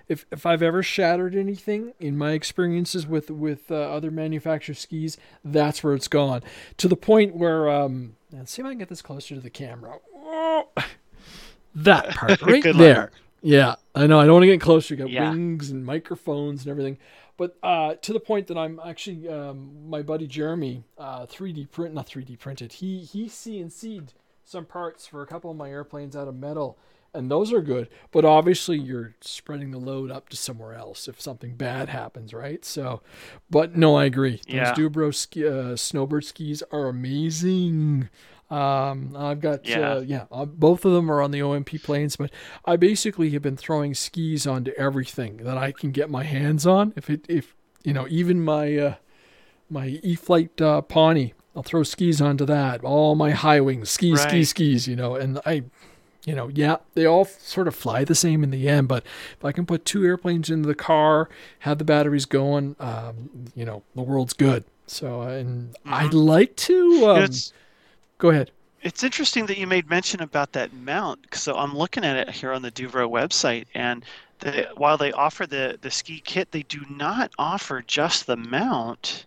[0.08, 5.18] if if I've ever shattered anything in my experiences with with uh, other manufactured skis,
[5.44, 6.42] that's where it's gone.
[6.78, 9.50] To the point where um let's see if I can get this closer to the
[9.50, 10.00] camera.
[10.16, 10.70] Oh,
[11.76, 12.80] that part right Good luck.
[12.80, 13.12] there.
[13.42, 14.20] Yeah, I know.
[14.20, 14.94] I don't want to get closer.
[14.96, 15.30] You got Yeah.
[15.30, 16.98] wings and microphones and everything.
[17.38, 21.94] But uh, to the point that I'm actually, um, my buddy Jeremy, uh, 3D print,
[21.94, 22.74] not 3D printed.
[22.74, 24.14] He he CNC'd
[24.44, 26.78] some parts for a couple of my airplanes out of metal,
[27.18, 27.90] and those are good.
[28.12, 32.64] But obviously, you're spreading the load up to somewhere else if something bad happens, right?
[32.64, 33.02] So,
[33.50, 34.38] but no, I agree.
[34.48, 34.74] Those Yeah.
[34.74, 38.10] Du-Bro ski, uh, snowbird skis are amazing.
[38.50, 39.96] Um, I've got Yeah.
[39.96, 42.32] uh, yeah, uh, both of them are on the OMP planes, but
[42.64, 46.94] I basically have been throwing skis onto everything that I can get my hands on.
[46.96, 48.94] If it if you know even my uh,
[49.70, 52.86] my E-flite uh, Pawnee, I'll throw skis onto that.
[52.86, 54.88] All my high wings, skis, skis, skis.
[54.88, 55.64] You know, and I,
[56.28, 58.90] you know, yeah, they all sort of fly the same in the end.
[58.90, 59.06] But
[59.38, 61.30] if I can put two airplanes into the car,
[61.60, 64.66] have the batteries going, um, you know, the world's good.
[64.88, 67.08] So, and I'd like to.
[67.08, 67.30] Um,
[68.18, 68.52] go ahead.
[68.82, 71.28] it's interesting that you made mention about that mount.
[71.34, 74.04] So I'm looking at it here on the Du-Bro website, and
[74.40, 79.26] the, while they offer the the ski kit, they do not offer just the mount.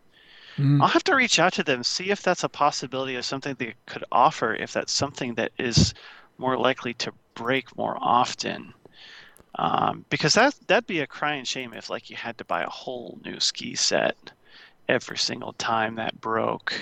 [0.59, 0.83] Mm.
[0.83, 3.73] I'll have to reach out to them, see if that's a possibility of something they
[3.87, 5.95] could offer, if that's something that is
[6.41, 8.75] more likely to break more often.
[9.55, 12.69] Um, because that that'd be a crying shame if like you had to buy a
[12.69, 14.33] whole new ski set
[14.89, 16.75] every single time that broke.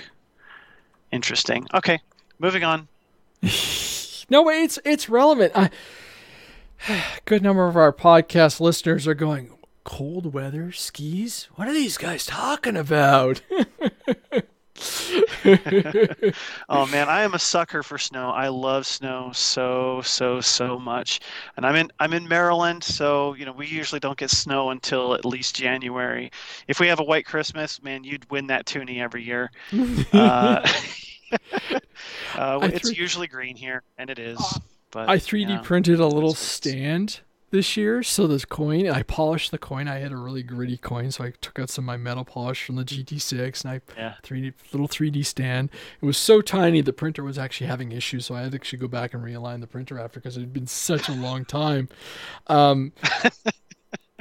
[1.11, 1.67] Interesting.
[1.75, 2.01] Okay,
[2.39, 2.89] moving on.
[4.31, 5.53] No, way, it's it's relevant.
[5.55, 5.71] I,
[7.25, 9.51] good number of our podcast listeners are going
[9.85, 11.49] cold weather skis.
[11.55, 13.41] What are these guys talking about?
[16.69, 18.31] oh man, I am a sucker for snow.
[18.31, 21.20] I love snow so so so much.
[21.56, 25.15] And I'm in I'm in Maryland, so you know we usually don't get snow until
[25.15, 26.31] at least January.
[26.66, 29.51] If we have a white Christmas, man, you'd win that toonie every year.
[30.12, 30.69] uh,
[32.35, 34.39] uh, it's usually green here, and it is.
[34.90, 37.20] But I 3D yeah, printed a little stand
[37.51, 38.03] this year.
[38.03, 39.89] So this coin, I polished the coin.
[39.89, 42.65] I had a really gritty coin, so I took out some of my metal polish
[42.65, 44.15] from the GT6 and I yeah.
[44.23, 45.70] 3D little 3D stand.
[46.01, 48.79] It was so tiny the printer was actually having issues, so I had to actually
[48.81, 51.89] go back and realign the printer after because it had been such a long time.
[52.47, 52.93] Um,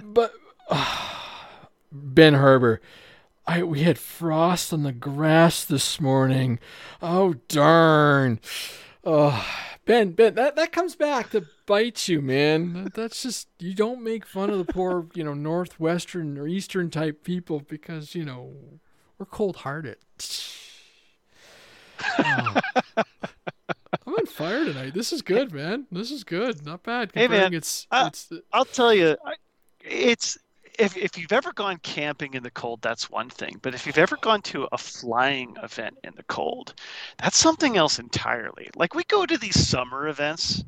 [0.04, 0.34] but
[0.70, 1.10] uh,
[1.92, 2.82] Ben Harbour.
[3.50, 6.60] I, we had frost on the grass this morning.
[7.02, 8.42] Oh darn.
[9.06, 9.48] Oh,
[9.88, 12.92] Ben, Ben, that, that comes back to bite you, man.
[12.94, 17.24] That's just you don't make fun of the poor, you know, northwestern or eastern type
[17.24, 18.54] people because you know
[19.18, 19.98] we're cold hearted.
[22.20, 22.60] Oh.
[24.06, 24.94] I'm on fire tonight.
[24.94, 25.88] This is good, man.
[25.92, 26.64] This is good.
[26.64, 27.10] Not bad.
[27.12, 27.56] Hey, man.
[27.56, 28.32] It's, I, it's.
[28.54, 29.18] I'll tell you,
[29.82, 30.38] it's
[30.78, 33.60] if, if you've ever gone camping in the cold, that's one thing.
[33.62, 36.74] But if you've ever gone to a flying event in the cold,
[37.18, 38.70] that's something else entirely.
[38.76, 40.64] Like we go to these summer events,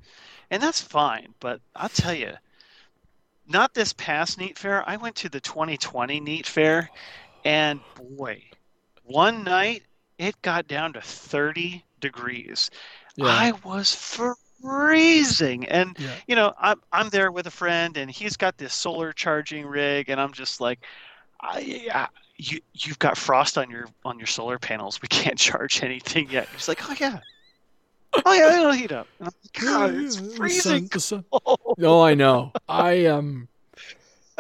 [0.50, 1.34] and that's fine.
[1.40, 2.34] But I'll tell you,
[3.48, 4.88] not this past NEAT Fair.
[4.88, 6.90] I went to the 2020 NEAT Fair,
[7.46, 8.44] and boy,
[9.04, 9.84] one night
[10.18, 12.70] it got down to 30 degrees.
[13.16, 13.28] Yeah.
[13.28, 13.94] I was
[14.62, 15.66] freezing.
[15.66, 16.12] And yeah.
[16.28, 20.10] you know, I'm I'm there with a friend, and he's got this solar charging rig,
[20.10, 20.80] and I'm just like,
[21.42, 22.08] I, I
[22.38, 25.02] you you've got frost on your on your solar panels.
[25.02, 26.48] We can't charge anything yet.
[26.54, 27.20] He's like, oh yeah.
[28.26, 29.08] Oh yeah, it'll heat up.
[29.20, 30.90] Like, God, it's freezing.
[30.92, 31.56] The sun, the sun.
[31.78, 32.52] No, I know.
[32.68, 33.50] I um,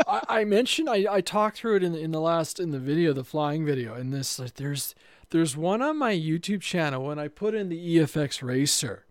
[0.07, 3.13] I, I, mentioned I, I talked through it in in the last in the video,
[3.13, 4.95] the flying video, and this like, there's
[5.29, 9.05] there's one on my YouTube channel when I put in the EFX Racer,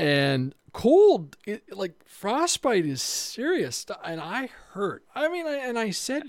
[0.00, 5.04] and cold it, like frostbite is serious and i hurt.
[5.14, 6.22] I mean I, and i said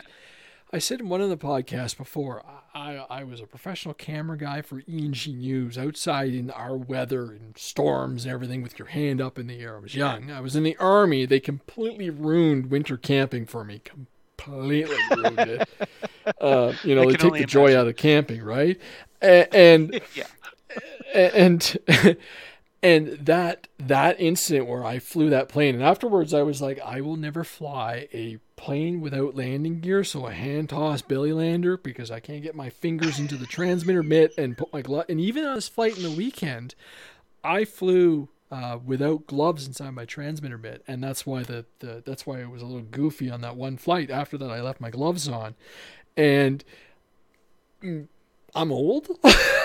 [0.73, 2.43] i said in one of the podcasts before
[2.73, 7.57] I, I was a professional camera guy for eng news outside in our weather and
[7.57, 9.75] storms and everything with your hand up in the air.
[9.75, 10.31] I was young.
[10.31, 11.25] I was in the army.
[11.25, 13.81] They completely ruined winter camping for me.
[13.83, 15.69] Completely ruined it.
[16.39, 17.47] Uh, you know they take the imagine.
[17.47, 18.79] joy out of camping right?
[19.21, 20.27] And, and yeah.
[21.13, 22.17] and and
[22.81, 27.15] that that incident where I flew that plane, and afterwards I was like, I will
[27.15, 32.19] never fly a plane without landing gear, so a hand toss belly lander because I
[32.19, 35.05] can't get my fingers into the transmitter mitt and put my glove.
[35.09, 36.75] And even on this flight in the weekend,
[37.43, 42.25] I flew uh, without gloves inside my transmitter mitt, and that's why the, the that's
[42.25, 44.09] why it was a little goofy on that one flight.
[44.09, 45.55] After that, I left my gloves on,
[46.17, 46.63] and
[47.83, 48.07] mm,
[48.53, 49.07] I'm old.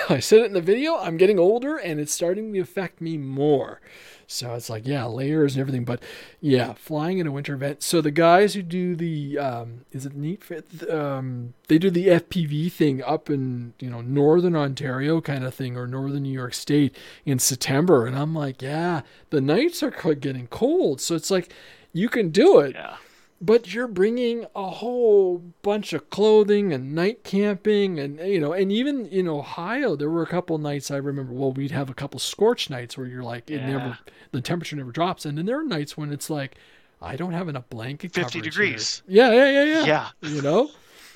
[0.09, 0.95] I said it in the video.
[0.97, 3.81] I'm getting older and it's starting to affect me more.
[4.29, 5.85] So it's like, yeah, layers and everything.
[5.85, 6.03] But
[6.41, 7.81] yeah, flying in a winter event.
[7.81, 10.43] So the guys who do the, um, is it neat?
[10.89, 15.77] Um, they do the FPV thing up in, you know, Northern Ontario kind of thing
[15.77, 16.95] or Northern New York State
[17.25, 18.05] in September.
[18.05, 20.99] And I'm like, yeah, the nights are getting cold.
[20.99, 21.53] So it's like,
[21.93, 22.75] you can do it.
[22.75, 22.97] Yeah
[23.39, 28.71] but you're bringing a whole bunch of clothing and night camping and you know and
[28.71, 32.19] even in ohio there were a couple nights i remember well we'd have a couple
[32.19, 33.67] scorch nights where you're like it yeah.
[33.67, 33.97] never
[34.31, 35.25] the temperature never drops.
[35.25, 36.55] And then there are nights when it's like
[37.01, 39.25] i don't have enough blanket 50 degrees here.
[39.25, 39.85] yeah yeah yeah yeah.
[40.21, 40.29] Yeah.
[40.29, 40.71] You know?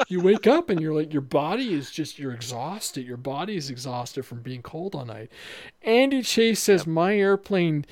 [0.08, 3.06] You wake up and you're like your body is just you're exhausted.
[3.06, 5.30] Your body is exhausted from being cold all night.
[5.84, 6.88] Andy chase says yep.
[6.88, 7.86] my airplane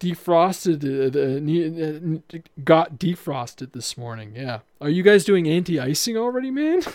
[0.00, 4.60] defrosted uh, uh, got defrosted this morning yeah.
[4.80, 6.82] Are you guys doing anti-icing already man?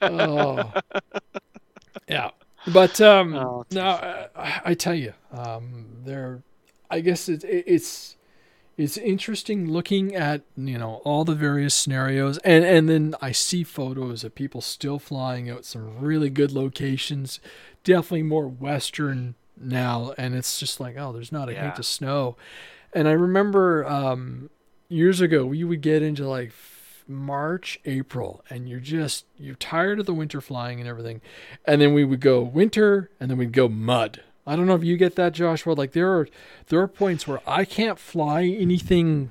[0.00, 0.72] Oh.
[2.08, 2.30] Yeah
[2.66, 6.42] but um oh, now I, I, tell you um there
[6.90, 8.16] i guess it, it's
[8.76, 13.64] it's interesting looking at you know all the various scenarios and and then i see
[13.64, 17.40] photos of people still flying out some really good locations
[17.82, 21.64] definitely more western now and it's just like oh there's not a yeah.
[21.64, 22.36] hint of snow.
[22.92, 24.50] And i remember um,
[24.88, 26.52] years ago we would get into like
[27.06, 31.20] march april and you're just you're tired of the winter flying and everything.
[31.64, 34.22] And then we would go winter and then we'd go mud.
[34.46, 35.72] I don't know if you get that joshua.
[35.72, 36.28] Like there are
[36.68, 39.30] there are points where i can't fly anything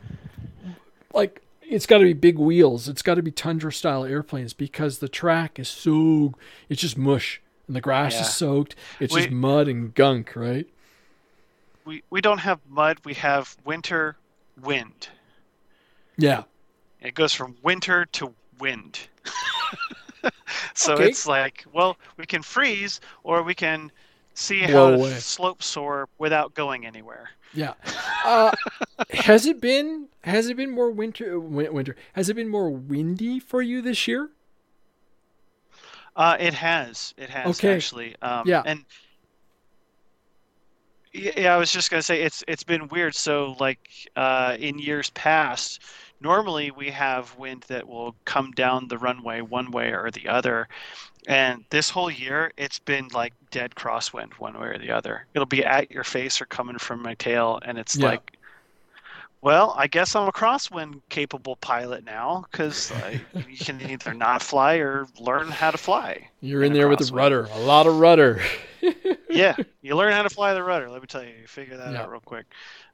[1.13, 2.87] like it's got to be big wheels.
[2.87, 6.33] It's got to be tundra style airplanes because the track is so
[6.69, 8.21] it's just mush and the grass yeah.
[8.21, 8.75] is soaked.
[8.99, 10.67] It's we, just mud and gunk, right?
[11.85, 12.99] We we don't have mud.
[13.03, 14.17] We have winter
[14.61, 15.09] wind.
[16.17, 16.43] Yeah.
[17.01, 18.99] It goes from winter to wind.
[20.73, 21.09] so Okay.
[21.09, 23.91] it's like, well, we can freeze or we can
[24.35, 27.29] see how the slopes soar without going anywhere.
[27.53, 27.73] Yeah.
[28.25, 28.53] Uh,
[29.09, 31.97] has it been has it been more winter winter?
[32.13, 34.29] Has it been more windy for you this year?
[36.15, 37.13] Uh, it has.
[37.17, 37.75] It has Okay.
[37.75, 38.15] actually.
[38.21, 38.61] Um, Yeah.
[38.65, 38.85] And
[41.13, 43.13] yeah, I was just gonna say it's it's been weird.
[43.15, 43.79] So like
[44.15, 45.81] uh, in years past,
[46.21, 50.67] normally we have wind that will come down the runway one way or the other,
[51.27, 55.27] and this whole year it's been like dead crosswind one way or the other.
[55.35, 58.09] It'll be at your face or coming from my tail, and it's Yeah.
[58.09, 58.37] like.
[59.43, 62.93] Well, I guess I'm a crosswind capable pilot now because
[63.49, 66.29] you can either not fly or learn how to fly.
[66.39, 68.41] You're in a there with the rudder, a lot of rudder.
[69.29, 70.89] yeah, you learn how to fly the rudder.
[70.89, 72.03] Let me tell you, you figure that Yeah.
[72.03, 72.45] out real quick,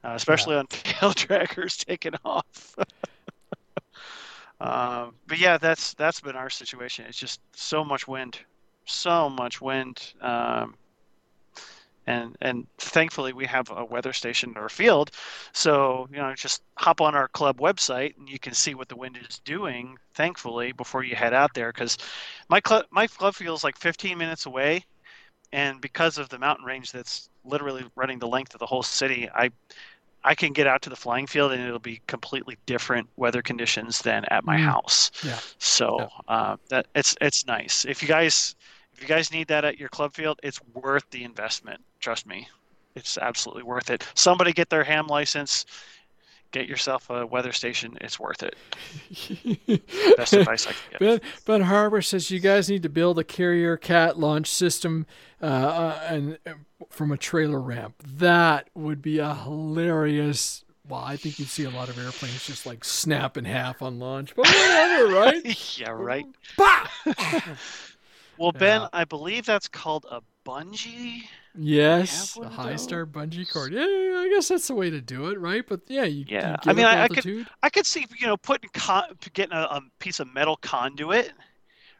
[0.02, 2.74] uh, especially on tail trackers taking off.
[4.60, 7.04] um, but yeah, that's that's been our situation.
[7.08, 8.40] It's just so much wind,
[8.86, 10.74] so much wind, um,
[12.10, 15.10] and and thankfully we have a weather station in our field,
[15.52, 18.96] so you know just hop on our club website and you can see what the
[18.96, 19.96] wind is doing.
[20.14, 21.96] Thankfully, before you head out there, because
[22.48, 24.84] my club my club field is like 15 minutes away
[25.52, 29.28] and because of the mountain range that's literally running the length of the whole city
[29.34, 29.50] i
[30.24, 34.00] i can get out to the flying field and it'll be completely different weather conditions
[34.02, 34.64] than at my Mm.
[34.64, 35.38] house Yeah.
[35.58, 38.54] so uh, that it's it's nice if you guys
[39.00, 42.46] if you guys need that at your club field it's worth the investment trust me
[42.94, 45.64] it's absolutely worth it somebody get their ham license
[46.52, 48.56] get yourself a weather station it's worth it
[50.16, 53.24] best advice i can give Ben, ben Harbor says you guys need to build a
[53.24, 55.06] carrier cat launch system
[55.40, 56.52] uh, uh, and uh,
[56.90, 57.94] from a trailer ramp.
[58.04, 60.64] That would be a hilarious.
[60.86, 63.98] Well, I think you'd see a lot of airplanes just like snap in half on
[63.98, 65.78] launch, but whatever, right?
[65.78, 66.88] yeah right Bah!
[68.40, 68.88] Well, Ben, Yeah.
[68.94, 71.24] I believe that's called a bungee.
[71.54, 72.82] Yes, a high those?
[72.84, 73.72] star bungee cord.
[73.72, 75.62] Yeah, I guess that's the way to do it, right?
[75.68, 76.56] But yeah, you, Yeah.
[76.64, 79.62] you I mean, I- I could- I could see, you know, putting con- getting a,
[79.62, 81.32] a piece of metal conduit,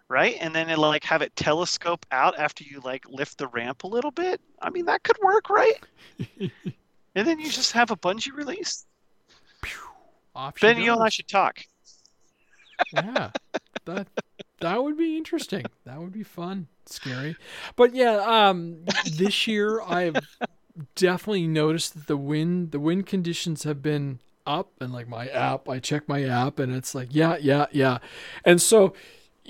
[0.09, 3.85] right, and then it, like have it telescope out after you like lift the ramp
[3.85, 4.41] a little bit.
[4.62, 5.79] I mean, that could work, right?
[6.41, 8.87] and then you just have a bungee release.
[9.67, 9.77] She
[10.61, 11.61] Ben, you and I should talk.
[12.95, 13.31] yeah
[13.85, 14.07] that
[14.61, 17.37] that would be interesting that would be fun scary
[17.77, 20.16] but yeah um this year i've
[20.95, 25.69] definitely noticed that the wind the wind conditions have been up and like my app
[25.69, 27.99] i check my app and it's like yeah yeah yeah
[28.45, 28.95] and so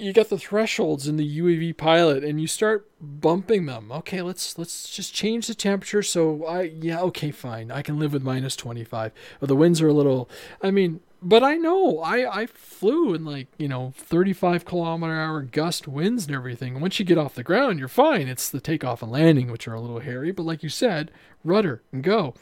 [0.01, 3.93] you got the thresholds in the UAV pilot and you start bumping them.
[3.93, 7.71] Okay, let's let's just change the temperature so I yeah, okay, fine.
[7.71, 9.13] I can live with minus 25.
[9.41, 10.31] But the winds are a little
[10.63, 15.43] I mean, but I know I I flew in like, you know, 35 kilometer hour
[15.43, 16.81] gust winds and everything.
[16.81, 18.29] Once you get off the ground, you're fine.
[18.29, 21.11] It's the takeoff and landing which are a little hairy, but like you said,
[21.45, 22.35] rudder and go.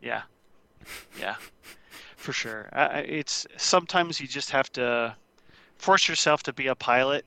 [0.00, 0.22] Yeah,
[1.18, 1.36] yeah,
[2.16, 2.68] for sure.
[2.72, 5.16] I, it's sometimes you just have to
[5.76, 7.24] force yourself to be a pilot,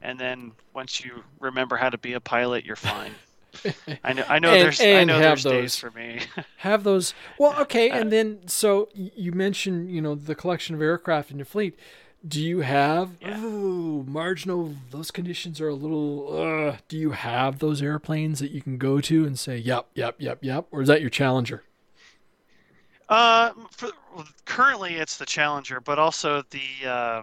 [0.00, 3.12] and then once you remember how to be a pilot, you're fine.
[4.04, 4.24] I know.
[4.28, 4.50] I know.
[4.52, 4.80] And- there's.
[4.80, 5.52] I know have there's those.
[5.52, 6.20] days for me.
[6.58, 10.80] have those well okay Uh, and then so you mentioned you know the collection of
[10.82, 11.78] aircraft in your fleet
[12.26, 13.36] do you have Yeah.
[13.42, 18.62] oh marginal those conditions are a little uh, do you have those airplanes that you
[18.62, 21.64] can go to and say yep yep yep yep or is that your challenger
[23.08, 23.88] Uh, for,
[24.46, 27.22] currently it's the Challenger, but also the uh,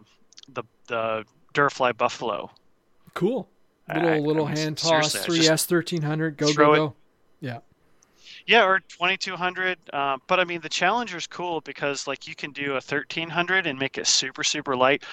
[0.53, 2.51] the the Durafly Buffalo.
[3.15, 3.47] cool
[3.93, 6.51] little I- I little mean, hand toss seriously, I three just S thirteen hundred go
[6.53, 6.95] throw go it- go
[7.41, 7.59] yeah
[8.45, 9.77] Yeah, or 2200.
[9.93, 13.77] Uh, but I mean, the Challenger's cool because like you can do a 1300 and
[13.77, 15.03] make it super super light,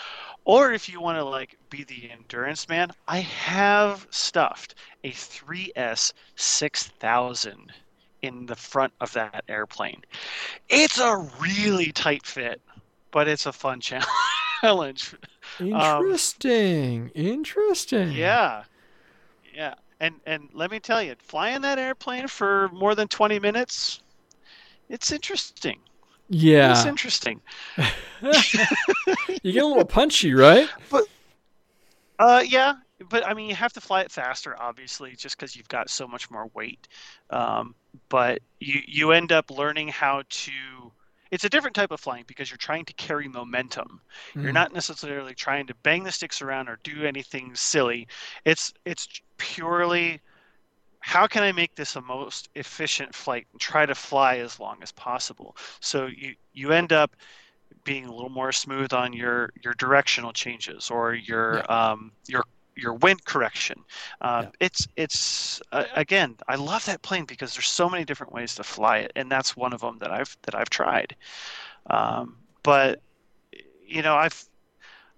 [0.44, 4.74] or if you want to like be the endurance man, I have stuffed
[5.04, 7.72] a 3S 6000
[8.22, 10.02] in the front of that airplane.
[10.68, 12.60] It's a really tight fit,
[13.10, 13.80] but it's a fun
[14.62, 15.14] challenge.
[15.60, 18.64] Interesting interesting Yeah,
[19.54, 24.00] yeah, and and let me tell you, flying that airplane for more than 20 minutes,
[24.88, 25.80] it's interesting.
[26.28, 26.72] Yeah.
[26.72, 27.40] It's interesting.
[29.42, 31.04] you get a little punchy right But
[32.18, 32.74] Uh, yeah,
[33.10, 36.06] but I mean, you have to fly it faster, obviously, just because you've got so
[36.08, 36.88] much more weight.
[37.30, 37.74] Um,
[38.08, 40.85] but you you end up learning how to.
[41.30, 44.00] It's a different type of flying because you're trying to carry momentum.
[44.42, 44.60] You're Mhm.
[44.60, 48.06] not necessarily trying to bang the sticks around or do anything silly.
[48.44, 49.08] It's it's
[49.38, 50.20] purely
[51.00, 54.82] how can I make this a most efficient flight and try to fly as long
[54.82, 55.56] as possible.
[55.80, 57.16] So you you end up
[57.84, 61.66] being a little more smooth on your your directional changes or your yeah.
[61.72, 62.44] um, your
[62.76, 63.82] your wind correction.
[64.20, 64.50] Uh, yeah.
[64.60, 68.62] It's it's uh, again, I love that plane because there's so many different ways to
[68.62, 71.16] fly it, and that's one of them that I've that I've tried.
[71.88, 73.00] Um, but
[73.86, 74.44] you know, I've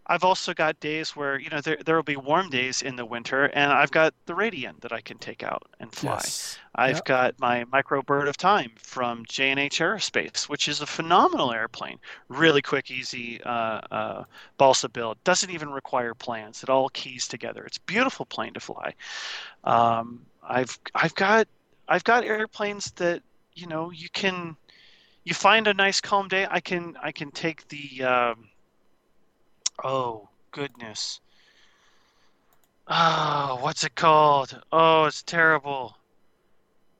[0.09, 3.05] I've also got days where you know there there will be warm days in the
[3.05, 6.15] winter, and I've got the Radian that I can take out and fly.
[6.15, 6.59] Yes.
[6.75, 7.05] I've yep.
[7.05, 11.99] got my Micro Bird of Time from J&H Aerospace, which is a phenomenal airplane.
[12.29, 14.25] Really quick, easy uh, uh,
[14.57, 15.23] balsa build.
[15.25, 16.63] Doesn't even require plans.
[16.63, 17.65] It all keys together.
[17.65, 18.95] It's a beautiful plane to fly.
[19.65, 21.49] Um, I've I've got
[21.89, 23.23] I've got airplanes that
[23.55, 24.57] you know you can
[25.25, 26.47] you find a nice calm day.
[26.51, 28.49] I can I can take the um,
[29.83, 31.21] Oh, goodness.
[32.89, 34.59] Oh, what's it called?
[34.73, 35.97] Oh, it's terrible.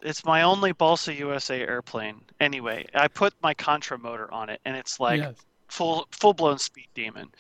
[0.03, 2.21] It's my only Balsa USA airplane.
[2.41, 5.35] Anyway, I put my Contra motor on it, and it's like yes.
[5.69, 7.31] full full blown speed demon.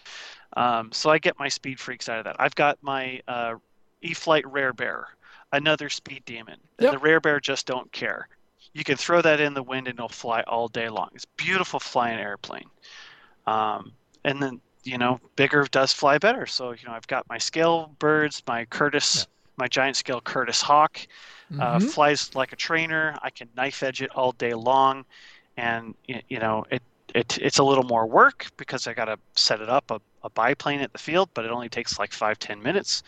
[0.56, 2.36] Um, so I get my speed freaks out of that.
[2.40, 3.56] I've got my uh,
[4.02, 5.06] E-flite Rare Bear,
[5.52, 6.59] another speed demon.
[6.81, 6.93] Yep.
[6.93, 8.28] The Rare Bear just don't care.
[8.73, 11.10] You can throw that in the wind and it'll fly all day long.
[11.15, 12.69] It's beautiful flying airplane.
[13.47, 13.93] Um,
[14.24, 16.46] and then you know, bigger does fly better.
[16.46, 19.24] So, you know, I've got my scale birds, my Curtiss, yeah.
[19.56, 21.00] my giant scale Curtiss Hawk,
[21.52, 21.60] uh, mm-hmm.
[21.60, 23.16] uh, flies like a trainer.
[23.22, 25.05] I can knife edge it all day long.
[25.56, 26.82] And, you know, it,
[27.14, 30.30] it it's a little more work because I got to set it up a, a
[30.30, 33.02] biplane at the field, but it only takes like five, 10 minutes.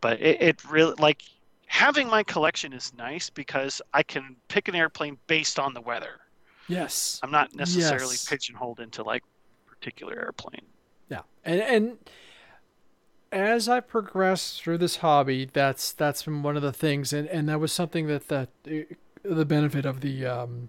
[0.00, 1.22] But it, it really, like,
[1.66, 6.20] having my collection is nice because I can pick an airplane based on the weather.
[6.68, 7.20] Yes.
[7.22, 8.28] I'm not necessarily yes.
[8.28, 9.22] pigeonholed into like
[9.66, 10.62] particular airplane.
[11.14, 11.98] Yeah, and and
[13.34, 17.48] as I progressed through this hobby, that's that's been one of the things, and, and
[17.48, 20.68] that was something that that the benefit of the um,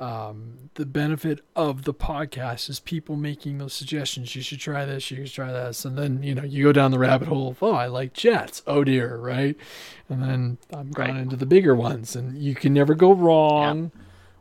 [0.00, 4.34] um, the benefit of the podcast is people making those suggestions.
[4.34, 5.10] You should try this.
[5.10, 7.56] You should try this, and then you know you go down the rabbit hole.
[7.60, 8.62] Oh, I like jets.
[8.66, 9.56] Oh dear, right?
[10.08, 11.20] And then I'm going right.
[11.20, 13.92] into the bigger ones, and you can never go wrong.
[13.94, 14.00] Yeah.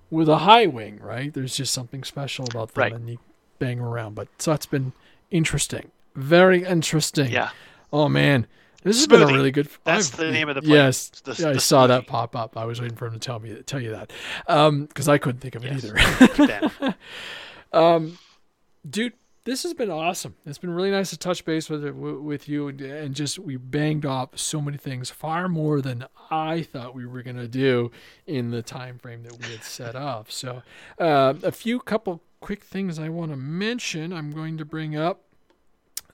[0.10, 1.34] With a high wing, right?
[1.34, 2.92] There's just something special about them, right.
[2.92, 3.18] and you
[3.60, 4.16] bang around.
[4.16, 4.92] But so it's been
[5.32, 5.92] interesting.
[6.16, 7.32] Very interesting.
[7.32, 7.50] Yeah.
[7.92, 8.48] Oh man.
[8.84, 9.70] This has been a really good.
[9.84, 10.72] That's I've, the name of the place.
[10.72, 12.58] Yes, the, yeah, the I saw that pop up.
[12.58, 14.12] I was waiting for him to tell me tell you that,
[14.48, 16.96] because um, I couldn't think of it either.
[17.74, 18.18] um,
[18.90, 19.14] dude,
[19.44, 20.36] this has been awesome.
[20.48, 24.06] It's been really nice to touch base with with you and, and just we banged
[24.06, 27.92] off so many things, far more than I thought we were gonna do
[28.26, 30.32] in the time frame that we had set up.
[30.32, 30.64] So,
[30.98, 34.12] uh, a few couple quick things I want to mention.
[34.12, 35.22] I'm going to bring up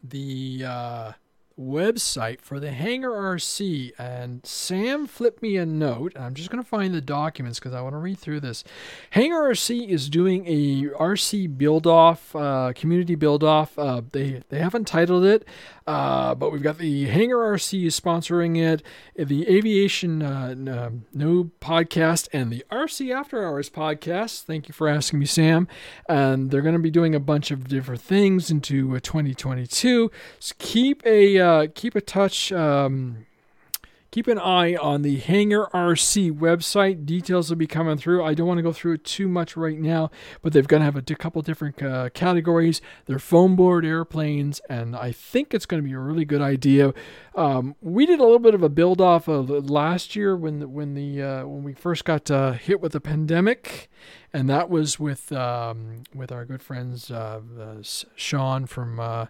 [0.03, 1.11] the uh,
[1.59, 6.13] website for the Hangar RC, and Sam flipped me a note.
[6.17, 8.63] I'm just going to find the documents because I want to read through this.
[9.11, 13.77] Hangar RC is doing a RC build off, uh, community build off.
[13.77, 15.45] Uh, they they haven't titled it,
[15.87, 18.83] uh, but we've got the Hangar RC is sponsoring it,
[19.15, 20.53] the Aviation uh,
[21.13, 24.43] No podcast, and the RC After Hours podcast.
[24.43, 25.67] Thank you for asking me, Sam.
[26.09, 30.11] And they're going to be doing a bunch of different things into uh, 2022.
[30.39, 32.51] So keep a uh, keep a touch.
[32.51, 33.25] Um,
[34.11, 37.05] keep an eye on the Hangar RC website.
[37.05, 38.23] Details will be coming through.
[38.23, 40.09] I don't want to go through it too much right now,
[40.41, 42.81] but they've going to have a couple different uh, categories.
[43.05, 46.93] They're foam board airplanes, and I think it's going to be a really good idea.
[47.35, 50.67] Um, we did a little bit of a build off of last year when the,
[50.67, 53.89] when the uh, when we first got uh, hit with the pandemic,
[54.33, 57.41] and that was with um, with our good friends uh,
[58.15, 59.27] Sean from uh,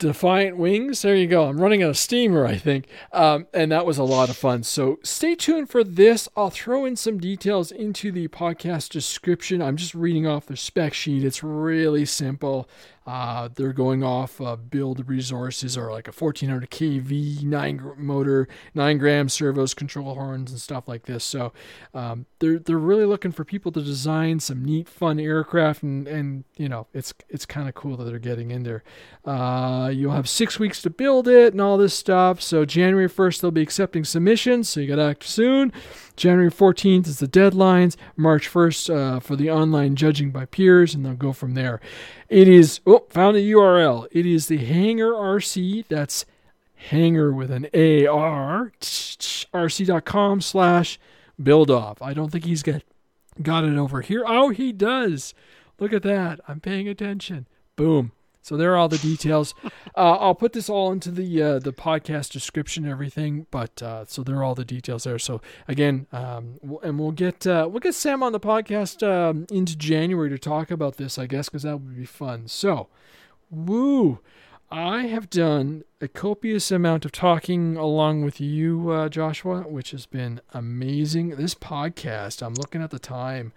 [0.00, 1.02] Defiant Wings.
[1.02, 1.44] There you go.
[1.44, 2.86] I'm running out of steamer, I think.
[3.12, 4.62] Um, and that was a lot of fun.
[4.62, 6.26] So stay tuned for this.
[6.34, 9.60] I'll throw in some details into the podcast description.
[9.60, 11.22] I'm just reading off the spec sheet.
[11.22, 12.66] It's really simple.
[13.06, 18.96] Uh, they're going off uh, build resources or like a 1400 kV nine motor, nine
[18.96, 21.24] gram servos, control horns, and stuff like this.
[21.24, 21.52] So
[21.92, 26.44] um, they're they're really looking for people to design some neat, fun aircraft, and and
[26.56, 28.82] you know it's it's kind of cool that they're getting in there.
[29.24, 32.40] Uh, you'll have six weeks to build it and all this stuff.
[32.40, 35.72] So January 1st they'll be accepting submissions, so you got to act soon.
[36.16, 37.96] January 14th is the deadlines.
[38.16, 41.80] March 1st uh, for the online judging by peers, and they'll go from there.
[42.28, 44.06] It is, oh, found the URL.
[44.10, 45.84] It is the Hangar RC.
[45.88, 46.24] That's
[46.88, 50.98] Hangar with an A R, rc.com slash
[51.42, 52.00] build off.
[52.02, 52.82] I don't think he's got,
[53.42, 54.24] got it over here.
[54.26, 55.34] Oh, he does.
[55.78, 56.40] Look at that.
[56.46, 57.46] I'm paying attention.
[57.76, 58.12] Boom.
[58.42, 59.54] So there are all the details.
[59.96, 63.46] Uh, I'll put this all into the uh, the podcast description and everything.
[63.50, 65.18] But uh, so there are all the details there.
[65.18, 69.76] So again, um, and we'll get uh, we'll get Sam on the podcast um, into
[69.76, 72.46] January to talk about this, I guess, because that would be fun.
[72.46, 72.86] So,
[73.50, 74.20] woo!
[74.70, 80.06] I have done a copious amount of talking along with you, uh, Joshua, which has
[80.06, 81.30] been amazing.
[81.30, 83.52] This podcast, I'm looking at the time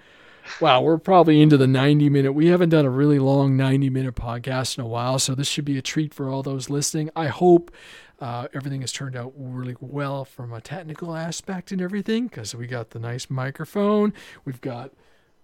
[0.60, 2.34] wow, we're probably into the 90 minute.
[2.34, 5.66] We haven't done a really long 90 minute podcast in a while, so this should
[5.66, 7.10] be a treat for all those listening.
[7.16, 7.72] I hope
[8.20, 12.68] uh, everything has turned out really well from a technical aspect and everything because we
[12.68, 14.14] got the nice microphone.
[14.46, 14.92] We've got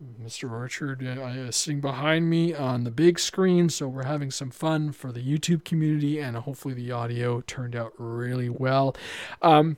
[0.02, 0.50] Mr.
[0.50, 5.12] Orchard uh, sitting behind me on the big screen, so we're having some fun for
[5.12, 8.96] the YouTube community, and hopefully the audio turned out really well.
[9.42, 9.76] Um,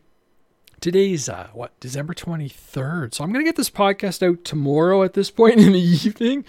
[0.79, 3.15] today's uh, what December 23rd.
[3.15, 6.45] So I'm going to get this podcast out tomorrow at this point in the evening.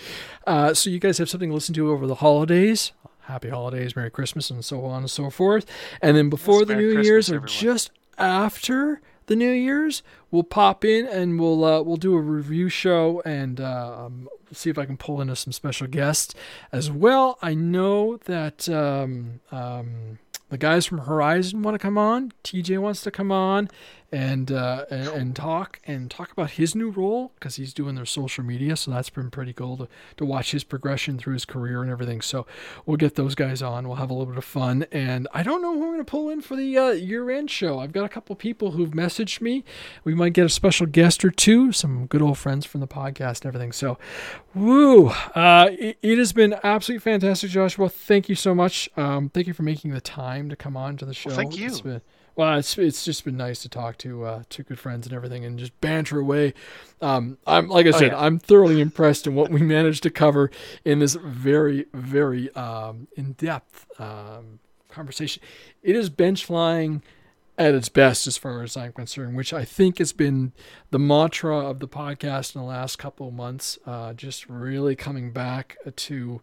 [0.47, 2.93] Uh, so you guys have something to listen to over the holidays.
[3.20, 5.65] Happy holidays, Merry Christmas, and so on and so forth.
[6.03, 7.49] And then before yes, the Merry New Christmas, Year's or everyone.
[7.49, 12.69] just after the New Year's, we'll pop in and we'll uh, we'll do a review
[12.69, 16.35] show and uh, um, see if I can pull in some special guests
[16.70, 17.39] as well.
[17.43, 20.19] I know that um, um,
[20.49, 22.32] the guys from Horizon want to come on.
[22.44, 23.69] TJ wants to come on,
[24.13, 28.05] and, uh, and, and talk and talk about his new role because he's doing their
[28.05, 28.77] social media.
[28.77, 32.21] So that's been pretty cool to, to watch his progression through his career and everything.
[32.21, 32.47] So
[32.85, 33.89] we'll get those guys on.
[33.89, 34.85] We'll have a little bit of fun.
[34.93, 37.51] And I don't know who I'm going to pull in for the uh, year end
[37.51, 37.81] show.
[37.81, 39.65] I've got a couple people who've messaged me.
[40.05, 43.41] We might get a special guest or two, some good old friends from the podcast
[43.41, 43.73] and everything.
[43.73, 43.97] So,
[44.55, 45.09] woo!
[45.09, 47.89] Uh, it, it, has been absolutely fantastic, Joshua.
[47.89, 48.91] Thank you so much.
[48.97, 51.31] Um, thank you for making the time to come on to the show.
[51.31, 52.03] Well, thank you.
[52.35, 55.45] Well, it's it's just been nice to talk to uh, two good friends and everything,
[55.45, 56.55] and just banter away.
[57.01, 58.21] Um, I'm like I oh, said, yeah.
[58.21, 60.51] I'm thoroughly impressed in what we managed to cover
[60.85, 65.43] in this very very um, in depth um, conversation.
[65.83, 67.03] It is bench flying
[67.59, 70.53] at its best, as far as I'm concerned, which I think has been
[70.91, 73.79] the mantra of the podcast in the last couple of months.
[73.85, 76.41] Uh, just really coming back to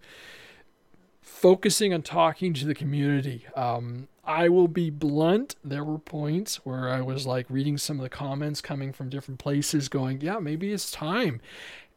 [1.22, 3.46] focusing on talking to the community.
[3.56, 5.56] Um, I will be blunt.
[5.64, 9.40] There were points where I was like reading some of the comments coming from different
[9.40, 11.42] places, going, yeah, maybe it's time.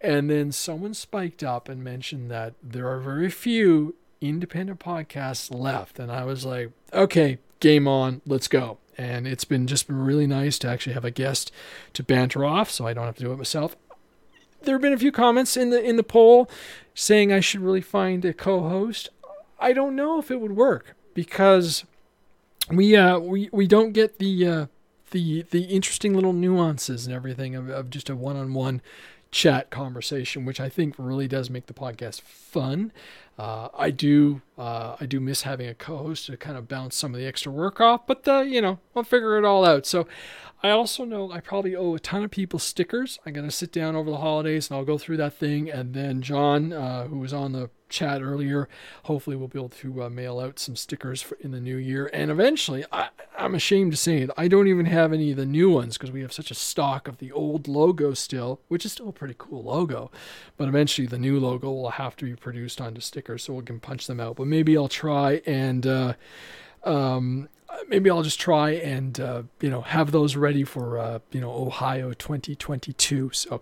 [0.01, 5.99] And then someone spiked up and mentioned that there are very few independent podcasts left.
[5.99, 8.79] And I was like, okay, game on, let's go.
[8.97, 11.53] And it's been just been really nice to actually have a guest
[11.93, 13.77] to banter off so I don't have to do it myself.
[14.63, 16.49] There have been a few comments in the in the poll
[16.95, 19.11] saying I should really find a co-host.
[19.61, 21.85] I don't know if it would work because
[22.71, 24.67] we uh we we don't get the uh
[25.11, 28.81] the the interesting little nuances and everything of, of just a one-on-one
[29.31, 32.93] chat conversation, which I think really does make the podcast fun.
[33.39, 37.15] Uh, I do uh, I do miss having a co-host to kind of bounce some
[37.15, 39.87] of the extra work off, but uh, you know I'll figure it all out.
[39.87, 40.07] So
[40.63, 43.19] I also know I probably owe a ton of people stickers.
[43.25, 46.21] I'm gonna sit down over the holidays and I'll go through that thing, and then
[46.21, 48.69] John, uh, who was on the chat earlier.
[49.05, 52.11] Hopefully, we'll be able to uh, mail out some stickers for, in the new year.
[52.13, 53.09] And eventually, I,
[53.39, 56.11] I'm ashamed to say it, I don't even have any of the new ones because
[56.11, 59.35] we have such a stock of the old logo still, which is still a pretty
[59.39, 60.11] cool logo.
[60.57, 63.81] But eventually, the new logo will have to be produced onto stickers so we can
[63.81, 64.37] punch them out.
[64.37, 65.87] But maybe I'll try and.
[65.87, 66.15] Uh,
[66.85, 67.49] um,
[67.89, 71.53] maybe I'll just try and uh, you know have those ready for uh, you know
[71.53, 73.31] Ohio 2022.
[73.33, 73.61] So,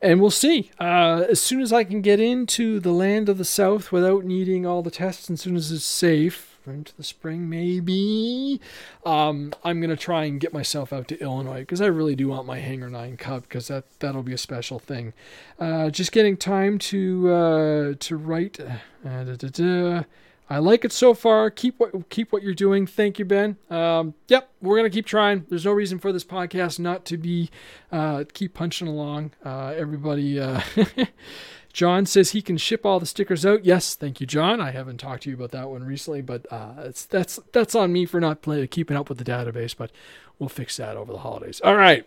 [0.00, 0.70] and we'll see.
[0.78, 4.66] Uh, as soon as I can get into the land of the South without needing
[4.66, 8.60] all the tests, as soon as it's safe into the spring, maybe
[9.04, 12.46] um, I'm gonna try and get myself out to Illinois because I really do want
[12.46, 15.12] my Hangar Nine Cup because that that'll be a special thing.
[15.58, 18.60] Uh, just getting time to uh, to write.
[19.04, 20.04] Uh,
[20.50, 21.50] I like it so far.
[21.50, 22.86] Keep what keep what you're doing.
[22.86, 23.56] Thank you, Ben.
[23.70, 25.46] Um, yep, we're gonna keep trying.
[25.48, 27.50] There's no reason for this podcast not to be
[27.90, 29.32] uh, keep punching along.
[29.44, 30.38] Uh, everybody.
[30.38, 30.60] Uh,
[31.72, 33.64] John says he can ship all the stickers out.
[33.64, 34.60] Yes, thank you, John.
[34.60, 38.04] I haven't talked to you about that one recently, but uh, that's that's on me
[38.04, 39.74] for not play, keeping up with the database.
[39.74, 39.90] But
[40.38, 41.60] we'll fix that over the holidays.
[41.64, 42.06] All right.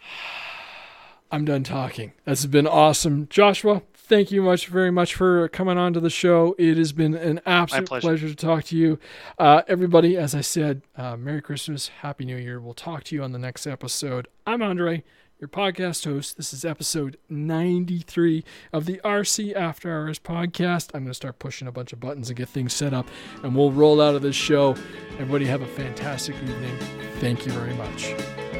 [1.32, 2.12] I'm done talking.
[2.24, 3.26] This has been awesome.
[3.28, 6.56] Joshua, thank you much very much for coming on to the show.
[6.58, 8.00] It has been an absolute pleasure.
[8.08, 8.28] pleasure.
[8.28, 8.98] to talk to you.
[9.38, 12.60] Uh, everybody, as I said, uh, Merry Christmas, Happy New Year.
[12.60, 14.26] We'll talk to you on the next episode.
[14.48, 15.04] I'm Andre,
[15.38, 16.36] your podcast host.
[16.36, 18.42] This is episode 93
[18.72, 20.90] of the RC After Hours podcast.
[20.92, 23.06] I'm going to start pushing a bunch of buttons and get things set up,
[23.44, 24.74] and we'll roll out of this show.
[25.20, 26.76] Everybody, have a fantastic evening.
[27.20, 28.59] Thank you very much.